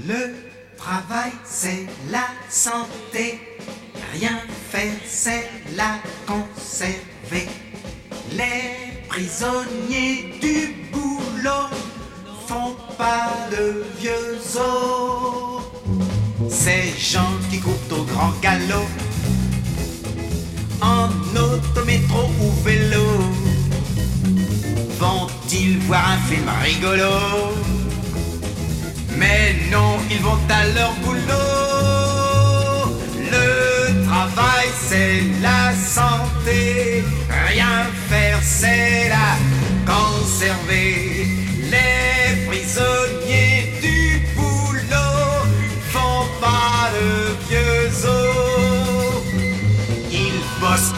Le 0.06 0.34
travail, 0.76 1.30
c'est 1.44 1.86
la 2.10 2.26
santé. 2.50 3.38
Rien 4.14 4.36
faire, 4.70 4.94
c'est 5.04 5.48
la 5.76 6.00
conserver. 6.26 7.46
Les 8.36 9.06
prisonniers 9.08 10.38
du 10.40 10.90
boulot 10.92 11.68
font 12.48 12.74
pas 12.98 13.48
de 13.52 13.84
vieux 14.00 14.38
os. 14.56 15.53
Ces 16.64 16.94
gens 16.98 17.36
qui 17.50 17.58
courent 17.60 17.74
au 17.90 18.04
grand 18.04 18.32
galop, 18.40 18.88
en 20.80 21.10
autométro 21.36 22.22
ou 22.40 22.50
vélo, 22.64 23.04
vont-ils 24.98 25.78
voir 25.80 26.12
un 26.12 26.20
film 26.26 26.48
rigolo? 26.62 27.12
Mais 29.18 29.56
non, 29.70 29.98
ils 30.10 30.22
vont 30.22 30.38
à 30.48 30.66
leur 30.74 30.94
boulot. 31.04 31.20
Le 33.34 34.06
travail, 34.06 34.68
c'est 34.88 35.20
la 35.42 35.74
santé. 35.74 37.04
Rien 37.50 37.84
faire, 38.08 38.38
c'est 38.42 39.10
la 39.10 39.36
conserver. 39.84 41.26
Les 41.72 42.46
prisonniers 42.46 43.53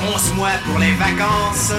11 0.03 0.35
mois 0.35 0.59
pour 0.67 0.79
les 0.79 0.93
vacances 0.93 1.73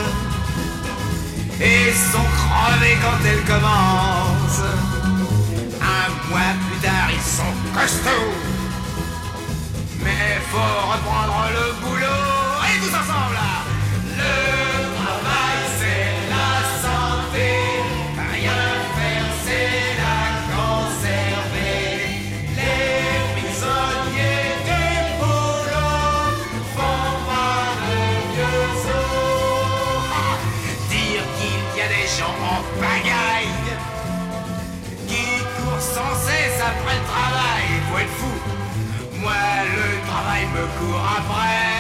et 1.62 1.92
sont 2.12 2.30
crevés 2.38 2.98
quand 3.02 3.20
elles 3.26 3.44
commencent. 3.46 4.68
Un 5.82 6.30
mois 6.30 6.54
plus 6.68 6.80
tard, 6.80 7.10
ils 7.12 7.22
sont 7.22 7.54
costauds. 7.74 8.34
Mais 10.04 10.40
faut 10.52 10.92
reprendre 10.92 11.50
le 11.52 11.86
boulot. 11.86 12.37
Des 31.88 32.08
gens 32.18 32.36
en 32.54 32.62
pagaille 32.82 33.70
qui 35.08 35.26
court 35.56 35.80
sans 35.80 36.14
cesse 36.28 36.60
après 36.60 36.96
le 37.00 37.06
travail. 37.14 37.66
Faut 37.90 38.00
être 38.00 38.18
fou. 38.20 38.36
Moi, 39.22 39.34
le 39.78 39.88
travail 40.10 40.44
me 40.56 40.66
court 40.78 41.06
après. 41.20 41.78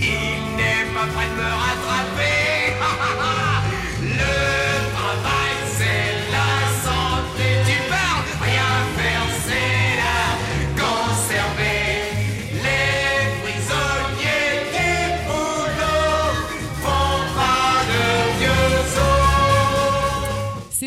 Il 0.00 0.56
n'est 0.56 0.86
pas 0.94 1.06
prêt 1.14 1.28
de 1.30 1.36
me 1.40 1.50
rattraper. 1.64 2.33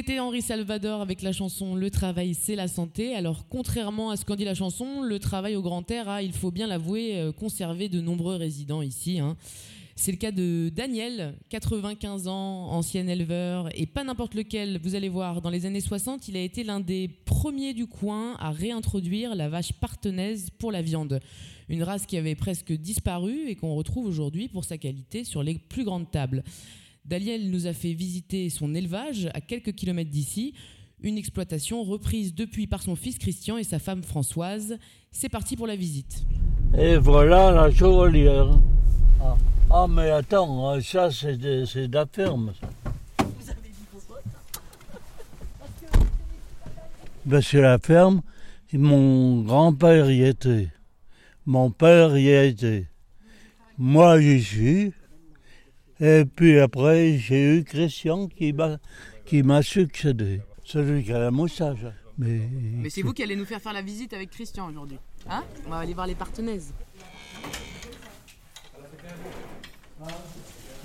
C'était 0.07 0.21
Henri 0.21 0.41
Salvador 0.41 1.01
avec 1.01 1.21
la 1.21 1.33
chanson 1.33 1.75
Le 1.75 1.91
travail, 1.91 2.33
c'est 2.33 2.55
la 2.55 2.69
santé. 2.69 3.13
Alors, 3.13 3.45
contrairement 3.49 4.09
à 4.09 4.15
ce 4.15 4.23
qu'en 4.23 4.37
dit 4.37 4.45
la 4.45 4.55
chanson, 4.55 5.01
le 5.01 5.19
travail 5.19 5.57
au 5.57 5.61
grand 5.61 5.91
air 5.91 6.07
a, 6.07 6.21
il 6.23 6.31
faut 6.31 6.49
bien 6.49 6.65
l'avouer, 6.65 7.17
euh, 7.17 7.33
conservé 7.33 7.89
de 7.89 7.99
nombreux 7.99 8.37
résidents 8.37 8.81
ici. 8.81 9.19
hein. 9.19 9.35
C'est 9.97 10.13
le 10.13 10.17
cas 10.17 10.31
de 10.31 10.71
Daniel, 10.73 11.33
95 11.49 12.29
ans, 12.29 12.69
ancien 12.69 13.05
éleveur, 13.05 13.67
et 13.77 13.85
pas 13.85 14.05
n'importe 14.05 14.33
lequel. 14.33 14.79
Vous 14.81 14.95
allez 14.95 15.09
voir, 15.09 15.41
dans 15.41 15.49
les 15.49 15.65
années 15.65 15.81
60, 15.81 16.29
il 16.29 16.37
a 16.37 16.41
été 16.41 16.63
l'un 16.63 16.79
des 16.79 17.09
premiers 17.25 17.73
du 17.73 17.85
coin 17.85 18.37
à 18.39 18.51
réintroduire 18.51 19.35
la 19.35 19.49
vache 19.49 19.73
partenaise 19.73 20.51
pour 20.57 20.71
la 20.71 20.81
viande. 20.81 21.19
Une 21.67 21.83
race 21.83 22.05
qui 22.05 22.15
avait 22.15 22.35
presque 22.35 22.71
disparu 22.71 23.49
et 23.49 23.55
qu'on 23.55 23.75
retrouve 23.75 24.05
aujourd'hui 24.05 24.47
pour 24.47 24.63
sa 24.63 24.77
qualité 24.77 25.25
sur 25.25 25.43
les 25.43 25.55
plus 25.55 25.83
grandes 25.83 26.09
tables. 26.09 26.45
Daniel 27.07 27.49
nous 27.49 27.67
a 27.67 27.73
fait 27.73 27.93
visiter 27.93 28.49
son 28.49 28.75
élevage 28.75 29.29
à 29.33 29.39
quelques 29.39 29.71
kilomètres 29.73 30.09
d'ici, 30.09 30.53
une 31.01 31.17
exploitation 31.17 31.83
reprise 31.83 32.33
depuis 32.35 32.67
par 32.67 32.81
son 32.81 32.97
fils 32.97 33.17
Christian 33.17 33.57
et 33.57 33.63
sa 33.63 33.79
femme 33.79 34.03
Françoise. 34.03 34.77
C'est 35.11 35.29
parti 35.29 35.55
pour 35.55 35.67
la 35.67 35.77
visite. 35.77 36.25
Et 36.77 36.97
voilà 36.97 37.51
la 37.51 37.71
chevalière. 37.71 38.49
Ah, 39.21 39.37
Ah, 39.69 39.87
mais 39.89 40.09
attends, 40.09 40.71
euh, 40.73 40.81
ça 40.81 41.09
c'est 41.09 41.37
de, 41.37 41.63
la 41.93 42.05
ferme. 42.05 42.51
ça. 42.59 42.67
Ben, 47.25 47.41
c'est 47.41 47.61
la 47.61 47.77
ferme. 47.79 48.21
Mon 48.73 49.43
grand-père 49.43 50.11
y 50.11 50.23
était. 50.23 50.67
Mon 51.45 51.71
père 51.71 52.17
y 52.17 52.33
a 52.33 52.43
été. 52.43 52.87
Moi 53.77 54.19
j'y 54.19 54.43
suis. 54.43 54.93
Et 55.99 56.25
puis 56.25 56.59
après, 56.59 57.17
j'ai 57.17 57.57
eu 57.57 57.63
Christian 57.63 58.27
qui 58.27 58.53
m'a, 58.53 58.77
qui 59.25 59.41
m'a 59.41 59.63
succédé. 59.63 60.41
Celui 60.63 61.03
qui 61.03 61.13
a 61.13 61.19
la 61.19 61.31
moustache. 61.31 61.79
Mais, 62.17 62.41
Mais 62.81 62.89
c'est 62.89 63.01
vous 63.01 63.13
qui 63.13 63.23
allez 63.23 63.35
nous 63.35 63.45
faire 63.45 63.61
faire 63.61 63.73
la 63.73 63.81
visite 63.81 64.13
avec 64.13 64.31
Christian 64.31 64.67
aujourd'hui. 64.67 64.97
Hein 65.29 65.43
On 65.65 65.69
va 65.71 65.77
aller 65.79 65.93
voir 65.93 66.07
les 66.07 66.15
partenaises. 66.15 66.73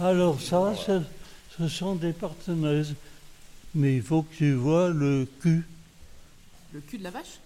Alors 0.01 0.41
ça, 0.41 0.75
ce, 0.75 1.03
ce 1.59 1.69
sont 1.69 1.95
des 1.95 2.13
partenaires. 2.13 2.85
Mais 3.75 3.97
il 3.97 4.03
faut 4.03 4.23
que 4.23 4.35
tu 4.35 4.53
vois 4.53 4.91
le 4.91 5.27
cul. 5.41 5.65
Le 6.73 6.81
cul 6.81 6.99
de 6.99 7.05
la 7.05 7.11
vache? 7.11 7.41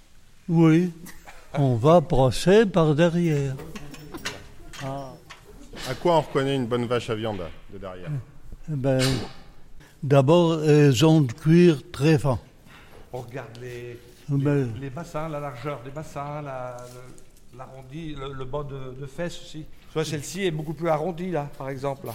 Oui, 0.48 0.92
on 1.54 1.76
va 1.76 2.00
brosser 2.00 2.66
par 2.66 2.94
derrière. 2.94 3.56
À 5.88 5.94
quoi 5.94 6.16
on 6.16 6.20
reconnaît 6.20 6.56
une 6.56 6.66
bonne 6.66 6.86
vache 6.86 7.10
à 7.10 7.14
viande 7.14 7.40
de 7.72 7.78
derrière? 7.78 8.10
Ben, 8.68 9.00
D'abord, 10.02 10.62
elles 10.64 11.04
ont 11.04 11.20
de 11.20 11.32
cuir 11.32 11.80
très 11.90 12.18
fin. 12.18 12.38
On 13.12 13.20
regarde 13.22 13.56
les, 13.60 13.98
Ben, 14.28 14.68
les 14.80 14.90
bassins, 14.90 15.28
la 15.28 15.40
largeur 15.40 15.80
des 15.82 15.90
bassins, 15.90 16.42
la- 16.42 16.76
le- 16.92 17.58
l'arrondi, 17.58 18.14
le, 18.14 18.32
le 18.32 18.44
bas 18.44 18.64
de, 18.64 19.00
de 19.00 19.06
fesses 19.06 19.40
aussi. 19.40 19.64
Vois, 19.94 20.04
celle-ci 20.04 20.44
est 20.44 20.50
beaucoup 20.50 20.74
plus 20.74 20.88
arrondie, 20.88 21.30
là, 21.30 21.48
par 21.56 21.70
exemple. 21.70 22.06
Là. 22.06 22.14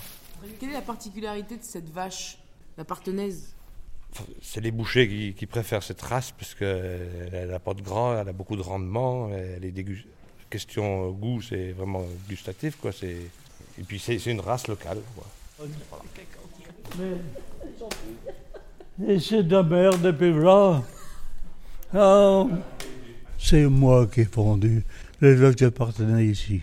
Quelle 0.60 0.70
est 0.70 0.74
la 0.74 0.82
particularité 0.82 1.58
de 1.58 1.64
cette 1.64 1.90
vache, 1.90 2.38
la 2.78 2.84
partenaise? 2.86 3.56
C'est 4.42 4.62
les 4.62 4.72
bouchers 4.72 5.08
qui, 5.08 5.34
qui 5.34 5.46
préfèrent 5.46 5.82
cette 5.84 6.02
race 6.02 6.32
parce 6.32 6.54
qu'elle 6.54 7.48
n'a 7.50 7.60
pas 7.60 7.74
de 7.74 7.82
gras, 7.82 8.20
elle 8.22 8.30
a 8.30 8.34
beaucoup 8.34 8.58
de 8.58 8.62
rendement, 8.62 9.30
elle 9.34 9.64
est 9.66 9.86
Question 10.50 11.08
euh, 11.08 11.12
goût, 11.12 11.42
c'est 11.42 11.72
vraiment 11.72 12.04
gustatif, 12.30 12.76
quoi. 12.76 12.92
c'est- 12.92 13.28
Et 13.82 13.84
puis 13.84 13.98
c'est 13.98 14.24
une 14.28 14.40
race 14.40 14.68
locale. 14.68 15.00
quoi. 15.16 15.26
Et 19.08 19.20
c'est 19.20 19.42
de 19.42 19.56
la 19.56 19.64
merde 19.64 20.04
depuis 20.04 20.32
là. 20.32 20.84
Ah, 21.92 22.46
c'est 23.40 23.66
moi 23.66 24.06
qui 24.06 24.22
ai 24.22 24.26
fondu 24.26 24.84
l'élevage 25.20 25.56
de 25.56 25.70
partenaires 25.70 26.22
ici. 26.22 26.62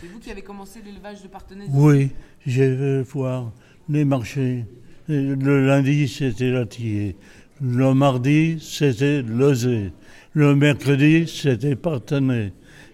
C'est 0.00 0.06
vous 0.06 0.18
qui 0.20 0.30
avez 0.30 0.40
commencé 0.40 0.80
l'élevage 0.82 1.22
de 1.22 1.28
partenaise 1.28 1.68
Oui, 1.70 2.12
j'ai 2.46 2.74
fait 2.78 3.02
voir 3.02 3.52
les 3.90 4.06
marchés. 4.06 4.64
Le 5.08 5.66
lundi, 5.66 6.08
c'était 6.08 6.50
la 6.50 6.64
tillée. 6.64 7.14
Le 7.60 7.92
mardi, 7.92 8.58
c'était 8.58 9.20
losé. 9.20 9.92
Le 10.32 10.56
mercredi, 10.56 11.28
c'était 11.28 11.76
partenaire. 11.76 12.52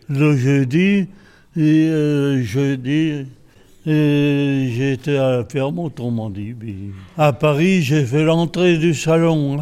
Le 0.09 0.37
jeudi, 0.37 1.07
et, 1.59 1.89
euh, 1.91 2.43
jeudi, 2.43 3.27
et 3.87 4.69
j'étais 4.73 5.17
à 5.17 5.45
ferme 5.51 5.79
autrement 5.81 6.31
dit. 6.31 6.55
À 7.17 7.33
Paris, 7.33 7.83
j'ai 7.83 8.05
fait 8.05 8.23
l'entrée 8.23 8.77
du 8.79 8.95
salon 8.95 9.57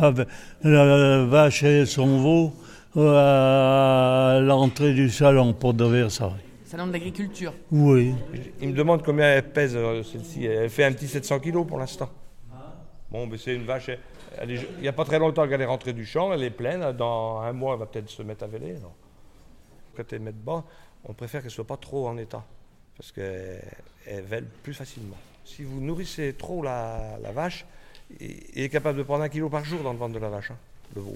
la 0.63 1.25
vache 1.25 1.63
et 1.63 1.87
son 1.87 2.19
veau 2.21 2.53
euh, 2.97 4.37
à 4.37 4.41
l'entrée 4.41 4.93
du 4.95 5.09
salon 5.11 5.53
pour 5.53 5.75
de 5.75 5.85
Versailles. 5.85 6.31
Salon 6.65 6.89
de 6.89 6.93
l'agriculture. 6.93 7.53
Oui. 7.71 8.15
Il 8.61 8.71
me 8.71 8.75
demande 8.75 9.03
combien 9.03 9.27
elle 9.27 9.45
pèse, 9.51 9.75
euh, 9.77 10.03
celle-ci. 10.03 10.45
Elle 10.47 10.69
fait 10.71 10.85
un 10.85 10.93
petit 10.93 11.07
700 11.07 11.39
kilos 11.41 11.67
pour 11.67 11.79
l'instant. 11.79 12.11
Bon, 13.11 13.27
mais 13.27 13.39
c'est 13.39 13.55
une 13.55 13.65
vache. 13.65 13.89
elle- 13.89 13.99
elle 14.39 14.51
est- 14.51 14.67
il 14.79 14.83
n'y 14.83 14.89
a 14.89 14.93
pas 14.93 15.05
très 15.05 15.19
longtemps 15.19 15.47
qu'elle 15.49 15.61
est 15.63 15.65
rentrée 15.67 15.93
du 15.93 16.05
champ, 16.05 16.33
elle 16.33 16.43
est 16.43 16.51
pleine. 16.51 16.93
Dans 16.99 17.39
un 17.41 17.53
mois, 17.53 17.75
elle 17.75 17.79
va 17.81 17.87
peut-être 17.87 18.11
se 18.11 18.23
mettre 18.23 18.45
à 18.45 18.49
véler. 18.49 18.71
alors. 18.77 18.95
Quand 19.97 20.13
elle 20.13 20.21
met 20.21 20.33
de 20.33 20.45
bas, 20.45 20.65
on 21.09 21.13
préfère 21.13 21.41
qu'elle 21.41 21.51
ne 21.51 21.55
soit 21.55 21.67
pas 21.67 21.77
trop 21.77 22.09
en 22.09 22.17
état. 22.19 22.45
Parce 22.97 23.13
qu'elle 23.13 23.63
elle 24.07 24.25
vèle 24.25 24.47
plus 24.63 24.75
facilement. 24.75 25.17
Si 25.45 25.63
vous 25.63 25.81
nourrissez 25.81 26.35
trop 26.39 26.63
la, 26.63 27.19
la 27.23 27.31
vache, 27.33 27.65
il 28.21 28.37
il 28.55 28.63
est 28.63 28.69
capable 28.69 28.99
de 28.99 29.03
prendre 29.03 29.23
un 29.23 29.29
kilo 29.29 29.49
par 29.49 29.65
jour 29.65 29.83
dans 29.83 29.93
le 29.93 29.99
ventre 29.99 30.15
de 30.15 30.19
la 30.19 30.29
vache, 30.31 30.51
hein, 30.51 30.57
le 30.95 31.03
veau. 31.03 31.15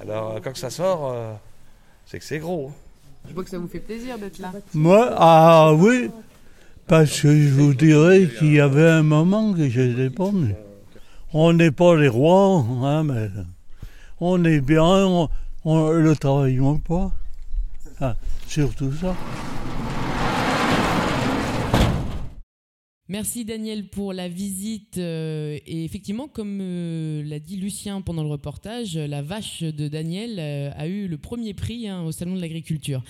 Alors, 0.00 0.32
euh, 0.36 0.40
quand 0.42 0.56
ça 0.56 0.70
sort, 0.70 1.10
euh, 1.12 1.32
c'est 2.06 2.18
que 2.18 2.24
c'est 2.24 2.38
gros. 2.38 2.68
hein. 2.70 2.72
Je 3.28 3.34
vois 3.34 3.44
que 3.44 3.50
ça 3.50 3.58
vous 3.58 3.68
fait 3.68 3.80
plaisir 3.80 4.18
d'être 4.18 4.38
là. 4.38 4.52
Moi, 4.72 5.10
ah 5.16 5.72
oui, 5.74 6.10
parce 6.86 7.20
que 7.20 7.28
je 7.28 7.48
vous 7.48 7.74
dirais 7.74 8.28
qu'il 8.38 8.52
y 8.54 8.60
avait 8.60 8.88
un 8.88 9.02
moment 9.02 9.52
que 9.52 9.68
j'étais 9.68 10.10
pas 10.10 10.30
venu. 10.30 10.54
On 11.32 11.52
n'est 11.52 11.72
pas 11.72 11.96
les 11.96 12.08
rois, 12.08 12.64
hein, 12.82 13.02
mais 13.04 13.28
on 14.20 14.44
est 14.44 14.60
bien, 14.60 14.82
on, 15.06 15.28
on 15.64 15.90
le 15.90 16.16
travaillons 16.16 16.78
pas. 16.78 17.10
Ah, 18.00 18.16
surtout 18.46 18.92
ça. 18.92 19.16
Merci 23.08 23.44
Daniel 23.44 23.88
pour 23.88 24.12
la 24.12 24.28
visite. 24.28 24.98
euh, 24.98 25.58
et 25.64 25.84
effectivement, 25.84 26.26
comme 26.26 26.58
euh, 26.60 27.22
l'a 27.22 27.38
dit 27.38 27.56
Lucien 27.56 28.02
pendant 28.02 28.24
le 28.24 28.28
reportage, 28.28 28.96
la 28.96 29.22
vache 29.22 29.62
de 29.62 29.86
Daniel 29.88 30.38
euh, 30.38 30.72
a 30.74 30.88
eu 30.88 31.06
le 31.06 31.16
premier 31.16 31.54
prix 31.54 31.88
hein, 31.88 32.02
au 32.02 32.10
Salon 32.10 32.34
de 32.34 32.40
l'Agriculture. 32.40 33.04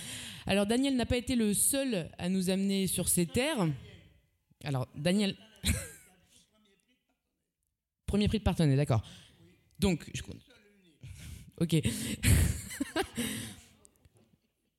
Alors 0.46 0.66
Daniel 0.66 0.96
n'a 0.96 1.06
pas 1.06 1.16
été 1.16 1.34
le 1.34 1.54
seul 1.54 2.10
à 2.18 2.28
nous 2.28 2.50
amener 2.50 2.86
sur 2.86 3.08
ces 3.08 3.26
terres. 3.26 3.68
Alors 4.64 4.86
Daniel... 4.94 5.34
premier 8.06 8.28
prix 8.28 8.38
de 8.38 8.44
partenaire, 8.44 8.76
d'accord. 8.76 9.02
Donc, 9.80 10.08
je... 10.14 10.22
Ok. 11.58 11.74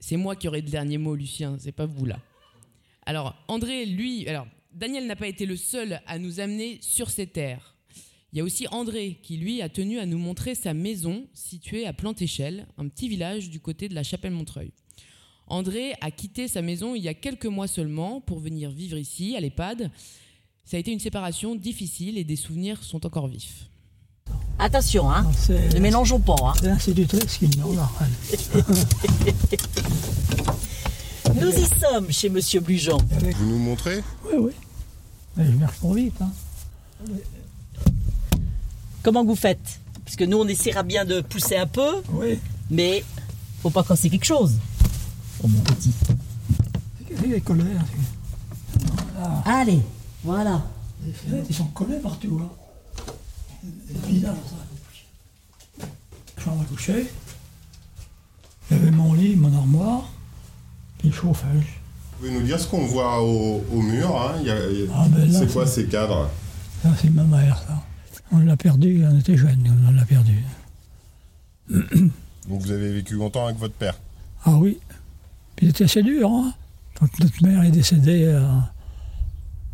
c'est 0.08 0.16
moi 0.16 0.38
qui 0.38 0.48
aurai 0.48 0.62
le 0.62 0.70
dernier 0.70 0.98
mot, 0.98 1.16
Lucien, 1.16 1.58
c'est 1.60 1.74
pas 1.74 1.86
vous 1.86 2.06
là. 2.06 2.18
Alors, 3.06 3.36
André, 3.50 3.86
lui, 3.86 4.26
alors, 4.30 4.48
Daniel 4.72 5.06
n'a 5.06 5.18
pas 5.18 5.28
été 5.28 5.46
le 5.46 5.58
seul 5.58 6.00
à 6.08 6.18
nous 6.18 6.40
amener 6.40 6.78
sur 6.80 7.10
ces 7.10 7.28
terres. 7.28 7.76
Il 8.32 8.38
y 8.38 8.40
a 8.40 8.46
aussi 8.46 8.70
André 8.70 9.20
qui, 9.22 9.36
lui, 9.36 9.62
a 9.62 9.68
tenu 9.68 10.00
à 10.00 10.06
nous 10.06 10.18
montrer 10.18 10.56
sa 10.56 10.74
maison 10.74 11.28
située 11.34 11.86
à 11.86 11.92
Plantéchelle, 11.92 12.68
un 12.78 12.88
petit 12.88 13.10
village 13.10 13.50
du 13.50 13.60
côté 13.60 13.90
de 13.90 13.96
la 13.96 14.04
Chapelle-Montreuil. 14.04 14.72
André 15.48 15.94
a 16.00 16.10
quitté 16.10 16.48
sa 16.48 16.62
maison 16.62 16.96
il 16.96 17.04
y 17.04 17.10
a 17.10 17.14
quelques 17.14 17.46
mois 17.46 17.68
seulement 17.68 18.22
pour 18.22 18.40
venir 18.40 18.72
vivre 18.72 18.98
ici, 18.98 19.36
à 19.36 19.42
l'EHPAD. 19.42 19.92
Ça 20.64 20.78
a 20.78 20.80
été 20.80 20.94
une 20.94 21.02
séparation 21.02 21.54
difficile 21.54 22.18
et 22.18 22.24
des 22.24 22.38
souvenirs 22.38 22.82
sont 22.82 23.06
encore 23.06 23.28
vifs. 23.28 23.68
Attention, 24.60 25.12
hein. 25.12 25.26
Ne 25.50 25.80
mélangeons 25.80 26.20
pas. 26.20 26.36
Hein. 26.44 26.54
C'est 26.60 26.68
l'institutrice 26.68 27.38
qui 27.38 27.48
me 27.58 27.64
regarde. 27.64 27.90
Nous 31.40 31.52
y 31.52 31.66
sommes 31.80 32.12
chez 32.12 32.30
Monsieur 32.30 32.60
Blujean. 32.62 32.98
Vous 33.38 33.46
nous 33.46 33.60
montrez 33.60 34.04
Oui, 34.26 34.34
oui. 34.40 34.52
Mais 35.36 35.46
je 35.46 35.52
marche 35.52 35.78
pas 35.78 35.94
vite. 35.94 36.16
Hein. 36.22 36.32
Comment 39.04 39.24
vous 39.24 39.36
faites? 39.36 39.80
Parce 40.04 40.16
que 40.16 40.24
nous, 40.24 40.40
on 40.40 40.48
essaiera 40.48 40.82
bien 40.84 41.06
de 41.06 41.22
pousser 41.22 41.58
un 41.58 41.68
peu. 41.68 42.02
Oui. 42.14 42.40
Mais 42.72 43.04
faut 43.62 43.70
pas 43.70 43.84
casser 43.84 44.10
quelque 44.10 44.26
chose. 44.26 44.56
Oh 45.44 45.48
mon 45.48 45.60
petit. 45.60 45.94
C'est 47.08 47.28
les 47.28 47.42
colères. 47.42 47.86
Voilà. 49.16 49.44
Allez, 49.46 49.82
voilà. 50.24 50.64
Les 51.06 51.14
fenêtres, 51.14 51.46
ils 51.50 51.56
sont 51.56 51.66
collés 51.66 52.00
partout. 52.00 52.42
Hein. 52.42 52.50
C'est 53.88 54.08
bizarre 54.08 54.36
ça. 55.80 55.86
Chambre 56.44 56.62
à 56.62 56.66
coucher. 56.66 57.08
Il 58.70 58.78
y 58.78 58.80
avait 58.80 58.92
mon 58.92 59.14
lit, 59.14 59.36
mon 59.36 59.56
armoire, 59.56 60.10
puis 61.00 61.10
le 61.10 61.14
chauffage. 61.14 61.80
Vous 62.12 62.18
pouvez 62.28 62.32
nous 62.40 62.46
dire 62.46 62.60
ce 62.60 62.68
qu'on 62.68 62.86
voit 62.86 63.22
au, 63.22 63.64
au 63.72 63.82
mur 63.82 64.16
hein 64.20 64.42
y 64.44 64.50
a- 64.50 64.70
il 64.70 64.80
y 64.82 64.88
a- 64.88 64.92
Ah, 64.94 65.06
ben 65.10 65.32
C'est 65.32 65.52
quoi 65.52 65.66
ces 65.68 65.86
cadres? 65.88 66.30
Ça, 66.84 66.90
c'est 67.02 67.10
ma 67.10 67.24
mère, 67.24 67.58
ça. 67.68 67.82
On 68.32 68.40
l'a 68.40 68.58
perdu, 68.58 69.04
on 69.10 69.18
était 69.20 69.38
jeunes, 69.38 69.74
on 69.88 69.92
l'a 69.92 70.06
perdu. 70.06 70.44
Donc 71.70 72.62
vous 72.62 72.72
avez 72.72 72.92
vécu 72.94 73.16
longtemps 73.16 73.46
avec 73.46 73.58
votre 73.58 73.74
père? 73.74 73.98
Ah 74.46 74.56
oui. 74.56 74.78
Puis 75.56 75.68
c'était 75.68 75.86
assez 75.86 76.04
dur, 76.04 76.30
hein. 76.30 76.54
Quand 77.00 77.08
notre 77.20 77.44
mère 77.44 77.64
est 77.64 77.72
décédée, 77.72 78.24
euh, 78.26 78.48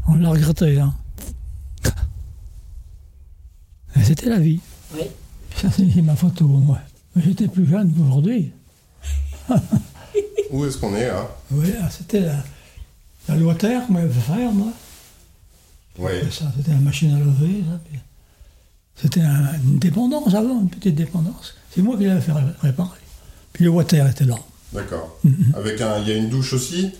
on 0.07 0.15
l'a 0.15 0.29
regretté, 0.29 0.79
hein. 0.79 0.93
C'était 4.01 4.29
la 4.29 4.39
vie. 4.39 4.59
Oui. 4.93 5.01
Ça, 5.55 5.69
c'est 5.71 6.01
ma 6.01 6.15
photo, 6.15 6.45
moi. 6.47 6.79
J'étais 7.15 7.47
plus 7.47 7.65
jeune 7.67 7.91
qu'aujourd'hui. 7.93 8.51
Où 10.51 10.65
est-ce 10.65 10.77
qu'on 10.77 10.95
est 10.95 11.07
là 11.07 11.27
Oui, 11.51 11.67
ah, 11.81 11.89
c'était 11.89 12.21
la, 12.21 12.37
la 13.29 13.35
m'avait 13.89 14.09
fait 14.13 14.33
faire, 14.33 14.51
moi. 14.51 14.71
Oui. 15.99 16.11
C'était 16.31 16.71
la 16.71 16.77
machine 16.77 17.13
à 17.13 17.19
lever, 17.19 17.63
ça. 17.69 17.79
C'était 18.95 19.21
un- 19.21 19.53
une 19.63 19.79
dépendance 19.79 20.33
avant, 20.33 20.61
une 20.61 20.69
petite 20.69 20.95
dépendance. 20.95 21.55
C'est 21.73 21.81
moi 21.81 21.97
qui 21.97 22.05
l'avais 22.05 22.21
fait 22.21 22.31
ré- 22.31 22.41
réparer. 22.61 22.99
Puis 23.51 23.63
le 23.65 23.69
water 23.71 24.07
était 24.07 24.25
là. 24.25 24.37
D'accord. 24.71 25.19
Avec 25.55 25.81
un, 25.81 25.99
il 25.99 26.07
y 26.07 26.11
a 26.11 26.15
une 26.15 26.29
douche 26.29 26.53
aussi? 26.53 26.91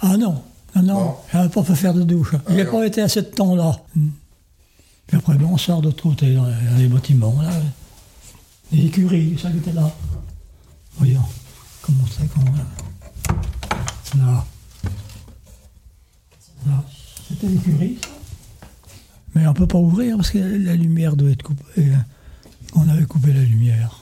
Ah 0.00 0.16
non, 0.16 0.42
non, 0.76 0.82
non, 0.82 1.16
je 1.32 1.36
n'avais 1.38 1.48
pas 1.48 1.62
fait 1.64 1.74
faire 1.74 1.94
de 1.94 2.02
douche. 2.02 2.32
Il 2.50 2.56
n'a 2.56 2.64
pas 2.66 2.86
été 2.86 3.00
assez 3.02 3.22
de 3.22 3.26
temps 3.26 3.54
là. 3.54 3.78
Hmm. 3.94 4.08
Puis 5.06 5.16
après, 5.16 5.36
ben, 5.36 5.46
on 5.46 5.58
sort 5.58 5.80
de 5.80 5.86
l'autre 5.86 6.02
côté, 6.02 6.34
dans 6.34 6.46
les, 6.76 6.88
bâtiments, 6.88 7.40
là. 7.40 7.50
Les 8.72 8.86
écuries, 8.86 9.38
ça 9.38 9.50
qui 9.50 9.58
était 9.58 9.72
là. 9.72 9.90
Voyons, 10.96 11.22
comment 11.82 12.04
c'est 12.10 12.26
qu'on. 12.32 12.44
Là. 12.44 12.64
Là. 16.66 16.84
C'était 17.28 17.48
l'écurie, 17.48 17.98
ça. 18.00 18.08
Mais 19.34 19.46
on 19.46 19.50
ne 19.50 19.56
peut 19.56 19.66
pas 19.66 19.78
ouvrir 19.78 20.16
parce 20.16 20.30
que 20.30 20.38
la 20.38 20.76
lumière 20.76 21.16
doit 21.16 21.30
être 21.30 21.42
coupée. 21.42 21.92
On 22.74 22.88
avait 22.88 23.04
coupé 23.04 23.32
la 23.32 23.42
lumière. 23.42 24.00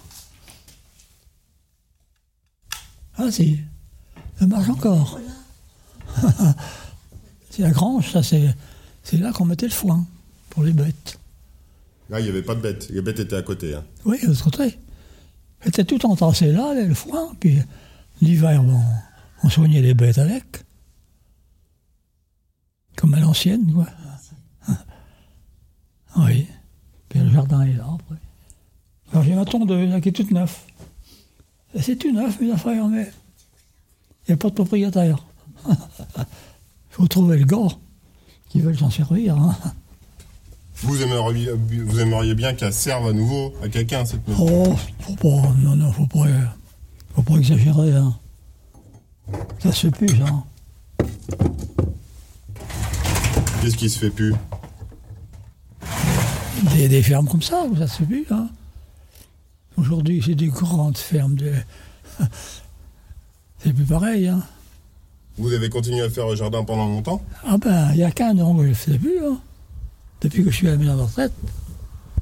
Ah 3.16 3.30
si, 3.30 3.60
ça 4.38 4.46
marche 4.46 4.68
encore. 4.68 5.18
c'est 7.50 7.62
la 7.62 7.70
grange, 7.70 8.12
ça, 8.12 8.22
c'est, 8.22 8.54
c'est 9.02 9.16
là 9.16 9.32
qu'on 9.32 9.44
mettait 9.44 9.66
le 9.66 9.72
foin 9.72 10.06
pour 10.52 10.64
les 10.64 10.72
bêtes. 10.74 11.18
Là, 12.10 12.20
il 12.20 12.24
n'y 12.24 12.28
avait 12.28 12.42
pas 12.42 12.54
de 12.54 12.60
bêtes. 12.60 12.90
Les 12.90 13.00
bêtes 13.00 13.20
étaient 13.20 13.36
à 13.36 13.42
côté. 13.42 13.74
hein. 13.74 13.84
Oui, 14.04 14.20
de 14.20 14.26
l'autre 14.26 14.44
côté. 14.44 14.78
C'était 15.64 15.84
tout 15.84 16.04
entassé 16.04 16.52
là, 16.52 16.74
là, 16.74 16.82
le 16.84 16.92
foin, 16.94 17.32
puis 17.40 17.58
l'hiver, 18.20 18.62
bon, 18.62 18.80
on 19.44 19.48
soignait 19.48 19.80
les 19.80 19.94
bêtes 19.94 20.18
avec. 20.18 20.44
comme 22.96 23.14
à 23.14 23.20
l'ancienne, 23.20 23.72
quoi. 23.72 23.86
Oui. 26.18 26.46
Puis 27.08 27.20
le 27.20 27.30
jardin 27.30 27.62
est 27.62 27.72
là, 27.72 27.86
après. 27.94 28.16
Alors 29.12 29.24
j'ai 29.24 29.34
ma 29.34 29.44
tondeuse, 29.46 29.88
là, 29.90 30.00
qui 30.00 30.10
est 30.10 30.12
toute 30.12 30.30
neuve. 30.30 30.54
C'est 31.80 31.96
tout 31.96 32.12
neuf, 32.12 32.38
mes 32.40 32.50
affaires, 32.52 32.86
mais 32.88 33.10
il 34.26 34.30
n'y 34.30 34.34
a 34.34 34.36
pas 34.36 34.50
de 34.50 34.54
propriétaire. 34.54 35.24
Il 35.66 35.76
faut 36.90 37.06
trouver 37.08 37.38
le 37.38 37.44
gars 37.46 37.68
qui 38.50 38.60
veut 38.60 38.74
s'en 38.76 38.90
servir. 38.90 39.38
hein. 39.38 39.56
Vous 40.82 41.00
aimeriez, 41.00 41.50
vous 41.52 42.00
aimeriez 42.00 42.34
bien 42.34 42.54
qu'elle 42.54 42.72
serve 42.72 43.06
à 43.08 43.12
nouveau 43.12 43.54
à 43.62 43.68
quelqu'un, 43.68 44.04
cette 44.04 44.26
maison 44.26 44.46
Oh, 44.48 44.76
faut 45.00 45.14
pas, 45.14 45.48
non, 45.58 45.76
non, 45.76 45.92
faut 45.92 46.06
pas, 46.06 46.26
faut 47.14 47.22
pas 47.22 47.34
exagérer. 47.34 47.92
Hein. 47.92 48.14
Ça 49.60 49.70
se 49.70 49.86
fait 49.86 49.90
plus, 49.90 50.20
hein. 50.22 50.44
Qu'est-ce 53.60 53.76
qui 53.76 53.88
se 53.88 53.98
fait 54.00 54.10
plus? 54.10 54.34
Des, 56.74 56.88
des 56.88 57.02
fermes 57.02 57.28
comme 57.28 57.42
ça, 57.42 57.64
ça 57.78 57.86
se 57.86 57.98
fait 57.98 58.06
plus. 58.06 58.26
Hein. 58.30 58.48
Aujourd'hui, 59.76 60.20
c'est 60.24 60.34
des 60.34 60.48
grandes 60.48 60.98
fermes. 60.98 61.36
De... 61.36 61.52
c'est 63.58 63.72
plus 63.72 63.84
pareil. 63.84 64.26
Hein. 64.26 64.42
Vous 65.38 65.52
avez 65.52 65.70
continué 65.70 66.02
à 66.02 66.10
faire 66.10 66.26
le 66.26 66.34
jardin 66.34 66.64
pendant 66.64 66.86
longtemps? 66.86 67.22
Ah 67.44 67.56
ben, 67.56 67.90
il 67.92 67.98
y 67.98 68.04
a 68.04 68.10
qu'un 68.10 68.36
an 68.38 68.54
que 68.54 68.62
je 68.62 68.64
ne 68.64 68.68
le 68.68 68.74
fais 68.74 68.98
plus. 68.98 69.24
Hein. 69.24 69.38
Depuis 70.22 70.44
que 70.44 70.50
je 70.50 70.56
suis 70.56 70.68
à 70.68 70.72
la 70.72 70.76
maison 70.76 70.96
de 70.96 71.02
retraite. 71.02 71.32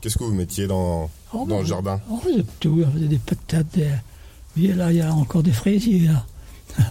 Qu'est-ce 0.00 0.16
que 0.18 0.24
vous 0.24 0.34
mettiez 0.34 0.66
dans, 0.66 1.10
Oh, 1.32 1.46
dans 1.46 1.60
le 1.60 1.64
jardin? 1.66 2.00
On 2.10 2.16
faisait 2.18 2.44
tout, 2.58 2.82
on 2.86 2.90
faisait 2.90 3.08
des 3.08 3.18
patates, 3.18 3.66
des... 3.74 3.84
Vous 3.84 4.62
voyez, 4.62 4.74
là, 4.74 4.90
il 4.90 4.96
y 4.98 5.00
a 5.02 5.12
encore 5.14 5.42
des 5.42 5.52
fraisiers, 5.52 6.08
là. 6.08 6.26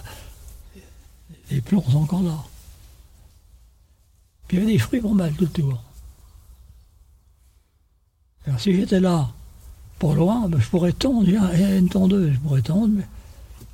Les 1.50 1.60
plants 1.60 1.82
sont 1.90 1.98
encore 1.98 2.22
là. 2.22 2.36
Puis 4.46 4.56
il 4.56 4.60
y 4.60 4.62
avait 4.62 4.72
des 4.72 4.78
fruits 4.78 5.00
pas 5.00 5.08
mal 5.08 5.32
tout 5.34 5.44
autour. 5.44 5.82
Alors 8.46 8.60
si 8.60 8.74
j'étais 8.74 9.00
là, 9.00 9.28
pas 9.98 10.14
loin, 10.14 10.48
ben, 10.48 10.60
je 10.60 10.68
pourrais 10.68 10.92
tondre, 10.92 11.28
il 11.28 11.34
y 11.34 11.36
a 11.36 11.76
une 11.76 11.88
tondeuse, 11.88 12.32
je 12.34 12.38
pourrais 12.38 12.62
tondre, 12.62 12.94
mais 12.96 13.06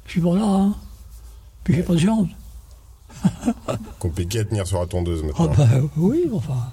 je 0.06 0.10
suis 0.12 0.20
pas 0.20 0.34
là, 0.34 0.44
hein. 0.44 0.74
Puis 1.64 1.74
j'ai 1.74 1.82
pas 1.82 1.92
de 1.94 1.98
jambes. 1.98 2.28
Compliqué 3.98 4.40
à 4.40 4.44
tenir 4.44 4.66
sur 4.66 4.80
la 4.80 4.86
tondeuse 4.86 5.22
Ah 5.38 5.42
maintenant. 5.46 5.54
ben 5.66 5.88
oui, 5.96 6.24
enfin. 6.32 6.72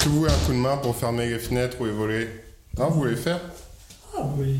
Est-ce 0.00 0.08
que 0.08 0.14
vous 0.14 0.20
voulez 0.20 0.32
un 0.32 0.46
coup 0.46 0.52
de 0.52 0.56
main 0.56 0.78
pour 0.78 0.96
fermer 0.96 1.28
les 1.28 1.38
fenêtres 1.38 1.78
ou 1.78 1.84
les 1.84 1.92
volets 1.92 2.42
Hein, 2.78 2.86
vous 2.88 3.00
voulez 3.00 3.10
le 3.10 3.16
faire? 3.18 3.38
Ah 4.16 4.26
oui. 4.38 4.56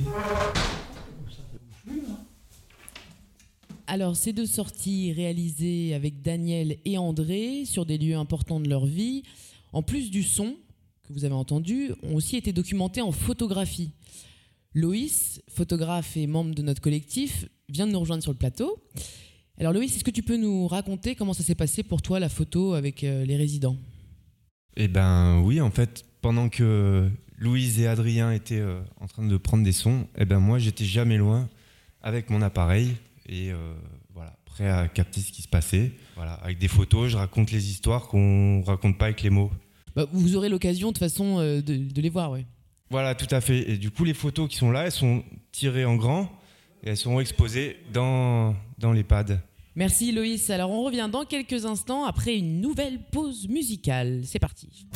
Alors, 3.86 4.16
ces 4.16 4.34
deux 4.34 4.44
sorties 4.44 5.14
réalisées 5.14 5.94
avec 5.94 6.20
Daniel 6.20 6.76
et 6.84 6.98
André 6.98 7.64
sur 7.64 7.86
des 7.86 7.96
lieux 7.96 8.16
importants 8.16 8.60
de 8.60 8.68
leur 8.68 8.84
vie, 8.84 9.22
en 9.72 9.82
plus 9.82 10.10
du 10.10 10.24
son 10.24 10.56
que 11.08 11.12
vous 11.14 11.24
avez 11.24 11.34
entendu, 11.34 11.92
ont 12.02 12.16
aussi 12.16 12.36
été 12.36 12.52
documentées 12.52 13.00
en 13.00 13.10
photographie. 13.10 13.92
Loïs, 14.74 15.40
photographe 15.48 16.18
et 16.18 16.26
membre 16.26 16.54
de 16.54 16.60
notre 16.60 16.82
collectif, 16.82 17.48
vient 17.70 17.86
de 17.86 17.92
nous 17.92 18.00
rejoindre 18.00 18.22
sur 18.22 18.32
le 18.32 18.36
plateau. 18.36 18.76
Alors 19.56 19.72
Loïs, 19.72 19.96
est-ce 19.96 20.04
que 20.04 20.10
tu 20.10 20.22
peux 20.22 20.36
nous 20.36 20.68
raconter 20.68 21.14
comment 21.14 21.32
ça 21.32 21.42
s'est 21.42 21.54
passé 21.54 21.82
pour 21.82 22.02
toi 22.02 22.20
la 22.20 22.28
photo 22.28 22.74
avec 22.74 23.04
euh, 23.04 23.24
les 23.24 23.36
résidents? 23.36 23.78
Eh 24.76 24.88
ben 24.88 25.40
oui, 25.40 25.60
en 25.60 25.70
fait, 25.70 26.04
pendant 26.20 26.48
que 26.48 27.08
Louise 27.38 27.80
et 27.80 27.86
Adrien 27.86 28.30
étaient 28.32 28.60
euh, 28.60 28.80
en 29.00 29.06
train 29.06 29.26
de 29.26 29.36
prendre 29.36 29.64
des 29.64 29.72
sons, 29.72 30.06
eh 30.16 30.24
ben 30.24 30.38
moi 30.38 30.58
j'étais 30.58 30.84
jamais 30.84 31.16
loin 31.16 31.48
avec 32.02 32.30
mon 32.30 32.40
appareil 32.42 32.96
et 33.26 33.50
euh, 33.52 33.74
voilà, 34.14 34.36
prêt 34.44 34.68
à 34.68 34.88
capter 34.88 35.20
ce 35.20 35.32
qui 35.32 35.42
se 35.42 35.48
passait. 35.48 35.92
Voilà, 36.16 36.34
avec 36.34 36.58
des 36.58 36.68
photos, 36.68 37.10
je 37.10 37.16
raconte 37.16 37.50
les 37.50 37.70
histoires 37.70 38.08
qu'on 38.08 38.62
raconte 38.62 38.96
pas 38.98 39.06
avec 39.06 39.22
les 39.22 39.30
mots. 39.30 39.50
Bah, 39.96 40.06
Vous 40.12 40.36
aurez 40.36 40.48
l'occasion 40.48 40.88
de 40.88 40.92
toute 40.92 40.98
façon 41.00 41.38
euh, 41.38 41.60
de, 41.60 41.76
de 41.76 42.00
les 42.00 42.10
voir, 42.10 42.30
ouais. 42.30 42.46
Voilà, 42.90 43.14
tout 43.14 43.32
à 43.34 43.40
fait. 43.40 43.70
Et 43.70 43.76
du 43.76 43.90
coup, 43.90 44.04
les 44.04 44.14
photos 44.14 44.48
qui 44.48 44.56
sont 44.56 44.70
là, 44.70 44.84
elles 44.84 44.92
sont 44.92 45.22
tirées 45.52 45.84
en 45.84 45.96
grand 45.96 46.24
et 46.82 46.90
elles 46.90 46.96
seront 46.96 47.20
exposées 47.20 47.76
dans, 47.92 48.56
dans 48.78 48.92
les 48.92 49.04
pads. 49.04 49.38
Merci 49.80 50.12
Loïs. 50.12 50.50
Alors 50.50 50.72
on 50.72 50.82
revient 50.82 51.08
dans 51.10 51.24
quelques 51.24 51.64
instants 51.64 52.04
après 52.04 52.36
une 52.36 52.60
nouvelle 52.60 52.98
pause 52.98 53.48
musicale. 53.48 54.20
C'est 54.26 54.38
parti. 54.38 54.86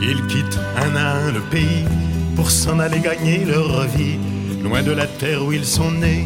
Ils 0.00 0.26
quittent 0.26 0.58
un 0.78 0.96
à 0.96 1.16
un 1.18 1.32
le 1.32 1.42
pays 1.50 1.84
pour 2.34 2.50
s'en 2.50 2.78
aller 2.78 3.00
gagner 3.00 3.44
leur 3.44 3.86
vie, 3.88 4.16
loin 4.62 4.82
de 4.82 4.92
la 4.92 5.06
terre 5.06 5.44
où 5.44 5.52
ils 5.52 5.66
sont 5.66 5.90
nés. 5.90 6.24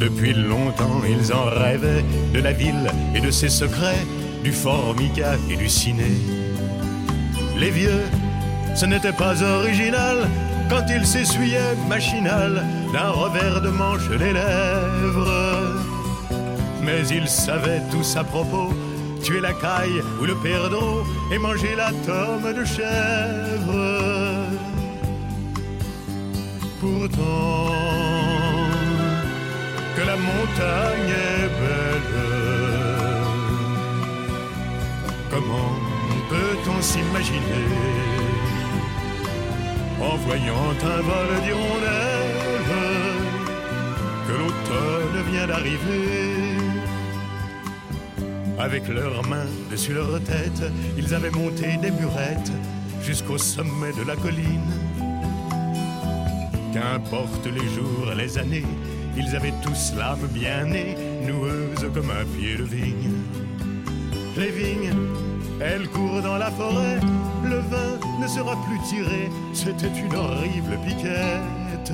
Depuis 0.00 0.34
longtemps, 0.34 1.00
ils 1.08 1.32
en 1.32 1.44
rêvaient 1.44 2.04
de 2.34 2.40
la 2.40 2.52
ville 2.52 2.90
et 3.14 3.20
de 3.20 3.30
ses 3.30 3.48
secrets, 3.48 4.04
du 4.42 4.50
formica 4.50 5.36
et 5.48 5.54
du 5.56 5.68
ciné. 5.68 6.41
Les 7.58 7.70
vieux, 7.70 8.04
ce 8.74 8.86
n'était 8.86 9.12
pas 9.12 9.42
original 9.42 10.28
quand 10.68 10.84
ils 10.88 11.06
s'essuyaient 11.06 11.76
machinal 11.88 12.64
d'un 12.92 13.10
revers 13.10 13.60
de 13.60 13.68
manche 13.68 14.08
les 14.10 14.32
lèvres. 14.32 15.82
Mais 16.82 17.06
ils 17.08 17.28
savaient 17.28 17.82
tous 17.90 18.16
à 18.16 18.24
propos 18.24 18.70
tuer 19.22 19.40
la 19.40 19.52
caille 19.52 20.02
ou 20.20 20.24
le 20.24 20.34
perdreau 20.34 21.04
et 21.32 21.38
manger 21.38 21.74
la 21.76 21.90
tome 22.06 22.52
de 22.52 22.64
chèvre. 22.64 23.82
Pourtant, 26.80 27.70
que 29.96 30.02
la 30.04 30.16
montagne 30.16 31.14
est 31.30 31.50
belle, 31.60 32.12
comment 35.30 35.81
peut-on 36.42 36.80
s'imaginer 36.82 37.66
en 40.00 40.16
voyant 40.26 40.70
un 40.94 41.00
vol 41.10 41.30
d'hirondelles 41.44 42.70
que 44.26 44.32
l'automne 44.40 45.18
vient 45.30 45.46
d'arriver 45.46 46.52
avec 48.58 48.86
leurs 48.88 49.26
mains 49.28 49.50
dessus 49.70 49.92
leur 49.92 50.20
tête, 50.22 50.62
ils 50.96 51.14
avaient 51.14 51.30
monté 51.30 51.76
des 51.78 51.90
burettes 51.90 52.52
jusqu'au 53.02 53.36
sommet 53.36 53.92
de 53.98 54.06
la 54.06 54.14
colline. 54.14 54.72
Qu'importe 56.72 57.46
les 57.46 57.68
jours, 57.74 58.06
les 58.16 58.38
années, 58.38 58.64
ils 59.16 59.34
avaient 59.34 59.54
tous 59.64 59.92
l'âme 59.98 60.28
bien 60.32 60.64
née, 60.64 60.96
noueuse 61.26 61.90
comme 61.92 62.10
un 62.10 62.24
pied 62.36 62.56
de 62.56 62.62
vigne. 62.62 63.10
Les 64.36 64.50
vignes, 64.50 64.94
elles 65.64 65.88
courent 65.88 66.22
dans 66.22 66.38
la 66.38 66.50
forêt, 66.50 66.98
le 67.44 67.58
vin 67.58 67.98
ne 68.20 68.26
sera 68.26 68.56
plus 68.66 68.80
tiré, 68.80 69.30
c'était 69.52 69.94
une 69.98 70.14
horrible 70.14 70.78
piquette. 70.84 71.92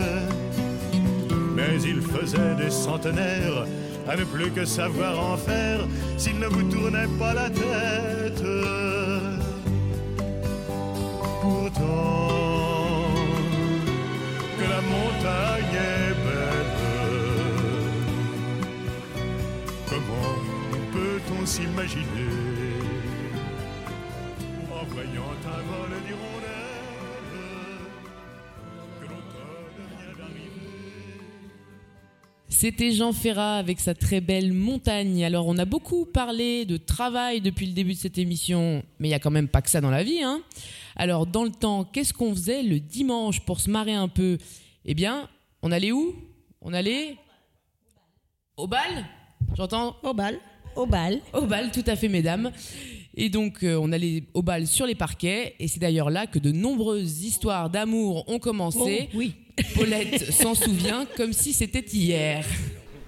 Mais 1.55 1.83
il 1.83 2.01
faisait 2.01 2.55
des 2.57 2.71
centenaires 2.71 3.67
à 4.09 4.17
ne 4.17 4.25
plus 4.25 4.51
que 4.51 4.65
savoir 4.65 5.19
en 5.33 5.37
faire 5.37 5.81
s'il 6.17 6.39
ne 6.39 6.47
vous 6.47 6.63
tournait 6.63 7.09
pas 7.19 7.35
la 7.35 7.51
tête. 7.51 8.43
Pourtant, 11.43 12.29
que 14.59 14.67
la 14.75 14.81
montagne 14.95 15.75
est 15.75 16.15
belle, 16.25 16.73
comment 19.89 20.37
peut-on 20.93 21.45
s'imaginer 21.45 22.48
C'était 32.61 32.91
Jean 32.91 33.13
Ferrat 33.13 33.59
avec 33.59 33.79
sa 33.79 33.95
très 33.95 34.21
belle 34.21 34.53
montagne. 34.53 35.25
Alors 35.25 35.47
on 35.47 35.59
a 35.59 35.65
beaucoup 35.65 36.05
parlé 36.07 36.65
de 36.65 36.77
travail 36.77 37.41
depuis 37.41 37.67
le 37.67 37.73
début 37.73 37.93
de 37.93 37.99
cette 37.99 38.19
émission, 38.19 38.83
mais 38.99 39.07
il 39.07 39.11
y 39.13 39.15
a 39.15 39.21
quand 39.21 39.31
même 39.31 39.47
pas 39.47 39.63
que 39.63 39.71
ça 39.71 39.81
dans 39.81 39.93
la 39.93 40.03
vie. 40.03 40.25
Hein 40.25 40.43
Alors 40.97 41.25
dans 41.25 41.45
le 41.45 41.53
temps, 41.53 41.85
qu'est-ce 41.85 42.13
qu'on 42.13 42.35
faisait 42.35 42.65
le 42.65 42.81
dimanche 42.81 43.43
pour 43.43 43.61
se 43.61 43.71
marrer 43.71 43.95
un 43.95 44.09
peu? 44.09 44.39
Eh 44.85 44.95
bien, 44.95 45.29
on 45.63 45.71
allait 45.71 45.93
où? 45.93 46.17
On 46.61 46.73
allait 46.73 47.15
au 48.57 48.67
bal? 48.67 49.07
J'entends? 49.57 49.95
Au 50.03 50.13
bal. 50.13 50.41
Au 50.75 50.85
bal. 50.85 51.21
Au 51.35 51.43
bal, 51.43 51.71
tout 51.71 51.85
à 51.87 51.95
fait, 51.95 52.09
mesdames. 52.09 52.51
Et 53.15 53.29
donc, 53.29 53.63
euh, 53.63 53.79
on 53.81 53.93
allait 53.93 54.25
au 54.35 54.43
bal 54.43 54.67
sur 54.67 54.85
les 54.85 54.97
parquets, 54.97 55.55
et 55.61 55.69
c'est 55.69 55.79
d'ailleurs 55.79 56.11
là 56.11 56.27
que 56.27 56.41
de 56.41 56.51
nombreuses 56.51 57.23
histoires 57.23 57.71
d'amour 57.71 58.29
ont 58.29 58.41
commencé. 58.41 59.11
Oh, 59.13 59.17
oui. 59.17 59.37
Paulette 59.75 60.33
s'en 60.33 60.55
souvient 60.55 61.07
comme 61.17 61.33
si 61.33 61.53
c'était 61.53 61.85
hier. 61.85 62.45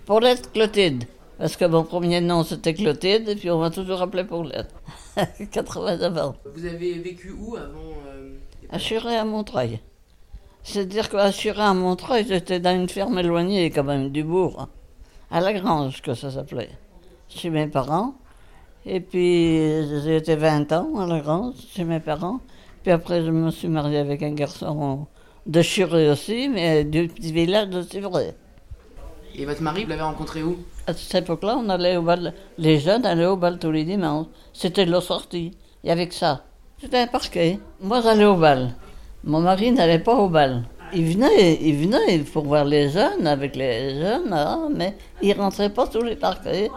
Paulette 0.07 0.53
Clotilde. 0.53 1.05
Parce 1.39 1.57
que 1.57 1.65
mon 1.65 1.85
premier 1.85 2.21
nom 2.21 2.45
c'était 2.45 2.75
Clotilde, 2.75 3.29
et 3.29 3.37
puis 3.37 3.51
on 3.51 3.59
m'a 3.61 3.71
toujours 3.71 4.03
appelé 4.03 4.25
Paulette. 4.25 4.75
89 5.53 6.19
ans. 6.19 6.35
Vous 6.55 6.67
avez 6.67 6.95
vécu 6.99 7.31
où 7.31 7.57
avant 7.57 7.95
euh, 8.09 8.37
À 8.69 8.79
Churet, 8.79 9.17
à 9.17 9.25
Montreuil. 9.25 9.81
C'est-à-dire 10.63 11.09
qu'à 11.09 11.33
Churet, 11.33 11.63
à 11.63 11.75
Montreuil, 11.75 12.27
j'étais 12.29 12.61
dans 12.61 12.75
une 12.75 12.89
ferme 12.89 13.19
éloignée 13.19 13.71
quand 13.71 13.85
même 13.85 14.11
du 14.11 14.23
bourg. 14.23 14.69
À 15.31 15.41
la 15.41 15.53
grange, 15.53 16.03
que 16.03 16.15
ça 16.15 16.31
s'appelait. 16.31 16.71
Chez 17.29 17.51
mes 17.51 17.67
parents. 17.67 18.15
Et 18.85 19.01
puis, 19.01 19.57
j'ai 20.05 20.17
été 20.17 20.37
20 20.37 20.73
ans 20.73 20.99
à 20.99 21.07
la 21.07 21.21
grange, 21.21 21.55
chez 21.75 21.85
mes 21.85 22.01
parents. 22.01 22.41
Puis 22.83 22.93
après, 22.93 23.25
je 23.25 23.31
me 23.31 23.51
suis 23.51 23.69
mariée 23.69 23.99
avec 23.99 24.23
un 24.23 24.33
garçon 24.33 25.07
de 25.47 25.63
Churet 25.63 26.11
aussi, 26.11 26.49
mais 26.49 26.85
du 26.85 27.09
petit 27.09 27.33
village 27.33 27.69
de 27.69 27.83
Civray. 27.83 28.35
Et 29.35 29.45
votre 29.45 29.63
mari, 29.63 29.85
vous 29.85 29.91
l'avez 29.91 30.03
rencontré 30.03 30.43
où? 30.43 30.59
À 30.87 30.93
cette 30.93 31.25
époque-là, 31.25 31.57
on 31.59 31.69
allait 31.69 31.97
au 31.97 32.03
bal. 32.03 32.35
Les 32.59 32.79
jeunes 32.81 33.07
allaient 33.07 33.27
au 33.27 33.37
bal 33.37 33.59
tous 33.59 33.71
les 33.71 33.85
dimanches. 33.85 34.27
C'était 34.53 34.85
leur 34.85 35.03
sortie. 35.03 35.53
Il 35.83 35.89
y 35.89 35.91
avait 35.91 36.09
que 36.09 36.15
ça. 36.15 36.45
C'était 36.81 36.99
un 36.99 37.07
parquet. 37.07 37.59
Moi, 37.81 38.01
j'allais 38.03 38.25
au 38.25 38.37
bal. 38.37 38.75
Mon 39.25 39.41
mari 39.41 39.71
n'allait 39.71 39.99
pas 39.99 40.15
au 40.15 40.29
bal. 40.29 40.65
Il 40.93 41.05
venait, 41.05 41.59
il 41.63 41.77
venait 41.77 42.19
pour 42.19 42.45
voir 42.45 42.65
les 42.65 42.91
jeunes, 42.91 43.27
avec 43.27 43.55
les 43.55 44.01
jeunes, 44.01 44.33
hein, 44.33 44.69
mais 44.75 44.97
il 45.23 45.33
rentrait 45.35 45.71
pas 45.71 45.87
tous 45.87 46.03
les 46.03 46.17
parquets 46.17 46.69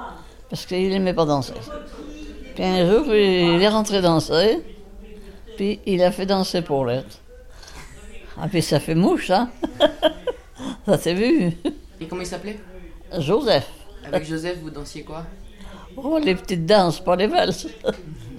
parce 0.49 0.68
qu'il 0.68 0.89
n'aimait 0.89 1.16
pas 1.16 1.26
danser. 1.26 1.53
Puis 2.53 2.64
un 2.64 2.88
jour, 2.88 3.07
il 3.07 3.59
est 3.59 3.70
rentré 3.70 4.01
danser, 4.01 4.61
puis 5.57 5.80
il 5.88 6.03
a 6.03 6.11
fait 6.11 6.28
danser 6.28 6.61
Paulette. 6.61 7.22
Ah, 8.39 8.47
puis 8.47 8.61
ça 8.61 8.79
fait 8.79 8.95
mouche, 8.95 9.29
hein 9.29 9.49
Ça 10.86 10.97
s'est 10.97 11.13
vu. 11.13 11.51
Et 11.99 12.07
comment 12.09 12.21
il 12.21 12.27
s'appelait? 12.27 12.59
Joseph. 13.19 13.69
Avec 14.05 14.25
Joseph, 14.25 14.57
vous 14.61 14.69
dansiez 14.69 15.03
quoi? 15.03 15.23
Oh, 15.95 16.19
les 16.21 16.36
petites 16.36 16.65
danses, 16.65 16.99
pas 16.99 17.15
les 17.15 17.27
valses. 17.27 17.67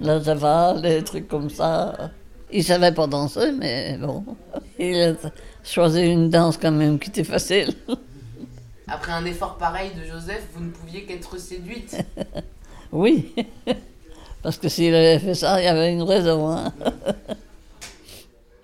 La 0.01 0.19
java, 0.21 0.75
les 0.81 1.03
trucs 1.03 1.27
comme 1.27 1.49
ça. 1.49 2.11
Il 2.51 2.63
savait 2.63 2.91
pas 2.91 3.07
danser, 3.07 3.51
mais 3.53 3.97
bon. 3.97 4.23
Il 4.77 5.01
a 5.01 5.13
choisi 5.63 6.01
une 6.01 6.29
danse 6.29 6.57
quand 6.57 6.71
même 6.71 6.99
qui 6.99 7.09
était 7.09 7.23
facile. 7.23 7.73
Après 8.87 9.13
un 9.13 9.25
effort 9.25 9.55
pareil 9.57 9.91
de 9.99 10.03
Joseph, 10.05 10.45
vous 10.53 10.63
ne 10.65 10.69
pouviez 10.71 11.03
qu'être 11.05 11.37
séduite. 11.39 11.97
Oui. 12.91 13.33
Parce 14.41 14.57
que 14.57 14.69
s'il 14.69 14.93
avait 14.95 15.19
fait 15.19 15.33
ça, 15.33 15.59
il 15.59 15.65
y 15.65 15.67
avait 15.67 15.91
une 15.91 16.03
raison. 16.03 16.49
hein. 16.49 16.71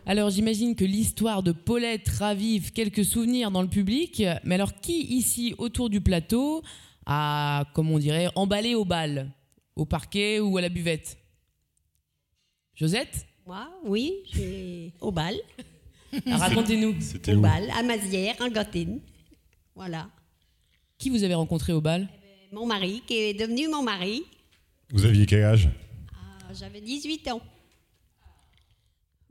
Alors 0.06 0.30
j'imagine 0.30 0.76
que 0.76 0.84
l'histoire 0.86 1.44
de 1.44 1.52
Paulette 1.52 2.10
ravive 2.10 2.72
quelques 2.72 3.06
souvenirs 3.06 3.52
dans 3.52 3.62
le 3.62 3.68
public. 3.68 4.24
Mais 4.44 4.56
alors 4.56 4.80
qui 4.82 5.02
ici 5.04 5.54
autour 5.58 5.90
du 5.90 6.02
plateau 6.02 6.64
a, 7.06 7.66
comme 7.74 7.92
on 7.92 8.00
dirait, 8.00 8.28
emballé 8.36 8.76
au 8.76 8.86
bal? 8.86 9.32
Au 9.76 9.86
parquet 9.86 10.40
ou 10.40 10.58
à 10.58 10.62
la 10.62 10.70
buvette? 10.70 11.18
Josette? 12.76 13.26
Moi, 13.46 13.70
oui, 13.86 14.14
j'ai 14.34 14.94
au 15.02 15.12
bal. 15.12 15.36
Ah, 16.28 16.38
Racontez-nous. 16.38 16.96
C'était 17.00 17.34
Au 17.34 17.38
où? 17.38 17.42
bal, 17.42 17.70
à 17.72 17.84
Mazières, 17.84 18.36
en 18.42 18.50
Gotine. 18.50 19.00
Voilà. 19.76 20.10
Qui 20.98 21.10
vous 21.10 21.24
avez 21.24 21.34
rencontré 21.36 21.74
au 21.74 21.82
bal? 21.82 22.10
Mon 22.52 22.66
mari, 22.66 23.02
qui 23.08 23.16
est 23.16 23.34
devenu 23.34 23.68
mon 23.70 23.82
mari. 23.82 24.24
Vous 24.92 25.06
aviez 25.06 25.26
quel 25.26 25.44
âge? 25.44 25.70
Ah, 26.14 26.54
J'avais 26.54 26.82
18 26.82 27.30
ans. 27.32 27.42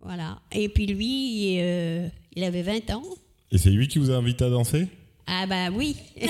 Voilà. 0.02 0.40
Et 0.52 0.68
puis 0.68 0.86
lui, 0.86 1.56
euh, 1.60 2.08
il 2.34 2.44
avait 2.44 2.62
20 2.62 2.90
ans. 2.90 3.02
Et 3.52 3.58
c'est 3.58 3.70
lui 3.70 3.88
qui 3.88 3.98
vous 3.98 4.10
a 4.10 4.14
invité 4.16 4.44
à 4.44 4.50
danser? 4.50 4.86
Ah 5.26 5.46
bah 5.46 5.70
oui. 5.70 5.96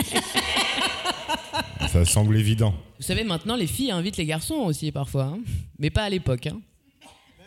Ça 1.88 2.04
semble 2.04 2.36
évident. 2.36 2.74
Vous 2.98 3.04
savez, 3.04 3.24
maintenant, 3.24 3.56
les 3.56 3.66
filles 3.66 3.90
invitent 3.90 4.16
les 4.16 4.26
garçons 4.26 4.54
aussi 4.56 4.92
parfois. 4.92 5.24
hein. 5.24 5.40
Mais 5.78 5.90
pas 5.90 6.04
à 6.04 6.10
l'époque. 6.10 6.46
hein. 6.46 6.60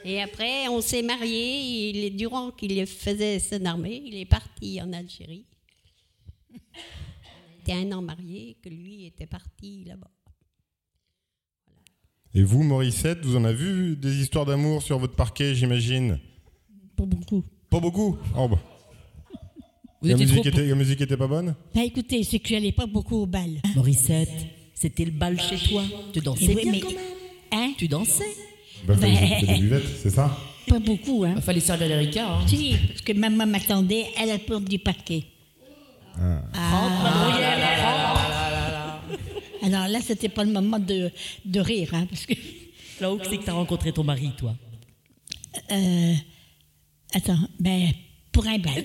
Et 0.04 0.22
après, 0.22 0.68
on 0.68 0.82
s'est 0.82 1.02
mariés. 1.02 1.90
Il 1.92 1.98
est, 2.04 2.10
durant 2.10 2.52
qu'il 2.52 2.86
faisait 2.86 3.40
son 3.40 3.64
armée, 3.66 4.02
il 4.06 4.16
est 4.16 4.26
parti 4.26 4.82
en 4.82 4.92
Algérie. 4.92 5.46
Il 6.54 7.62
était 7.62 7.74
un 7.74 7.92
an 7.94 8.02
marié, 8.02 8.58
que 8.62 8.68
lui 8.70 9.06
était 9.06 9.26
parti 9.28 9.86
là-bas. 9.86 10.10
Et 12.36 12.44
vous, 12.44 12.64
Morissette, 12.64 13.24
vous 13.26 13.36
en 13.36 13.44
avez 13.46 13.56
vu 13.56 13.96
des 13.96 14.20
histoires 14.22 14.46
d'amour 14.46 14.82
sur 14.82 14.98
votre 14.98 15.16
parquet, 15.16 15.54
j'imagine 15.54 16.20
Pas 16.96 17.06
beaucoup. 17.06 17.44
Pas 17.70 17.80
beaucoup 17.80 18.18
Oh 18.38 18.48
bah. 18.48 18.60
Vous 20.02 20.10
la, 20.10 20.18
musique 20.18 20.38
trop- 20.42 20.48
était, 20.50 20.66
la 20.68 20.76
musique 20.76 21.00
était 21.02 21.16
pas 21.18 21.28
bonne 21.28 21.56
Bah 21.74 21.84
écoutez, 21.86 22.24
c'est 22.24 22.40
que 22.40 22.50
j'allais 22.50 22.72
pas 22.74 22.88
beaucoup 22.88 23.18
au 23.18 23.26
bal. 23.26 23.62
Morissette, 23.76 24.30
c'était 24.74 25.06
le 25.06 25.12
bal 25.12 25.40
chez 25.40 25.58
toi. 25.70 25.84
Tu 26.12 26.20
dansais 26.20 26.48
Oui, 26.48 26.56
bien 26.64 26.72
mais- 26.74 26.80
quand 26.82 26.90
même. 26.90 26.98
Hein 27.52 27.74
Tu 27.78 27.88
dansais 27.88 28.24
Bah, 28.88 28.98
fallait 28.98 29.16
s'occuper 29.16 29.54
des 29.54 29.60
buvettes, 29.60 29.88
c'est 30.02 30.10
ça 30.10 30.36
Pas 30.68 30.80
beaucoup, 30.80 31.24
hein. 31.24 31.34
Il 31.38 31.42
fallait 31.42 31.60
servir 31.62 31.88
les 31.88 31.96
ricards. 31.98 32.42
hein. 32.42 32.48
Si, 32.48 32.76
parce 32.90 33.02
que 33.02 33.14
maman 33.14 33.46
m'attendait 33.46 34.06
à 34.22 34.26
la 34.26 34.40
porte 34.40 34.66
du 34.66 34.80
parquet. 34.80 35.24
Ah. 36.20 36.42
Alors 39.64 39.88
là, 39.88 40.00
c'était 40.02 40.30
pas 40.30 40.44
le 40.44 40.52
moment 40.52 40.80
de, 40.80 41.10
de 41.46 41.60
rire, 41.60 41.90
hein, 41.94 42.06
parce 42.10 42.26
que. 42.26 42.34
Là 43.02 43.12
où 43.12 43.20
c'est 43.24 43.38
que 43.38 43.44
t'as 43.44 43.54
rencontré 43.54 43.92
ton 43.92 44.04
mari, 44.04 44.32
toi 44.38 44.54
Euh, 45.72 46.14
attends, 47.14 47.40
ben, 47.60 47.90
pour 48.32 48.46
un 48.48 48.60
bal. 48.60 48.84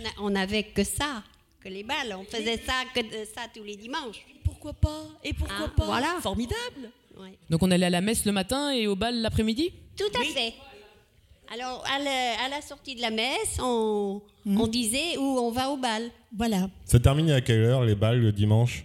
On 0.00 0.06
a- 0.06 0.22
On 0.26 0.30
n'avait 0.30 0.62
que 0.64 0.84
ça, 0.84 1.22
que 1.60 1.68
les 1.68 1.82
balles. 1.82 2.14
On 2.18 2.24
faisait 2.24 2.58
ça, 2.58 2.84
que 2.94 3.00
de- 3.00 3.24
ça 3.34 3.42
tous 3.52 3.64
les 3.64 3.76
dimanches. 3.76 4.24
Pourquoi 4.44 4.72
pas? 4.72 5.06
Et 5.24 5.32
pourquoi 5.32 5.68
pas? 5.68 5.84
Voilà. 5.86 6.16
Formidable 6.20 6.90
Donc 7.50 7.62
on 7.62 7.70
allait 7.70 7.86
à 7.86 7.90
la 7.90 8.00
messe 8.00 8.24
le 8.24 8.32
matin 8.32 8.70
et 8.72 8.86
au 8.86 8.94
bal 8.96 9.20
l'après-midi? 9.20 9.72
Tout 9.96 10.04
à 10.20 10.24
fait. 10.24 10.54
Alors, 11.52 11.82
à 11.86 11.98
la, 11.98 12.44
à 12.44 12.48
la 12.50 12.60
sortie 12.60 12.94
de 12.94 13.00
la 13.00 13.10
messe, 13.10 13.58
on, 13.62 14.20
on 14.46 14.66
disait 14.66 15.16
où 15.16 15.22
on 15.38 15.50
va 15.50 15.70
au 15.70 15.76
bal. 15.76 16.10
Voilà. 16.36 16.68
Ça 16.84 16.98
termine 17.00 17.30
à 17.30 17.40
quelle 17.40 17.60
heure 17.62 17.84
les 17.84 17.94
balles 17.94 18.20
le 18.20 18.32
dimanche? 18.32 18.84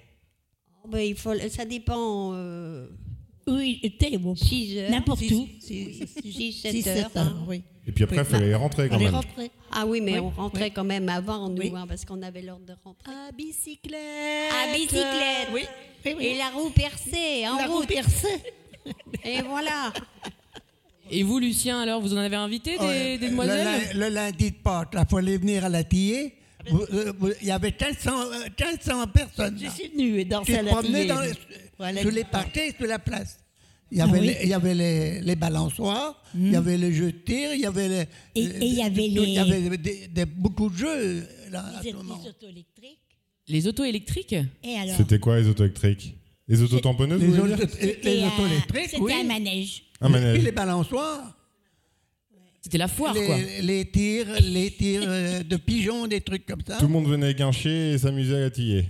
Oh, 0.84 0.88
ben, 0.88 1.00
il 1.00 1.16
faut, 1.16 1.34
ça 1.50 1.66
dépend. 1.66 2.32
Euh, 2.34 2.88
oui, 3.48 3.82
t'es 4.00 4.18
bon. 4.18 4.36
6 4.36 4.78
heures. 4.78 4.92
N'importe 4.92 5.22
où. 5.32 5.48
6, 5.60 6.08
7 6.08 6.32
Six, 6.32 6.88
heures. 6.88 6.96
sept 7.10 7.18
heures, 7.18 7.36
oui. 7.48 7.64
Et 7.86 7.92
puis 7.92 8.06
après, 8.06 8.18
il 8.20 8.24
fallait 8.24 8.50
y 8.52 8.54
rentrer 8.54 8.88
quand 8.88 8.94
Fallait 8.94 9.06
même. 9.08 9.16
rentrer. 9.16 9.52
Ah 9.70 9.86
oui, 9.86 10.00
mais 10.00 10.14
Oui, 10.20 10.20
on 10.20 10.30
rentrait 10.42 10.64
oui. 10.66 10.72
quand 10.72 10.86
même 10.86 11.10
avant, 11.10 11.50
nous, 11.50 11.58
Oui. 11.62 11.74
hein, 11.76 11.86
parce 11.86 12.06
qu'on 12.06 12.22
avait 12.22 12.42
l'ordre 12.42 12.66
de 12.66 12.74
rentrer. 12.86 13.12
À 13.12 13.32
bicyclette 13.34 14.54
À 14.54 14.74
bicyclette. 14.74 15.50
Oui, 15.54 15.64
oui, 16.06 16.16
oui. 16.18 16.26
Et 16.28 16.38
la 16.38 16.50
roue 16.52 16.70
percée, 16.70 17.46
en 17.46 17.58
La 17.58 17.66
roue 17.68 17.80
route. 17.80 17.88
percée. 17.88 18.42
Et 19.26 19.42
voilà. 19.42 19.92
Et 21.12 21.24
vous, 21.24 21.40
Lucien, 21.40 21.82
alors, 21.82 22.02
vous 22.02 22.14
en 22.14 22.18
avez 22.18 22.36
invité 22.36 22.78
des, 22.78 22.84
Ouais, 22.86 23.18
des 23.18 23.26
le, 23.26 23.32
demoiselles 23.32 23.82
le 23.96 24.10
lundi 24.10 24.52
de 24.52 24.56
Pâques, 24.56 24.94
il 24.98 25.06
fallait 25.10 25.38
venir 25.38 25.66
à 25.66 25.70
la 25.70 25.84
tillée. 25.84 26.36
Euh, 26.72 27.12
Il 27.42 27.48
y 27.48 27.52
avait 27.52 27.72
1500, 27.78 28.12
euh, 28.32 28.46
1500 28.60 29.08
personnes. 29.08 29.58
Je 29.62 29.70
suis 29.70 29.90
venue 29.90 30.20
et 30.22 30.28
se 30.30 30.54
à 30.54 30.62
la 30.62 30.82
tillée. 30.82 31.06
dans 31.08 31.20
les- 31.22 31.32
Voilà. 31.78 32.02
sur 32.02 32.12
les 32.12 32.24
parquets, 32.24 32.74
sur 32.78 32.88
la 32.88 33.00
place. 33.00 33.38
Il 33.92 33.98
y 33.98 34.02
Ah 34.02 34.06
avait, 34.06 34.20
oui. 34.22 34.28
les, 34.28 34.38
il 34.44 34.50
y 34.50 34.54
avait 34.54 34.74
les, 34.74 35.22
les 35.22 35.36
balançoires, 35.36 36.24
il 36.34 36.52
y 36.52 36.56
avait 36.56 36.78
les 36.78 36.92
jeux 36.94 37.12
de 37.12 37.18
tir, 37.18 37.54
il 37.54 37.60
y 37.60 37.66
avait 37.66 37.88
les. 37.90 38.06
Et- 38.34 38.46
et 38.46 38.66
il 38.66 38.74
y 38.74 38.82
avait 38.82 38.94
tout- 38.96 39.24
Il 39.24 39.30
y 39.30 39.34
les- 39.34 39.38
avait 39.40 39.78
des, 39.78 40.08
des- 40.08 40.26
beaucoup 40.26 40.70
de 40.70 40.76
jeux 40.78 41.28
là, 41.52 41.66
à 41.78 41.84
Les, 41.84 41.92
ce 41.92 41.96
moment. 41.98 42.18
les 42.24 42.30
autos 42.30 42.48
électriques. 42.48 43.00
Les 43.50 43.68
autos 43.68 43.84
électriques? 43.84 44.36
Et 44.64 44.76
alors? 44.78 44.96
C'était 44.96 45.20
quoi 45.20 45.38
les 45.40 45.48
autos 45.48 45.66
électriques? 45.66 46.16
Les 46.54 46.62
autos 46.62 46.80
tamponneuses 46.80 47.20
Les 47.22 47.28
voulez 47.28 47.40
autos- 47.40 47.56
dire? 47.66 47.68
les 47.82 47.88
C'était 47.94 48.24
autos 48.26 48.44
un- 48.44 48.48
électriques, 48.48 48.84
C'était 48.90 49.02
oui. 49.02 49.14
un 49.14 49.24
manège. 49.24 49.84
Un 50.02 50.10
manège. 50.10 50.34
Puis 50.36 50.44
les 50.46 50.52
balançoires? 50.52 51.36
C'était 52.62 52.78
la 52.78 52.88
foire, 52.88 53.14
les, 53.14 53.26
quoi. 53.26 53.38
les 53.62 53.86
tirs, 53.92 54.28
les 54.42 54.72
tirs 54.72 55.02
euh, 55.06 55.44
de 55.44 55.58
pigeons, 55.58 56.08
des 56.08 56.22
trucs 56.22 56.46
comme 56.46 56.62
ça? 56.66 56.78
Tout 56.78 56.86
le 56.86 56.92
monde 56.94 57.08
venait 57.08 57.34
guincher 57.34 57.92
et 57.94 57.98
s'amuser 57.98 58.36
à 58.36 58.40
la 58.42 58.50
tiller. 58.52 58.86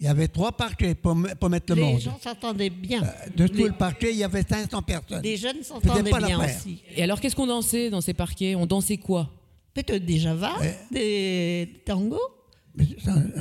Il 0.00 0.06
y 0.06 0.08
avait 0.08 0.28
trois 0.28 0.52
parquets 0.52 0.94
pour, 0.94 1.14
me- 1.14 1.34
pour 1.34 1.50
mettre 1.50 1.66
le 1.74 1.80
Les 1.80 1.82
monde. 1.82 2.00
gens 2.00 2.18
s'entendaient 2.22 2.70
bien. 2.70 3.02
De 3.36 3.46
tout 3.46 3.54
Les- 3.54 3.64
le 3.64 3.72
parquet, 3.72 4.10
il 4.12 4.16
y 4.18 4.24
avait 4.24 4.42
500 4.42 4.80
personnes. 4.82 5.22
Les 5.22 5.36
jeunes 5.36 5.62
s'entendaient 5.62 6.10
pas 6.10 6.20
bien 6.20 6.38
aussi. 6.44 6.80
Et 6.96 7.02
alors, 7.02 7.20
qu'est-ce 7.20 7.36
qu'on 7.36 7.46
dansait 7.46 7.90
dans 7.90 8.00
ces 8.00 8.14
parquets? 8.14 8.54
On 8.54 8.66
dansait 8.66 8.96
quoi? 8.98 9.30
Peut-être 9.74 10.04
des 10.04 10.18
javas, 10.18 10.54
des 10.90 11.82
tangos? 11.84 12.20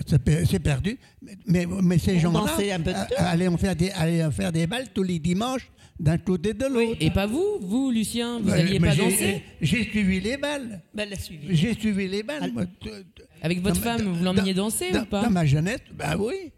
C'est 0.07 0.23
per- 0.23 0.45
c'est 0.49 0.59
perdu. 0.59 0.97
Mais, 1.21 1.35
mais, 1.47 1.65
mais 1.81 1.97
ces 1.97 2.19
gens-là 2.19 2.55
de 2.55 2.89
euh, 2.89 2.93
allaient, 3.17 3.47
en 3.47 3.57
faire 3.57 3.75
des, 3.75 3.89
allaient 3.91 4.23
en 4.23 4.31
faire 4.31 4.51
des 4.51 4.67
balles 4.67 4.87
tous 4.93 5.01
les 5.03 5.17
dimanches 5.19 5.69
d'un 5.99 6.17
côté 6.19 6.49
et 6.49 6.53
de 6.53 6.65
l'autre. 6.65 6.97
Et 6.99 7.09
pas 7.09 7.25
vous 7.25 7.57
Vous, 7.61 7.89
Lucien, 7.91 8.39
vous 8.39 8.49
n'alliez 8.49 8.79
mais 8.79 8.89
pas 8.89 8.95
danser? 8.95 9.41
J'ai 9.61 9.83
suivi 9.85 10.19
les 10.19 10.37
balles. 10.37 10.81
Ben. 10.93 11.09
J'ai 11.49 11.73
suivi 11.73 12.07
les 12.07 12.21
balles. 12.23 12.51
moi. 12.51 12.65
Avec 13.41 13.61
votre 13.61 13.75
Dans 13.75 13.81
femme, 13.81 14.01
dans- 14.03 14.11
vous 14.13 14.23
l'emmeniez 14.23 14.53
dans- 14.53 14.65
danser 14.65 14.91
dans- 14.91 15.01
ou 15.01 15.05
pas? 15.05 15.23
Dans 15.23 15.31
ma 15.31 15.45
jeunesse, 15.45 15.81
ben 15.93 16.15
oui. 16.19 16.51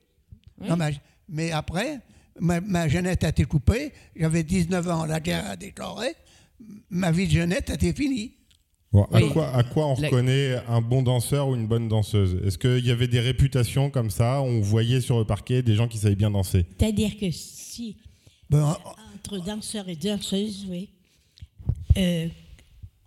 Dans 0.68 0.78
ma- 0.78 0.90
mais 1.30 1.52
après, 1.52 2.00
ma, 2.40 2.60
ma 2.62 2.88
jeunesse 2.90 3.18
a 3.24 3.30
été 3.30 3.46
coupée. 3.46 3.94
J'avais 4.16 4.44
19 4.44 4.88
ans, 4.90 5.06
la 5.06 5.20
guerre 5.20 5.50
a 5.50 5.56
déclaré. 5.56 6.10
Ma 6.90 7.12
vie 7.12 7.26
de 7.28 7.32
jeunesse 7.32 7.64
a 7.70 7.74
été 7.74 7.94
finie. 7.94 8.34
Bon, 8.96 9.04
à, 9.12 9.18
Oui. 9.22 9.30
quoi, 9.30 9.50
à 9.54 9.62
quoi 9.64 9.88
on 9.88 10.00
La- 10.00 10.08
reconnaît 10.08 10.56
un 10.70 10.80
bon 10.80 11.02
danseur 11.02 11.50
ou 11.50 11.56
une 11.56 11.68
bonne 11.68 11.90
danseuse? 11.90 12.40
Est-ce 12.46 12.58
qu'il 12.58 12.86
y 12.86 12.92
avait 12.92 13.10
des 13.10 13.20
réputations 13.20 13.90
comme 13.90 14.10
ça 14.10 14.42
On 14.42 14.62
voyait 14.62 15.02
sur 15.02 15.20
le 15.20 15.26
parquet 15.26 15.62
des 15.62 15.76
gens 15.76 15.90
qui 15.90 15.98
savaient 15.98 16.16
bien 16.16 16.32
danser? 16.32 16.66
C'est-à-dire 16.80 17.18
que 17.18 17.30
si, 17.30 17.98
Ben, 18.50 18.78
entre 19.16 19.38
danseurs 19.40 19.90
et 19.90 19.98
danseuses, 19.98 20.66
oui, 20.70 20.88
euh, 21.98 22.30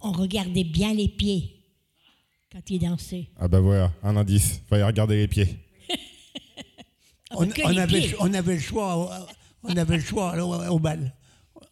on 0.03 0.13
regardait 0.13 0.65
bien 0.65 0.93
les 0.93 1.09
pieds 1.09 1.57
quand 2.53 2.69
ils 2.69 2.81
dansaient. 2.81 3.29
Ah 3.39 3.49
bah 3.49 3.61
voilà, 3.61 3.91
un 4.03 4.15
indice. 4.19 4.61
Fallait 4.69 4.85
regarder 4.85 5.17
les 5.17 5.29
pieds. 5.29 5.57
on, 7.31 7.47
que 7.47 7.63
on 7.65 7.69
les 7.71 7.79
avait, 7.79 8.01
pieds. 8.01 8.15
on 8.21 8.35
avait 8.35 8.55
le 8.57 8.61
choix, 8.61 8.95
au- 8.99 9.09
on 9.71 9.75
avait 9.75 9.97
le 9.97 10.03
choix 10.03 10.37
au, 10.45 10.75
au 10.75 10.79
bal. 10.79 11.15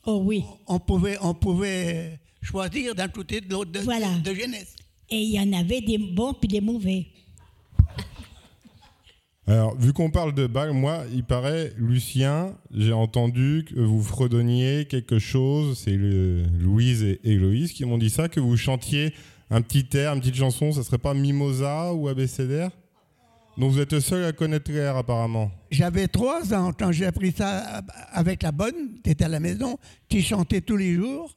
Oh 0.06 0.22
oui. 0.24 0.42
On 0.68 0.78
pouvait, 0.78 1.18
on 1.20 1.34
pouvait 1.34 2.18
choisir 2.46 2.94
d'un 2.94 3.08
côté 3.08 3.40
de 3.40 3.50
l'autre 3.50 3.72
de, 3.72 3.80
Voilà. 3.80 4.08
de 4.24 4.32
jeunesse. 4.34 4.74
Et 5.10 5.18
il 5.20 5.30
y 5.34 5.40
en 5.40 5.52
avait 5.52 5.80
des 5.80 5.98
bons 5.98 6.32
puis 6.34 6.48
des 6.48 6.60
mauvais. 6.60 7.06
Alors, 9.48 9.76
vu 9.78 9.92
qu'on 9.92 10.10
parle 10.10 10.34
de 10.34 10.46
bal, 10.48 10.72
moi, 10.72 11.04
il 11.14 11.22
paraît, 11.22 11.72
Lucien, 11.76 12.56
j'ai 12.74 12.92
entendu 12.92 13.64
que 13.68 13.78
vous 13.78 14.02
fredonniez 14.02 14.86
quelque 14.88 15.18
chose. 15.20 15.78
C'est 15.78 15.96
Louise 15.96 17.02
et 17.04 17.20
Héloïse 17.22 17.72
qui 17.72 17.84
m'ont 17.84 17.98
dit 17.98 18.10
ça, 18.10 18.28
que 18.28 18.40
vous 18.40 18.56
chantiez 18.56 19.12
un 19.50 19.62
petit 19.62 19.86
air, 19.96 20.12
une 20.14 20.20
petite 20.20 20.34
chanson. 20.34 20.72
Ça 20.72 20.82
serait 20.82 20.98
pas 20.98 21.14
Mimosa 21.14 21.94
ou 21.94 22.08
ABCDR 22.08 22.70
Donc 23.56 23.70
vous 23.70 23.78
êtes 23.78 23.92
le 23.92 24.00
seul 24.00 24.24
à 24.24 24.32
connaître 24.32 24.72
l'air, 24.72 24.96
apparemment. 24.96 25.52
J'avais 25.70 26.08
trois 26.08 26.52
ans 26.52 26.72
quand 26.76 26.90
j'ai 26.90 27.06
appris 27.06 27.30
ça 27.30 27.82
avec 28.10 28.42
la 28.42 28.50
bonne, 28.50 29.00
qui 29.04 29.10
était 29.10 29.24
à 29.26 29.28
la 29.28 29.38
maison, 29.40 29.78
qui 30.08 30.22
chantait 30.22 30.60
tous 30.60 30.76
les 30.76 30.94
jours. 30.94 31.32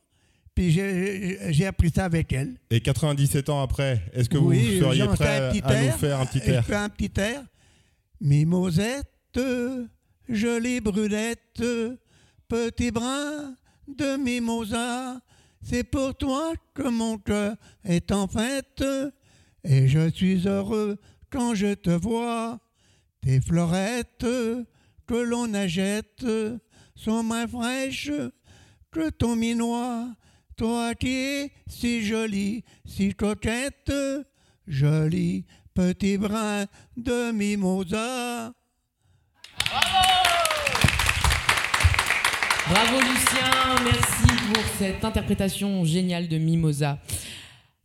Puis 0.59 0.71
j'ai 0.71 1.65
appris 1.65 1.89
ça 1.89 2.03
avec 2.03 2.33
elle. 2.33 2.55
Et 2.69 2.81
97 2.81 3.47
ans 3.47 3.61
après, 3.61 4.03
est-ce 4.11 4.27
que 4.27 4.37
oui, 4.37 4.75
vous 4.75 4.83
seriez 4.83 5.05
prêt 5.05 5.37
un 5.37 5.51
petit 5.51 5.63
à 5.63 5.69
nous 5.69 5.87
air. 5.87 5.97
faire 5.97 6.19
un 6.19 6.25
petit 6.25 6.41
Je 6.45 6.51
air 6.51 6.65
fais 6.65 6.75
un 6.75 6.89
petit 6.89 7.11
air. 7.17 7.45
Mimosette, 8.19 9.39
jolie 10.27 10.81
brunette, 10.81 11.63
petit 12.49 12.91
brin 12.91 13.55
de 13.87 14.17
mimosa, 14.17 15.21
c'est 15.63 15.85
pour 15.85 16.13
toi 16.15 16.51
que 16.73 16.89
mon 16.89 17.17
cœur 17.17 17.55
est 17.85 18.11
en 18.11 18.27
fête, 18.27 18.83
et 19.63 19.87
je 19.87 20.09
suis 20.09 20.45
heureux 20.45 20.97
quand 21.29 21.55
je 21.55 21.73
te 21.73 21.91
vois. 21.91 22.59
Tes 23.21 23.39
fleurettes 23.39 24.25
que 25.07 25.15
l'on 25.23 25.53
achète 25.53 26.25
sont 26.95 27.23
moins 27.23 27.47
fraîches 27.47 28.11
que 28.91 29.09
ton 29.09 29.37
minois. 29.37 30.09
Toi 30.59 30.93
qui 30.93 31.15
es 31.15 31.51
si 31.67 32.01
jolie, 32.05 32.65
si 32.85 33.15
coquette, 33.15 33.93
joli 34.67 35.45
petit 35.73 36.17
brin 36.17 36.65
de 36.97 37.31
mimosa. 37.31 38.51
Bravo 42.67 42.99
Lucien, 42.99 43.85
merci 43.85 44.53
pour 44.53 44.63
cette 44.77 45.05
interprétation 45.05 45.85
géniale 45.85 46.27
de 46.27 46.37
Mimosa. 46.37 46.99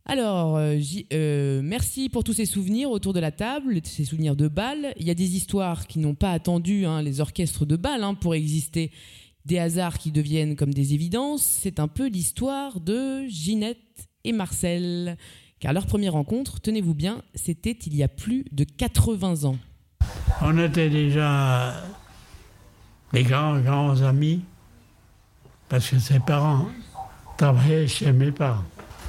Alors, 0.05 0.57
euh, 0.57 0.77
euh, 1.13 1.61
merci 1.63 2.09
pour 2.09 2.25
tous 2.25 2.33
ces 2.33 2.45
souvenirs 2.45 2.91
autour 2.91 3.13
de 3.13 3.21
la 3.21 3.31
table, 3.31 3.79
ces 3.85 4.03
souvenirs 4.03 4.35
de 4.35 4.49
bal. 4.49 4.93
Il 4.99 5.07
y 5.07 5.11
a 5.11 5.15
des 5.15 5.37
histoires 5.37 5.87
qui 5.87 5.97
n'ont 5.97 6.13
pas 6.13 6.31
attendu 6.31 6.85
hein, 6.85 7.01
les 7.01 7.21
orchestres 7.21 7.65
de 7.65 7.77
bal 7.77 8.03
hein, 8.03 8.13
pour 8.15 8.35
exister, 8.35 8.91
des 9.45 9.59
hasards 9.59 9.97
qui 9.97 10.11
deviennent 10.11 10.55
comme 10.55 10.73
des 10.73 10.93
évidences. 10.93 11.43
C'est 11.43 11.79
un 11.79 11.87
peu 11.87 12.07
l'histoire 12.07 12.79
de 12.79 13.25
Ginette 13.27 13.77
et 14.23 14.33
Marcel. 14.33 15.17
Car 15.59 15.73
leur 15.73 15.85
première 15.85 16.13
rencontre, 16.13 16.59
tenez-vous 16.59 16.93
bien, 16.93 17.21
c'était 17.33 17.71
il 17.71 17.95
y 17.95 18.03
a 18.03 18.07
plus 18.07 18.45
de 18.51 18.63
80 18.63 19.45
ans. 19.45 19.57
On 20.41 20.57
était 20.57 20.89
déjà 20.89 21.73
des 23.13 23.23
grands, 23.23 23.59
grands 23.59 24.01
amis, 24.01 24.43
parce 25.69 25.89
que 25.89 25.99
ses 25.99 26.19
parents 26.19 26.67
travaillaient 27.37 27.87
chez 27.87 28.11
mes 28.11 28.31
parents. 28.31 28.63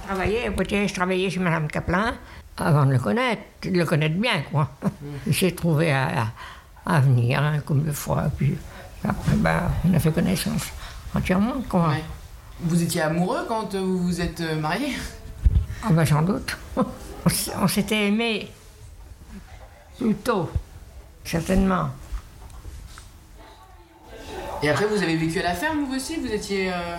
Travaillais, 0.07 0.47
écoutez, 0.47 0.87
je 0.87 0.95
travaillais 0.95 1.29
chez 1.29 1.41
Mme 1.41 1.67
Kaplan 1.67 2.13
avant 2.57 2.87
de 2.87 2.93
le 2.93 2.99
connaître, 2.99 3.43
de 3.65 3.71
le 3.71 3.85
connaître 3.85 4.15
bien, 4.15 4.43
quoi. 4.51 4.71
J'ai 5.27 5.55
trouvé 5.55 5.93
à, 5.93 6.33
venir 7.01 7.43
hein, 7.43 7.59
comme 7.65 7.83
de 7.83 7.93
fois, 7.93 8.31
puis 8.37 8.57
après, 9.05 9.37
ben, 9.37 9.63
on 9.89 9.95
a 9.95 9.99
fait 9.99 10.11
connaissance 10.13 10.63
entièrement, 11.15 11.63
quoi. 11.69 11.95
Vous 12.61 12.83
étiez 12.83 13.03
amoureux 13.03 13.45
quand 13.49 13.75
euh, 13.75 13.81
vous 13.81 13.99
vous 13.99 14.21
êtes 14.21 14.41
euh, 14.41 14.57
mariés? 14.59 14.97
Ah 15.83 15.89
ben, 15.91 16.05
sans 16.05 16.23
doute. 16.23 16.57
On 17.61 17.67
s'était 17.69 18.07
aimé 18.07 18.51
plus 19.99 20.15
tôt, 20.15 20.49
certainement. 21.25 21.89
Et 24.63 24.71
après, 24.71 24.87
vous 24.87 25.03
avez 25.03 25.17
vécu 25.17 25.41
à 25.41 25.43
la 25.43 25.55
ferme, 25.55 25.85
vous 25.87 25.97
aussi? 25.97 26.17
Vous 26.17 26.29
étiez 26.33 26.73
euh, 26.73 26.97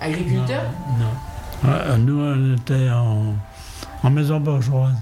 agriculteur? 0.00 0.62
Non. 0.98 1.68
Ouais, 1.70 1.98
nous, 1.98 2.20
on 2.20 2.56
était 2.56 2.90
en, 2.90 3.34
en 4.02 4.10
maison 4.10 4.40
bourgeoise. 4.40 4.94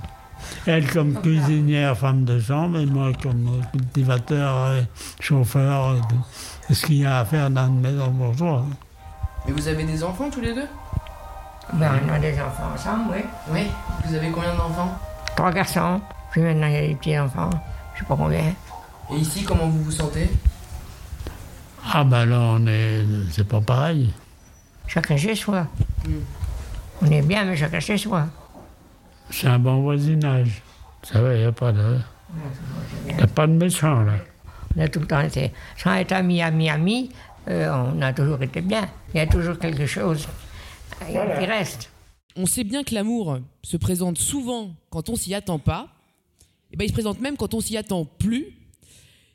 Elle 0.67 0.91
comme 0.91 1.15
cuisinière, 1.21 1.97
femme 1.97 2.25
de 2.25 2.39
chambre, 2.39 2.79
et 2.79 2.87
moi 2.87 3.13
comme 3.23 3.63
cultivateur, 3.73 4.75
et 4.75 4.87
chauffeur. 5.21 5.97
et. 5.97 6.01
C'est 6.67 6.75
ce 6.75 6.87
qu'il 6.87 6.97
y 6.97 7.07
a 7.07 7.21
à 7.21 7.25
faire 7.25 7.51
dans 7.51 7.67
une 7.67 7.81
maison 7.81 8.09
bourgeoise. 8.09 8.65
Mais 9.47 9.53
vous 9.53 9.69
avez 9.69 9.85
des 9.85 10.05
enfants 10.05 10.29
tous 10.31 10.41
les 10.41 10.55
deux? 10.55 10.69
Ben, 11.73 11.93
on 12.07 12.13
a 12.13 12.19
des 12.19 12.33
enfants 12.35 12.71
ensemble, 12.75 13.13
oui. 13.13 13.25
Oui. 13.51 13.67
Vous 14.05 14.15
avez 14.15 14.31
combien 14.31 14.55
d'enfants? 14.55 14.99
Trois 15.37 15.53
garçons, 15.53 16.01
puis 16.31 16.41
maintenant 16.41 16.67
il 16.67 16.73
y 16.73 16.77
a 16.77 16.87
des 16.89 16.95
petits-enfants, 16.95 17.51
je 17.95 18.01
sais 18.01 18.05
pas 18.07 18.17
combien. 18.17 18.41
Et 19.11 19.17
ici, 19.17 19.45
comment 19.45 19.69
vous 19.69 19.85
vous 19.85 19.91
sentez? 19.91 20.31
Ah 21.91 22.05
ben 22.05 22.27
là, 22.27 22.39
on 22.39 22.67
est, 22.67 23.05
c'est 23.31 23.47
pas 23.49 23.61
pareil. 23.61 24.13
Chacun 24.87 25.17
chez 25.17 25.35
soi. 25.35 25.67
On 27.01 27.11
est 27.11 27.23
bien, 27.23 27.45
mais 27.45 27.57
chacun 27.57 27.81
chez 27.81 27.97
soi. 27.97 28.27
C'est 29.31 29.47
un 29.47 29.59
bon 29.59 29.83
voisinage. 29.83 30.63
Vous 31.03 31.09
savez, 31.13 31.37
il 31.37 31.41
n'y 31.41 31.47
a 31.47 31.53
pas 31.53 31.73
de... 31.73 31.99
Y 33.09 33.23
a 33.23 33.27
pas 33.27 33.47
de 33.47 33.53
méchants, 33.53 34.03
là. 34.03 34.15
On 34.77 34.81
a 34.81 34.89
tout 34.89 35.01
le 35.01 35.07
temps 35.07 35.21
été, 35.21 35.53
sans 35.77 35.95
être 35.95 36.13
amis, 36.13 36.43
amis, 36.43 36.69
amis, 36.69 37.11
euh, 37.49 37.71
on 37.71 38.01
a 38.03 38.13
toujours 38.13 38.43
été 38.43 38.61
bien. 38.61 38.89
Il 39.15 39.17
y 39.17 39.21
a 39.21 39.27
toujours 39.27 39.59
quelque 39.59 39.87
chose 39.87 40.29
euh, 41.03 41.39
qui 41.39 41.47
reste. 41.47 41.91
On 42.37 42.47
sait 42.47 42.65
bien 42.65 42.85
que 42.85 42.95
l'amour 42.95 43.39
se 43.63 43.77
présente 43.77 44.19
souvent 44.19 44.75
quand 44.91 45.09
on 45.09 45.17
s'y 45.17 45.35
attend 45.35 45.59
pas. 45.59 45.89
Et 46.71 46.77
ben, 46.77 46.85
il 46.85 46.89
se 46.89 46.93
présente 46.93 47.21
même 47.21 47.37
quand 47.37 47.55
on 47.55 47.61
s'y 47.61 47.77
attend 47.77 48.05
plus. 48.05 48.47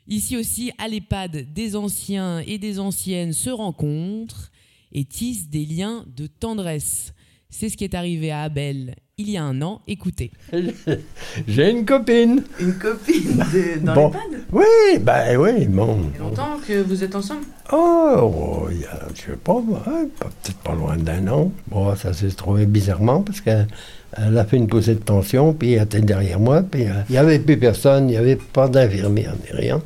Ici 0.06 0.36
aussi, 0.36 0.70
à 0.78 0.86
l'EHPAD, 0.86 1.52
des 1.52 1.76
anciens 1.76 2.40
et 2.40 2.58
des 2.58 2.78
anciennes 2.78 3.32
se 3.32 3.50
rencontrent 3.50 4.50
et 4.92 5.04
tissent 5.04 5.48
des 5.48 5.64
liens 5.64 6.04
de 6.16 6.26
tendresse. 6.26 7.12
C'est 7.56 7.68
ce 7.68 7.76
qui 7.76 7.84
est 7.84 7.94
arrivé 7.94 8.32
à 8.32 8.42
Abel 8.42 8.96
il 9.16 9.30
y 9.30 9.36
a 9.36 9.44
un 9.44 9.62
an. 9.62 9.80
Écoutez. 9.86 10.32
J'ai 11.46 11.70
une 11.70 11.84
copine. 11.84 12.42
Une 12.58 12.74
copine 12.74 13.36
de- 13.52 13.78
dans 13.86 13.94
Bon. 13.94 14.08
l'EHPAD 14.10 14.40
Oui, 14.50 14.98
ben 15.00 15.36
oui, 15.38 15.66
bon. 15.66 15.98
Ça 15.98 16.10
fait 16.16 16.18
longtemps 16.18 16.58
que 16.66 16.82
vous 16.82 17.04
êtes 17.04 17.14
ensemble? 17.14 17.42
Oh, 17.72 18.66
il 18.72 18.80
y 18.80 18.84
a, 18.86 18.98
je 19.14 19.20
sais 19.20 19.36
pas, 19.44 19.54
peut-être 19.54 20.58
pas 20.64 20.74
loin 20.74 20.96
d'un 20.96 21.28
an. 21.28 21.52
Bon, 21.68 21.94
ça 21.94 22.12
s'est 22.12 22.26
trouvé 22.30 22.66
bizarrement 22.66 23.20
parce 23.20 23.40
qu'elle 23.40 23.68
elle 24.16 24.36
a 24.36 24.44
fait 24.44 24.56
une 24.56 24.66
poussée 24.66 24.96
de 24.96 25.00
tension, 25.00 25.52
puis 25.52 25.74
elle 25.74 25.84
était 25.84 26.00
derrière 26.00 26.40
moi, 26.40 26.62
puis 26.68 26.86
euh, 26.86 26.92
il 27.08 27.12
n'y 27.12 27.18
avait 27.18 27.38
plus 27.38 27.56
personne, 27.56 28.08
il 28.08 28.12
n'y 28.12 28.16
avait 28.16 28.36
pas 28.36 28.66
d'infirmière 28.66 29.34
ni 29.44 29.56
rien. 29.56 29.80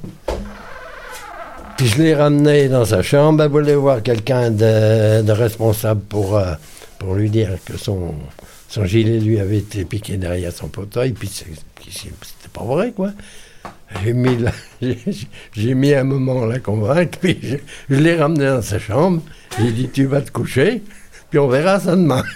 Puis 1.77 1.87
je 1.87 1.99
l'ai 2.03 2.15
ramenée 2.15 2.69
dans 2.69 2.87
sa 2.87 3.03
chambre, 3.03 3.43
elle 3.45 3.51
voulait 3.51 3.75
voir 3.75 4.03
quelqu'un 4.03 4.51
de, 4.51 5.21
de 5.23 5.33
responsable 5.33 6.01
pour, 6.09 6.37
euh, 6.37 6.55
pour 6.99 7.15
lui 7.15 7.31
dire 7.31 7.57
que 7.65 7.77
son, 7.77 8.15
son 8.69 8.85
gilet 8.85 9.21
lui 9.21 9.39
avait 9.41 9.59
été 9.59 9.85
piqué 9.85 10.17
derrière 10.17 10.53
son 10.53 10.69
fauteuil, 10.69 11.13
puis 11.13 11.29
c'était 11.29 12.49
pas 12.53 12.65
vrai, 12.65 12.93
quoi. 12.93 13.13
J'ai 14.05 14.13
mis, 14.13 14.37
la- 14.37 14.53
mis 15.75 15.95
un 15.95 16.05
moment 16.05 16.43
à 16.43 16.47
la 16.47 16.59
convaincre, 16.59 17.19
puis 17.19 17.39
je, 17.43 17.57
je 17.89 17.95
l'ai 18.01 18.17
ramené 18.17 18.45
dans 18.47 18.63
sa 18.63 18.79
chambre. 18.79 19.23
J'ai 19.59 19.73
dit 19.73 19.89
Tu 19.89 20.05
vas 20.05 20.21
te 20.21 20.31
coucher, 20.31 20.83
puis 21.31 21.39
on 21.39 21.49
verra 21.49 21.81
ça 21.81 21.97
demain. 21.97 22.23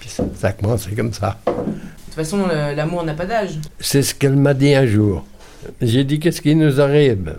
Puis 0.00 0.08
ça, 0.10 0.24
ça 0.36 0.48
a 0.48 0.52
commencé 0.52 0.90
comme 0.96 1.12
ça. 1.12 1.38
De 1.46 1.52
toute 1.52 2.14
façon, 2.14 2.44
l'amour 2.48 3.04
n'a 3.04 3.14
pas 3.14 3.24
d'âge. 3.24 3.50
C'est 3.78 4.02
ce 4.02 4.14
qu'elle 4.16 4.34
m'a 4.34 4.52
dit 4.52 4.74
un 4.74 4.84
jour. 4.84 5.24
J'ai 5.80 6.02
dit 6.02 6.18
Qu'est-ce 6.18 6.40
qui 6.42 6.56
nous 6.56 6.80
arrive? 6.80 7.36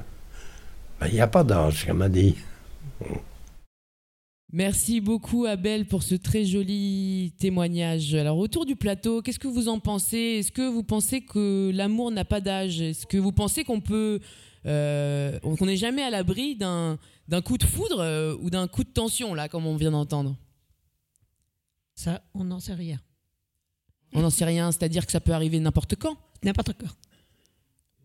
Ben, 1.02 1.08
Il 1.08 1.16
n'y 1.16 1.20
a 1.22 1.28
pas 1.28 1.44
d'âge, 1.44 1.86
qu'elle 1.86 1.96
m'a 1.96 2.08
dit. 2.08 2.38
Merci 4.56 5.01
beaucoup 5.01 5.45
Abel 5.45 5.88
pour 5.88 6.04
ce 6.04 6.14
très 6.14 6.45
joli 6.45 7.34
témoignage. 7.39 8.14
Alors 8.14 8.38
autour 8.38 8.68
du 8.68 8.76
plateau, 8.76 9.24
qu'est-ce 9.24 9.39
que 9.39 9.47
vous 9.47 9.68
en 9.68 9.80
pensez? 9.80 10.16
Est-ce 10.16 10.51
que 10.51 10.62
vous 10.62 10.84
pensez 10.84 11.22
que 11.22 11.72
l'amour 11.74 12.12
n'a 12.12 12.24
pas 12.24 12.39
d'âge? 12.39 12.80
Est-ce 12.80 13.08
que 13.08 13.18
vous 13.18 13.32
pensez 13.32 13.64
qu'on 13.64 13.82
peut, 13.82 14.20
euh, 14.68 15.39
qu'on 15.39 15.66
n'est 15.66 15.76
jamais 15.76 16.04
à 16.04 16.12
l'abri 16.12 16.56
d'un 16.56 16.99
d'un 17.28 17.41
coup 17.41 17.58
de 17.58 17.64
foudre 17.64 17.99
euh, 18.01 18.36
ou 18.41 18.51
d'un 18.51 18.68
coup 18.68 18.84
de 18.84 18.91
tension 18.91 19.34
là, 19.34 19.49
comme 19.49 19.66
on 19.66 19.76
vient 19.76 19.89
d'entendre? 19.89 20.38
Ça, 21.95 22.22
on 22.36 22.43
n'en 22.43 22.60
sait 22.60 22.76
rien. 22.76 22.99
On 24.14 24.22
n'en 24.22 24.30
sait 24.30 24.45
rien, 24.45 24.72
c'est-à-dire 24.72 25.08
que 25.08 25.12
ça 25.12 25.20
peut 25.20 25.34
arriver 25.34 25.60
n'importe 25.60 25.95
quand? 25.95 26.16
N'importe 26.43 26.74
quand. 26.80 26.93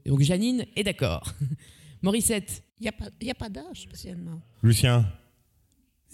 Donc 0.07 0.23
Janine 0.23 0.65
est 0.77 0.85
d'accord. 0.85 1.35
Morissette? 2.01 2.63
Il 2.81 2.85
n'y 2.85 2.89
a 2.89 2.93
pas, 2.93 3.09
y 3.21 3.31
a 3.31 3.35
pas 3.35 3.51
d'âge 3.51 3.83
spécialement. 3.83 4.41
Lucien? 4.63 5.05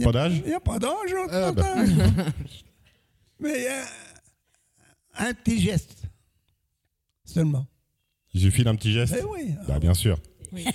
Pas 0.03 0.13
d'âge? 0.13 0.33
Il 0.45 0.49
n'y 0.49 0.55
a 0.55 0.61
pas 0.61 0.79
d'âge, 0.79 1.15
hein, 1.17 1.27
Ah, 1.31 1.53
pas 1.53 1.55
d'âge. 1.63 1.89
Mais 3.41 3.69
euh, 3.69 3.83
un 5.19 5.35
petit 5.35 5.61
geste 5.61 6.03
seulement. 7.25 7.67
Il 8.33 8.41
suffit 8.41 8.65
d'un 8.65 8.75
petit 8.75 8.93
geste? 8.93 9.15
Eh 9.19 9.25
oui. 9.25 9.55
Bah, 9.69 9.79
bien 9.79 9.95
sûr. 9.95 10.19
Oui. 10.53 10.65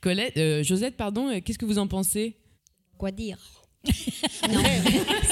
Colette, 0.00 0.36
euh, 0.36 0.62
Josette, 0.62 0.96
pardon, 0.96 1.28
euh, 1.28 1.40
qu'est-ce 1.40 1.58
que 1.58 1.64
vous 1.66 1.78
en 1.78 1.86
pensez? 1.86 2.36
Quoi 2.98 3.10
dire? 3.10 3.38
Non, 4.52 4.62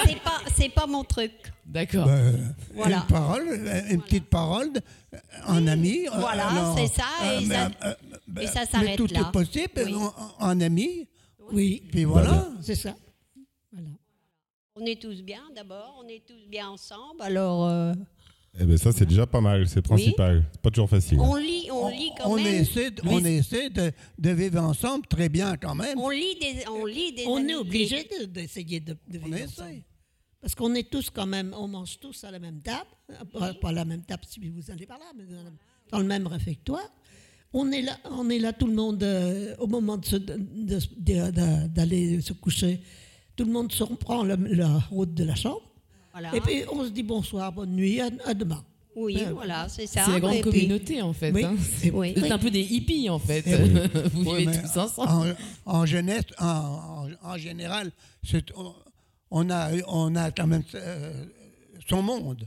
c'est 0.04 0.20
pas, 0.22 0.40
c'est 0.56 0.68
pas 0.70 0.86
mon 0.86 1.04
truc. 1.04 1.32
D'accord. 1.66 2.06
Ben, 2.06 2.54
Voilà. 2.74 2.96
Une 2.98 3.06
parole, 3.06 3.46
euh, 3.48 3.82
une 3.90 4.02
petite 4.02 4.26
parole 4.26 4.70
euh, 5.14 5.18
en 5.46 5.66
ami. 5.66 6.06
euh, 6.06 6.10
Voilà, 6.18 6.48
alors, 6.48 6.78
c'est 6.78 6.86
ça, 6.88 7.04
et 7.40 7.46
mais, 7.46 7.54
ça- 7.54 7.70
ben, 8.28 8.42
et 8.42 8.46
ça 8.46 8.60
mais 8.60 8.66
s'arrête 8.66 8.96
tout 8.96 9.06
là. 9.08 9.20
est 9.20 9.32
possible 9.32 9.72
Oui. 9.84 9.94
en, 9.94 10.14
en 10.46 10.60
ami. 10.60 11.08
Oui. 11.52 11.82
Puis 11.90 12.04
voilà. 12.04 12.48
C'est 12.62 12.74
ça. 12.74 12.94
On 14.76 14.86
est 14.86 15.00
tous 15.00 15.22
bien 15.22 15.42
d'abord, 15.54 16.02
on 16.02 16.08
est 16.08 16.22
tous 16.26 16.46
bien 16.48 16.68
ensemble. 16.68 17.20
Alors, 17.20 17.66
euh, 17.66 17.92
Eh 18.58 18.64
ben 18.64 18.76
ça, 18.78 18.92
c'est 18.92 19.04
déjà 19.06 19.26
pas 19.26 19.40
mal, 19.40 19.68
c'est 19.68 19.82
principal. 19.82 20.44
C'est 20.52 20.60
Pas 20.60 20.70
toujours 20.70 20.88
facile. 20.88 21.18
on 21.20 21.34
lit, 21.34 21.68
on 21.70 21.88
lit 21.88 22.10
quand 22.16 22.30
On 22.30 22.36
même. 22.36 22.46
essaie, 22.46 22.90
de- 22.90 23.02
on 23.06 23.22
essaie 23.24 23.68
de, 23.70 23.92
de 24.18 24.30
vivre 24.30 24.60
ensemble 24.62 25.06
très 25.06 25.28
bien 25.28 25.56
quand 25.56 25.74
même. 25.74 25.98
On 25.98 26.08
lit 26.10 26.36
des, 26.40 26.66
on 26.68 26.84
lit 26.86 27.12
des. 27.12 27.26
On 27.26 27.46
est 27.46 27.54
obligé 27.54 28.04
de- 28.04 28.24
d'essayer 28.26 28.80
de, 28.80 28.96
de 29.08 29.18
vivre 29.18 29.42
ensemble. 29.44 29.82
Parce 30.40 30.54
qu'on 30.54 30.74
est 30.74 30.88
tous 30.90 31.10
quand 31.10 31.26
même, 31.26 31.54
on 31.58 31.68
mange 31.68 31.98
tous 32.00 32.24
à 32.24 32.30
la 32.30 32.38
même 32.38 32.62
table, 32.62 32.88
pas, 33.32 33.52
pas 33.54 33.68
à 33.68 33.72
la 33.72 33.84
même 33.84 34.02
table 34.02 34.22
si 34.26 34.40
vous 34.48 34.70
allez 34.70 34.86
par 34.86 34.98
là, 34.98 35.04
mais 35.14 35.24
dans 35.92 35.98
le 35.98 36.06
même 36.06 36.26
réfectoire. 36.26 36.88
On 37.52 37.72
est 37.72 37.82
là, 37.82 37.96
on 38.10 38.30
est 38.30 38.38
là 38.38 38.52
tout 38.52 38.66
le 38.66 38.74
monde 38.74 39.02
euh, 39.02 39.54
au 39.58 39.66
moment 39.66 39.96
de 39.96 40.04
se- 40.06 40.16
de- 40.16 40.36
de- 40.38 40.78
de- 40.98 41.30
de- 41.32 41.66
d'aller 41.68 42.20
se 42.20 42.32
coucher. 42.32 42.80
Tout 43.36 43.44
le 43.44 43.52
monde 43.52 43.72
se 43.72 43.82
reprend 43.82 44.22
la, 44.22 44.36
la 44.36 44.78
route 44.90 45.14
de 45.14 45.24
la 45.24 45.34
chambre. 45.34 45.62
Voilà. 46.12 46.34
Et 46.34 46.40
puis 46.40 46.62
on 46.72 46.84
se 46.84 46.90
dit 46.90 47.02
bonsoir, 47.02 47.52
bonne 47.52 47.72
nuit, 47.72 48.00
à, 48.00 48.08
à 48.26 48.34
demain. 48.34 48.64
Oui, 48.96 49.18
Euh, 49.20 49.32
voilà, 49.32 49.68
c'est 49.68 49.86
ça. 49.86 50.02
C'est 50.04 50.12
la 50.12 50.20
grande 50.20 50.34
Et 50.34 50.42
puis- 50.42 50.50
communauté 50.50 51.00
en 51.02 51.12
fait. 51.12 51.32
Oui. 51.32 51.44
hein. 51.44 51.54
C'est 51.78 51.90
Oui. 51.90 52.14
un 52.30 52.38
peu 52.38 52.50
des 52.50 52.60
hippies 52.62 53.08
en 53.08 53.18
fait. 53.18 53.42
Oui. 53.46 53.80
vous 54.14 54.30
Oui, 54.30 54.46
vivez 54.46 54.58
tous 54.62 54.78
ensemble. 54.78 55.36
En, 55.66 55.78
en 55.78 55.86
jeunesse, 55.86 56.24
en, 56.38 56.46
en- 56.46 57.08
en 57.32 57.36
général, 57.38 57.90
on 59.30 59.50
a, 59.50 59.70
on 59.88 60.14
a 60.16 60.30
quand 60.30 60.46
même 60.46 60.64
euh, 60.74 61.24
son 61.88 62.02
monde. 62.02 62.46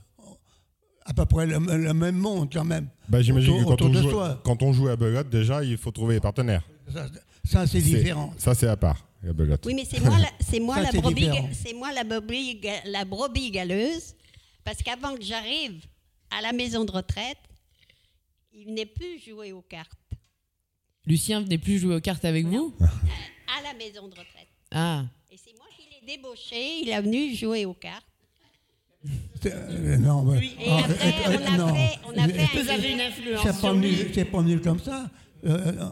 À 1.06 1.14
peu 1.14 1.26
près 1.26 1.46
le, 1.46 1.60
le 1.60 1.94
même 1.94 2.16
monde 2.18 2.50
quand 2.52 2.64
même. 2.64 2.88
Bah, 3.10 3.22
J'imagine 3.22 3.52
autour, 3.52 3.60
que 3.62 3.66
quand 3.66 3.74
autour 3.74 3.88
on, 3.88 3.90
de 3.94 4.02
joue, 4.02 4.10
soi. 4.12 4.42
quand 4.44 4.64
on 4.64 4.74
joue 4.74 4.88
à 4.88 4.96
belote, 4.96 5.30
déjà, 5.30 5.64
il 5.64 5.78
faut 5.78 5.92
trouver 5.92 6.16
des 6.16 6.22
partenaires. 6.22 6.64
Ça, 6.92 7.08
ça, 7.44 7.68
c'est 7.68 7.82
différent. 7.82 8.34
Ça, 8.38 8.56
c'est 8.56 8.68
à 8.68 8.78
part. 8.78 9.06
Oui, 9.66 9.74
mais 9.74 9.86
c'est 9.86 10.02
moi, 10.02 10.18
la, 10.20 10.28
c'est 10.40 10.60
moi, 10.60 10.76
Ça, 10.80 10.82
la 10.84 10.92
c'est 10.92 11.02
brebis, 11.02 11.30
moi 11.76 11.94
la 11.94 12.04
brebis, 12.04 12.60
la 12.86 13.06
brebis 13.06 13.52
galeuse, 13.52 14.16
parce 14.66 14.84
qu'avant 14.84 15.16
que 15.16 15.24
j'arrive 15.24 15.82
à 16.30 16.42
la 16.42 16.52
maison 16.52 16.84
de 16.84 16.92
retraite, 16.92 17.38
il 18.54 18.66
venait 18.66 18.86
plus 18.86 19.20
jouer 19.26 19.52
aux 19.54 19.62
cartes 19.62 19.98
Lucien 21.06 21.42
venait 21.42 21.58
plus 21.58 21.80
jouer 21.80 21.96
aux 21.96 22.02
cartes 22.02 22.24
avec 22.26 22.46
vous? 22.46 22.74
À 22.80 23.62
la 23.62 23.74
maison 23.74 24.08
de 24.08 24.16
retraite. 24.16 24.48
Ah. 24.72 25.04
Et 25.32 25.38
c'est 25.38 25.54
moi 25.58 25.66
qui 25.76 25.84
l'ai 26.06 26.16
débauché, 26.16 26.80
il 26.82 26.90
est 26.90 27.02
venu 27.02 27.36
jouer 27.36 27.66
aux 27.66 27.74
cartes. 27.74 28.06
Euh, 29.46 29.98
non, 29.98 30.34
Et 30.36 30.52
ah, 30.70 30.78
après, 30.80 31.36
euh, 31.36 31.38
on 31.50 31.54
a 31.54 31.58
non. 31.58 31.76
fait- 31.76 32.00
on 32.06 32.18
a 32.18 32.28
fait 32.30 32.64
Vous 32.64 32.70
avez 32.70 32.92
une 32.94 33.02
influence 33.02 33.42
C'est 33.44 33.62
pas, 33.62 33.74
venu, 33.74 33.94
c'est 34.14 34.26
pas 34.26 34.42
venu 34.42 34.60
comme 34.62 34.80
ça. 34.80 35.10
Euh, 35.46 35.58
euh, 35.68 35.90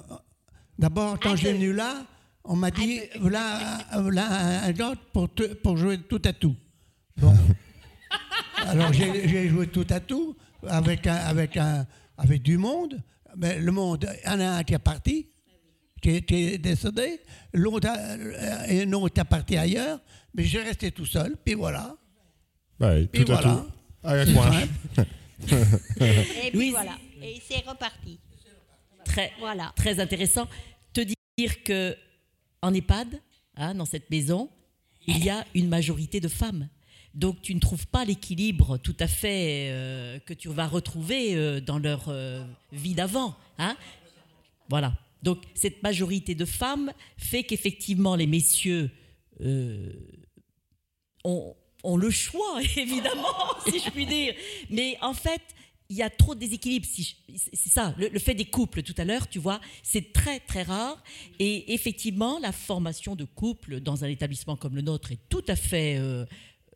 D'abord, 0.79 1.19
quand 1.19 1.35
j'ai 1.35 1.51
venu 1.53 1.73
là, 1.73 2.05
on 2.45 2.55
m'a 2.55 2.71
dit 2.71 3.01
voilà, 3.19 3.79
voilà 3.99 4.63
un, 4.63 4.71
gars 4.71 4.93
pour, 5.11 5.31
te- 5.33 5.53
pour 5.55 5.75
jouer 5.77 5.99
tout 5.99 6.21
à 6.23 6.31
tout. 6.33 6.55
Bon. 7.17 7.33
Alors 8.65 8.93
j'ai 8.93 9.49
joué 9.49 9.67
tout 9.67 9.85
à 9.89 9.99
tout 9.99 10.35
avec, 10.67 11.05
un, 11.07 11.15
avec, 11.15 11.57
un, 11.57 11.85
avec 12.17 12.41
du 12.41 12.57
monde. 12.57 13.01
Mais 13.37 13.59
le 13.59 13.71
monde, 13.71 14.09
il 14.23 14.29
y 14.29 14.33
en 14.33 14.39
a 14.39 14.45
un 14.57 14.63
qui 14.63 14.73
est 14.73 14.79
parti, 14.79 15.27
qui 16.01 16.09
est, 16.11 16.21
qui 16.21 16.35
est 16.53 16.57
décédé, 16.57 17.19
l'autre 17.53 17.89
a- 17.89 18.67
et 18.71 18.83
un 18.83 18.93
autre 18.93 19.19
est 19.21 19.23
parti 19.25 19.57
ailleurs, 19.57 19.99
mais 20.33 20.43
j'ai 20.43 20.61
resté 20.61 20.91
tout 20.91 21.05
seul, 21.05 21.35
puis 21.43 21.53
voilà. 21.53 21.95
Ouais, 22.81 23.05
Puis 23.07 23.23
tout 23.25 23.31
à 23.31 23.35
voilà. 23.41 23.55
tout. 23.55 23.71
À 24.07 24.15
la 24.15 24.25
coin. 24.25 24.61
Et 26.43 26.51
puis 26.51 26.71
voilà, 26.71 26.97
et 27.21 27.39
c'est 27.47 27.65
reparti. 27.67 28.19
Très, 29.05 29.31
Voilà. 29.39 29.73
très 29.75 29.99
intéressant. 29.99 30.47
Te 30.93 31.01
dire 31.37 31.63
que 31.63 31.95
en 32.61 32.73
EHPAD, 32.73 33.07
hein, 33.55 33.73
dans 33.75 33.85
cette 33.85 34.09
maison, 34.09 34.49
il 35.07 35.23
y 35.23 35.29
a 35.29 35.45
une 35.55 35.67
majorité 35.67 36.19
de 36.19 36.27
femmes. 36.27 36.67
Donc 37.13 37.41
tu 37.41 37.53
ne 37.55 37.59
trouves 37.59 37.87
pas 37.87 38.05
l'équilibre 38.05 38.77
tout 38.77 38.95
à 38.99 39.07
fait 39.07 39.69
euh, 39.71 40.19
que 40.19 40.33
tu 40.33 40.47
vas 40.49 40.67
retrouver 40.67 41.35
euh, 41.35 41.59
dans 41.59 41.77
leur 41.79 42.05
euh, 42.07 42.43
vie 42.71 42.93
d'avant. 42.93 43.35
Hein 43.57 43.75
voilà. 44.69 44.93
Donc 45.23 45.43
cette 45.53 45.83
majorité 45.83 46.35
de 46.35 46.45
femmes 46.45 46.91
fait 47.17 47.43
qu'effectivement 47.43 48.15
les 48.15 48.27
messieurs 48.27 48.89
euh, 49.41 49.91
ont, 51.25 51.53
ont 51.83 51.97
le 51.97 52.09
choix, 52.09 52.61
évidemment, 52.77 53.35
si 53.67 53.79
je 53.79 53.89
puis 53.89 54.05
dire. 54.05 54.33
Mais 54.69 54.97
en 55.01 55.13
fait, 55.13 55.41
il 55.91 55.97
y 55.97 56.03
a 56.03 56.09
trop 56.09 56.33
de 56.35 56.39
déséquilibre. 56.39 56.85
Si 56.85 57.17
c'est 57.53 57.69
ça, 57.69 57.93
le, 57.97 58.17
fait 58.17 58.33
des 58.33 58.45
couples 58.45 58.81
tout 58.81 58.95
à 58.97 59.03
l'heure, 59.03 59.27
tu 59.27 59.39
vois, 59.39 59.59
c'est 59.83 60.13
très 60.13 60.39
très 60.39 60.63
rare. 60.63 61.03
Et 61.37 61.73
effectivement, 61.73 62.39
la 62.39 62.53
formation 62.53 63.15
de 63.17 63.25
couple 63.25 63.81
dans 63.81 64.05
un 64.05 64.07
établissement 64.07 64.55
comme 64.55 64.75
le 64.75 64.81
nôtre 64.81 65.11
est 65.11 65.19
tout 65.27 65.43
à 65.49 65.57
fait, 65.57 65.97
euh, 65.97 66.25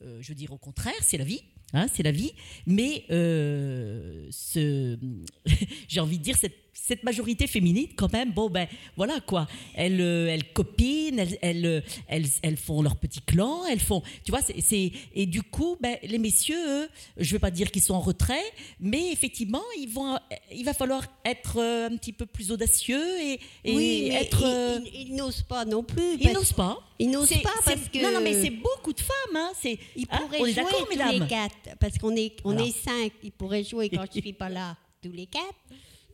euh, 0.01 0.21
je 0.21 0.27
veux 0.29 0.35
dire, 0.35 0.51
au 0.51 0.57
contraire, 0.57 0.93
c'est 1.01 1.17
la 1.17 1.23
vie. 1.23 1.43
hein, 1.71 1.87
c'est 1.93 2.03
la 2.03 2.11
vie. 2.11 2.33
Mais 2.67 3.05
euh, 3.09 4.29
j'ai 5.87 5.99
envie 6.01 6.17
de 6.17 6.23
dire, 6.23 6.35
cette, 6.35 6.64
cette 6.77 7.03
majorité 7.03 7.47
féminine, 7.47 7.87
quand 7.95 8.11
même, 8.13 8.31
bon, 8.33 8.49
ben 8.49 8.67
voilà 8.97 9.19
quoi. 9.21 9.47
Elles, 9.73 10.01
euh, 10.01 10.27
elles 10.27 10.51
copinent, 10.53 11.17
elles, 11.17 11.37
elles, 11.41 11.65
euh, 11.65 11.81
elles, 12.07 12.27
elles 12.43 12.57
font 12.57 12.81
leur 12.81 12.97
petit 12.97 13.21
clan, 13.21 13.65
elles 13.65 13.79
font. 13.79 14.03
Tu 14.23 14.31
vois, 14.31 14.41
c'est, 14.41 14.91
et 15.13 15.25
du 15.25 15.41
coup, 15.41 15.77
ben, 15.81 15.97
les 16.03 16.17
messieurs, 16.19 16.83
eux, 16.83 16.89
je 17.17 17.27
ne 17.29 17.31
veux 17.33 17.39
pas 17.39 17.49
dire 17.49 17.71
qu'ils 17.71 17.81
sont 17.81 17.95
en 17.95 18.01
retrait, 18.01 18.43
mais 18.79 19.11
effectivement, 19.11 19.63
ils 19.79 19.87
vont, 19.89 20.17
il 20.53 20.63
va 20.65 20.73
falloir 20.73 21.03
être 21.23 21.57
euh, 21.59 21.87
un 21.89 21.95
petit 21.97 22.13
peu 22.13 22.25
plus 22.25 22.51
audacieux 22.51 23.19
et, 23.21 23.39
et 23.63 23.75
oui, 23.75 24.05
mais 24.09 24.15
être. 24.15 24.41
ils- 24.41 24.45
euh, 24.45 24.79
ils, 24.93 25.01
ils 25.09 25.15
n'osent 25.15 25.41
pas 25.43 25.65
non 25.65 25.81
plus. 25.81 26.17
ils 26.19 26.33
n'osent 26.33 26.53
pas. 26.53 26.77
Ils 26.99 27.09
n'osent 27.09 27.29
pas 27.41 27.53
parce 27.65 27.87
que. 27.91 28.01
Non, 28.01 28.11
non, 28.11 28.21
mais 28.21 28.41
c'est 28.41 28.49
beaucoup 28.51 28.93
de 28.93 28.99
femmes. 29.01 29.35
Hein. 29.35 29.51
C'est, 29.61 29.79
Ils 29.95 30.05
hein, 30.11 30.19
pourraient 30.21 30.39
on 30.41 30.45
est 30.45 30.53
jouer 30.53 30.63
tous 30.69 30.89
mesdames 30.89 31.19
les 31.19 31.27
quatre, 31.27 31.55
parce 31.79 31.97
qu'on 31.97 32.15
est, 32.15 32.35
on 32.43 32.51
Voilà. 32.53 32.67
est 32.67 32.71
cinq. 32.71 33.11
Ils 33.23 33.31
pourraient 33.31 33.63
jouer 33.63 33.89
quand 33.89 34.05
je 34.13 34.19
suis 34.21 34.33
pas 34.33 34.49
là, 34.49 34.77
tous 35.01 35.11
les 35.11 35.25
quatre. 35.25 35.45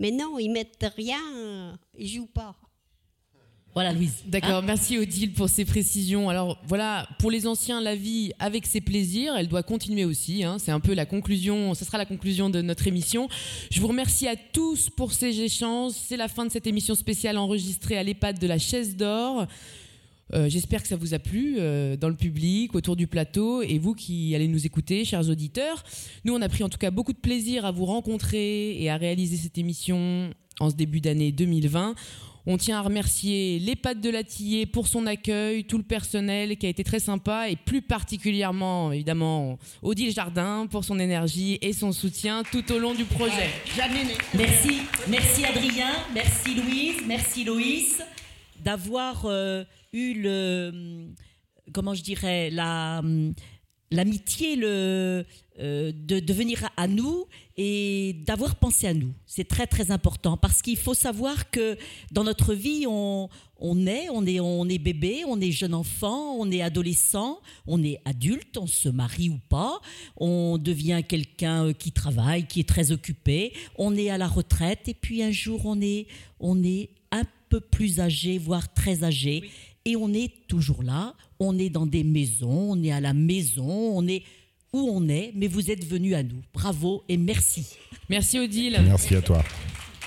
Mais 0.02 0.10
non, 0.10 0.40
ils 0.40 0.50
mettent 0.50 0.92
rien, 0.98 1.78
ils 1.96 2.08
jouent 2.08 2.26
pas. 2.26 2.56
Voilà, 3.76 3.94
Louise. 3.94 4.24
D'accord, 4.26 4.64
merci 4.64 4.98
Odile 4.98 5.32
pour 5.32 5.48
ces 5.48 5.64
précisions. 5.64 6.28
Alors 6.28 6.60
voilà, 6.68 7.08
pour 7.20 7.30
les 7.30 7.46
anciens, 7.46 7.80
la 7.80 7.96
vie 7.96 8.34
avec 8.40 8.66
ses 8.66 8.82
plaisirs, 8.82 9.36
elle 9.38 9.48
doit 9.48 9.62
continuer 9.62 10.04
aussi. 10.04 10.44
hein. 10.44 10.58
C'est 10.58 10.72
un 10.72 10.80
peu 10.80 10.96
la 10.96 11.06
conclusion, 11.06 11.76
ce 11.76 11.86
sera 11.86 12.00
la 12.00 12.08
conclusion 12.08 12.50
de 12.50 12.64
notre 12.64 12.88
émission. 12.88 13.30
Je 13.70 13.80
vous 13.80 13.88
remercie 13.88 14.28
à 14.28 14.36
tous 14.36 14.90
pour 14.90 15.14
ces 15.14 15.40
échanges. 15.40 15.92
C'est 15.94 16.18
la 16.18 16.28
fin 16.28 16.48
de 16.48 16.52
cette 16.52 16.66
émission 16.66 16.96
spéciale 16.96 17.38
enregistrée 17.38 17.96
à 17.96 18.02
l'EHPAD 18.02 18.40
de 18.40 18.48
la 18.48 18.58
Chaise 18.58 18.98
d'Or. 18.98 19.46
Euh, 20.34 20.50
J'espère 20.50 20.82
que 20.82 20.88
ça 20.88 20.96
vous 20.96 21.14
a 21.14 21.20
plu 21.20 21.58
euh, 21.60 21.98
dans 21.98 22.10
le 22.10 22.16
public, 22.16 22.76
autour 22.76 22.96
du 22.96 23.08
plateau, 23.08 23.62
et 23.62 23.80
vous 23.80 23.94
qui 23.94 24.36
allez 24.36 24.48
nous 24.48 24.66
écouter, 24.66 25.06
chers 25.06 25.30
auditeurs. 25.30 25.84
Nous, 26.26 26.34
on 26.34 26.42
a 26.42 26.50
pris 26.50 26.64
en 26.64 26.70
tout 26.70 26.78
cas 26.78 26.92
beaucoup 26.92 27.14
de 27.14 27.18
plaisir 27.20 27.66
à 27.66 27.72
vous 27.72 27.86
rencontrer 27.86 28.82
et 28.82 28.90
à 28.90 28.98
réaliser 28.98 29.38
cette 29.38 29.58
émission 29.58 30.30
en 30.60 30.70
ce 30.70 30.76
début 30.76 31.02
d'année 31.02 31.32
2020. 31.32 31.96
On 32.48 32.58
tient 32.58 32.80
à 32.80 32.82
remercier 32.82 33.60
l'EHPAD 33.60 34.02
de 34.02 34.10
Latillé 34.10 34.66
pour 34.66 34.88
son 34.88 35.06
accueil, 35.06 35.64
tout 35.64 35.78
le 35.78 35.84
personnel 35.84 36.58
qui 36.58 36.66
a 36.66 36.70
été 36.70 36.84
très 36.84 37.00
sympa 37.00 37.50
et 37.50 37.56
plus 37.56 37.84
particulièrement, 37.84 38.92
évidemment, 38.92 39.60
Odile 39.84 40.12
Jardin 40.12 40.66
pour 40.66 40.84
son 40.84 40.98
énergie 40.98 41.60
et 41.62 41.72
son 41.72 41.92
soutien 41.92 42.42
tout 42.52 42.72
au 42.72 42.80
long 42.80 42.96
du 42.96 43.06
projet. 43.06 43.50
Merci, 44.36 44.80
merci 45.08 45.46
Adrien, 45.46 45.92
merci 46.16 46.56
Louise, 46.56 46.96
merci 47.06 47.44
Loïs 47.44 48.02
d'avoir 48.64 49.26
euh, 49.26 49.64
eu 49.94 50.14
le, 50.22 51.14
comment 51.74 51.94
je 51.94 52.04
dirais, 52.04 52.50
la, 52.50 53.02
l'amitié, 53.92 54.56
le, 54.56 55.26
euh, 55.60 55.92
de, 55.94 56.20
de 56.20 56.34
venir 56.34 56.68
à 56.78 56.88
nous 56.88 57.26
et 57.58 58.16
d'avoir 58.26 58.56
pensé 58.56 58.88
à 58.88 58.94
nous. 58.94 59.14
C'est 59.28 59.48
très 59.48 59.68
très 59.68 59.92
important 59.92 60.38
parce 60.38 60.62
qu'il 60.62 60.78
faut 60.78 60.94
savoir 60.94 61.52
que 61.52 61.78
dans 62.12 62.24
notre 62.24 62.54
vie, 62.54 62.86
on, 62.88 63.30
on 63.58 63.86
est, 63.86 64.10
on 64.10 64.26
est, 64.26 64.40
on 64.40 64.68
est 64.70 64.80
bébé, 64.80 65.24
on 65.28 65.40
est 65.42 65.52
jeune 65.52 65.74
enfant, 65.74 66.36
on 66.38 66.50
est 66.50 66.62
adolescent, 66.62 67.40
on 67.68 67.84
est 67.84 68.00
adulte, 68.06 68.58
on 68.58 68.66
se 68.68 68.88
marie 68.88 69.30
ou 69.30 69.40
pas, 69.50 69.80
on 70.16 70.58
devient 70.58 71.04
quelqu'un 71.08 71.68
euh, 71.68 71.74
qui 71.74 71.92
travaille, 71.92 72.48
qui 72.48 72.62
est 72.62 72.68
très 72.68 72.92
occupé, 72.94 73.54
on 73.78 73.96
est 73.96 74.10
à 74.10 74.18
la 74.18 74.28
retraite 74.28 74.88
et 74.88 74.94
puis 74.94 75.22
un 75.22 75.32
jour 75.32 75.66
on 75.66 75.82
est, 75.82 76.08
on 76.40 76.64
est 76.64 76.90
un 77.12 77.24
peu 77.50 77.60
plus 77.60 78.00
âgé, 78.00 78.38
voire 78.38 78.74
très 78.74 79.04
âgé, 79.04 79.44
et 79.86 79.96
on 79.96 80.14
est 80.14 80.48
toujours 80.48 80.84
là, 80.84 81.16
on 81.40 81.58
est 81.58 81.70
dans 81.70 81.86
des 81.86 82.04
maisons, 82.04 82.72
on 82.72 82.84
est 82.84 82.92
à 82.92 83.02
la 83.02 83.14
maison, 83.14 83.68
on 83.68 84.08
est 84.08 84.24
où 84.74 84.90
on 84.90 85.08
est, 85.10 85.32
mais 85.36 85.48
vous 85.48 85.70
êtes 85.70 85.86
venus 85.86 86.16
à 86.16 86.24
nous. 86.24 86.42
Bravo 86.54 87.04
et 87.10 87.18
merci. 87.18 87.68
Merci 88.10 88.40
Odile. 88.40 88.80
Merci 88.84 89.16
à 89.16 89.22
toi. 89.22 89.44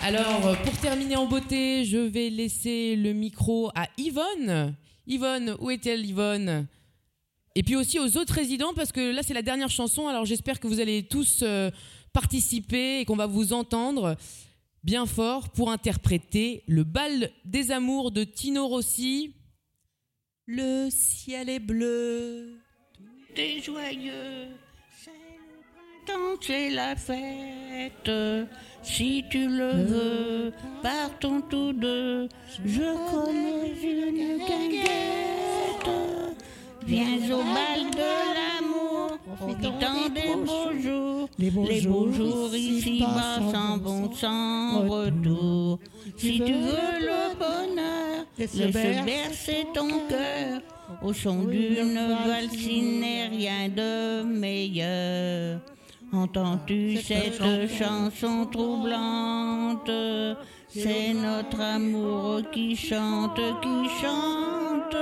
Alors, 0.01 0.47
euh, 0.47 0.55
pour 0.65 0.77
terminer 0.79 1.17
en 1.17 1.27
beauté, 1.27 1.85
je 1.85 1.99
vais 1.99 2.31
laisser 2.31 2.97
le 2.97 3.13
micro 3.13 3.71
à 3.75 3.89
Yvonne. 3.99 4.75
Yvonne, 5.07 5.57
où 5.61 5.71
est-elle 5.71 6.05
Yvonne? 6.05 6.67
Et 7.55 7.63
puis 7.63 7.77
aussi 7.77 7.99
aux 7.99 8.17
autres 8.17 8.35
résidents, 8.35 8.75
parce 8.75 8.91
que 8.91 9.15
là 9.15 9.23
c'est 9.23 9.35
la 9.35 9.43
dernière 9.43 9.71
chanson, 9.71 10.09
alors 10.09 10.25
j'espère 10.25 10.59
que 10.59 10.67
vous 10.67 10.81
allez 10.81 11.05
tous 11.05 11.41
euh, 11.43 11.71
participer 12.13 13.01
et 13.01 13.05
qu'on 13.05 13.17
va 13.17 13.27
vous 13.27 13.53
entendre 13.53 14.17
bien 14.83 15.07
fort 15.07 15.49
pour 15.51 15.71
interpréter 15.71 16.65
le 16.67 16.85
bal 16.85 17.31
des 17.45 17.71
amours 17.71 18.11
de 18.11 18.25
Tino 18.25 18.67
Rossi. 18.67 19.35
Le 20.47 20.91
ciel 20.91 21.49
est 21.49 21.59
bleu, 21.59 22.59
tout 22.99 23.41
est 23.41 23.63
joyeux, 23.63 24.49
c'est 25.03 25.11
le 25.11 25.57
printemps, 26.05 26.39
c'est 26.39 26.69
la 26.69 26.95
fête. 26.97 28.11
Si 28.83 29.25
tu 29.31 29.49
le 29.49 29.71
veux, 29.73 30.53
partons 30.83 31.41
tous 31.49 31.73
deux. 31.73 32.29
Je 32.63 32.83
connais 33.11 33.73
une 33.83 34.37
guinguette. 34.45 35.89
Viens 36.87 37.35
au 37.35 37.43
bal 37.43 37.91
de 37.91 38.11
l'amour, 38.37 39.19
profitant 39.39 40.11
des 40.11 40.35
beaux 40.45 40.79
jours. 40.79 41.29
Les 41.39 41.51
beaux, 41.81 42.13
jours 42.13 42.55
ici-bas 42.55 43.51
s'en 43.51 43.79
vont 43.79 44.13
sans 44.13 44.91
retour. 44.91 45.79
Si 46.17 46.39
tu 46.39 46.53
veux 46.53 46.99
le 47.01 47.35
bonheur, 47.39 48.27
laisse 48.39 48.57
bercer 48.57 49.67
ton 49.75 49.89
cœur. 50.09 50.61
Au 51.03 51.13
son 51.13 51.45
d'une 51.45 51.95
valse, 52.27 52.55
il 52.67 53.01
n'est 53.01 53.29
rien 53.29 53.69
de 53.69 54.23
meilleur. 54.23 55.61
Entends-tu 56.13 56.97
cette 56.99 57.69
chanson 57.69 58.47
troublante? 58.47 59.91
C'est 60.69 61.15
notre 61.15 61.61
amour 61.61 62.43
qui 62.53 62.77
chante, 62.77 63.41
qui 63.63 63.89
chante. 64.01 64.97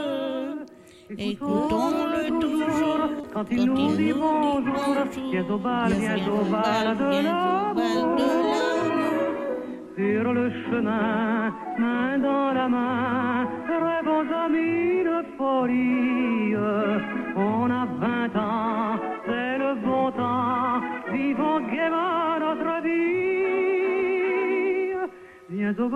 Écoutons-le 1.19 2.41
toujours 2.41 3.11
quand 3.35 3.45
il 3.51 3.65
nous 3.65 3.97
dit 3.97 4.13
bonjour. 4.13 4.97
Viens 5.31 5.51
au 5.51 5.59
bal, 5.59 5.93
viens 5.93 6.29
au 6.29 6.45
bal 6.45 6.97
de 6.97 7.25
l'amour. 7.25 8.72
Sur 10.03 10.33
le 10.33 10.51
chemin, 10.65 11.55
main 11.79 12.19
dans 12.19 12.53
la 12.53 12.69
main, 12.69 13.47
rêvons 13.69 14.27
amis 14.45 15.05
de 15.05 15.19
folie. 15.37 16.57
On 17.37 17.71
a 17.71 17.87
vingt 18.01 18.37
ans, 18.37 18.99
c'est 19.25 19.59
le 19.59 19.75
bon 19.87 20.11
temps, 20.11 20.81
vivons 21.13 21.61
gaiement 21.73 22.37
notre 22.41 22.83
vie. 22.83 23.43
Viens 25.51 25.75
au 25.79 25.89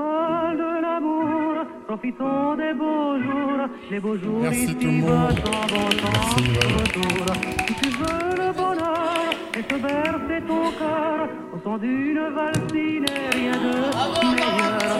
de 0.63 0.71
l'amour, 0.85 1.46
Profitons 1.87 2.57
des 2.57 2.75
beaux 2.75 3.17
jours, 3.23 3.69
les 3.91 4.01
beaux 4.01 4.17
jours 4.17 4.41
Merci 4.43 4.65
ici, 4.65 4.75
tout 4.75 4.87
le 4.89 4.93
monde. 4.93 5.37
Beau 5.37 5.89
temps. 6.03 6.37
Si 6.37 7.75
tu 7.75 7.89
veux 7.91 8.35
le 8.43 8.53
bonheur, 8.53 9.31
et 9.57 9.63
se 9.63 9.77
verser 9.77 10.41
ton 10.49 10.71
cœur, 10.73 11.29
au 11.55 11.59
son 11.63 11.79
d'une 11.79 12.29
valse, 12.35 12.59
il 12.75 13.03
n'est 13.03 13.31
rien 13.31 13.53
de 13.53 13.71
ah, 13.95 14.09
bon, 14.15 14.31
meilleur. 14.33 14.99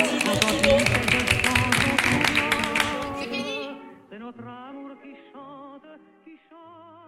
C'est 4.09 4.19
notre 4.21 4.47
amour 4.47 4.91
qui 5.03 5.11
chante, 5.33 5.89
qui 6.25 6.39
chante. 6.49 7.06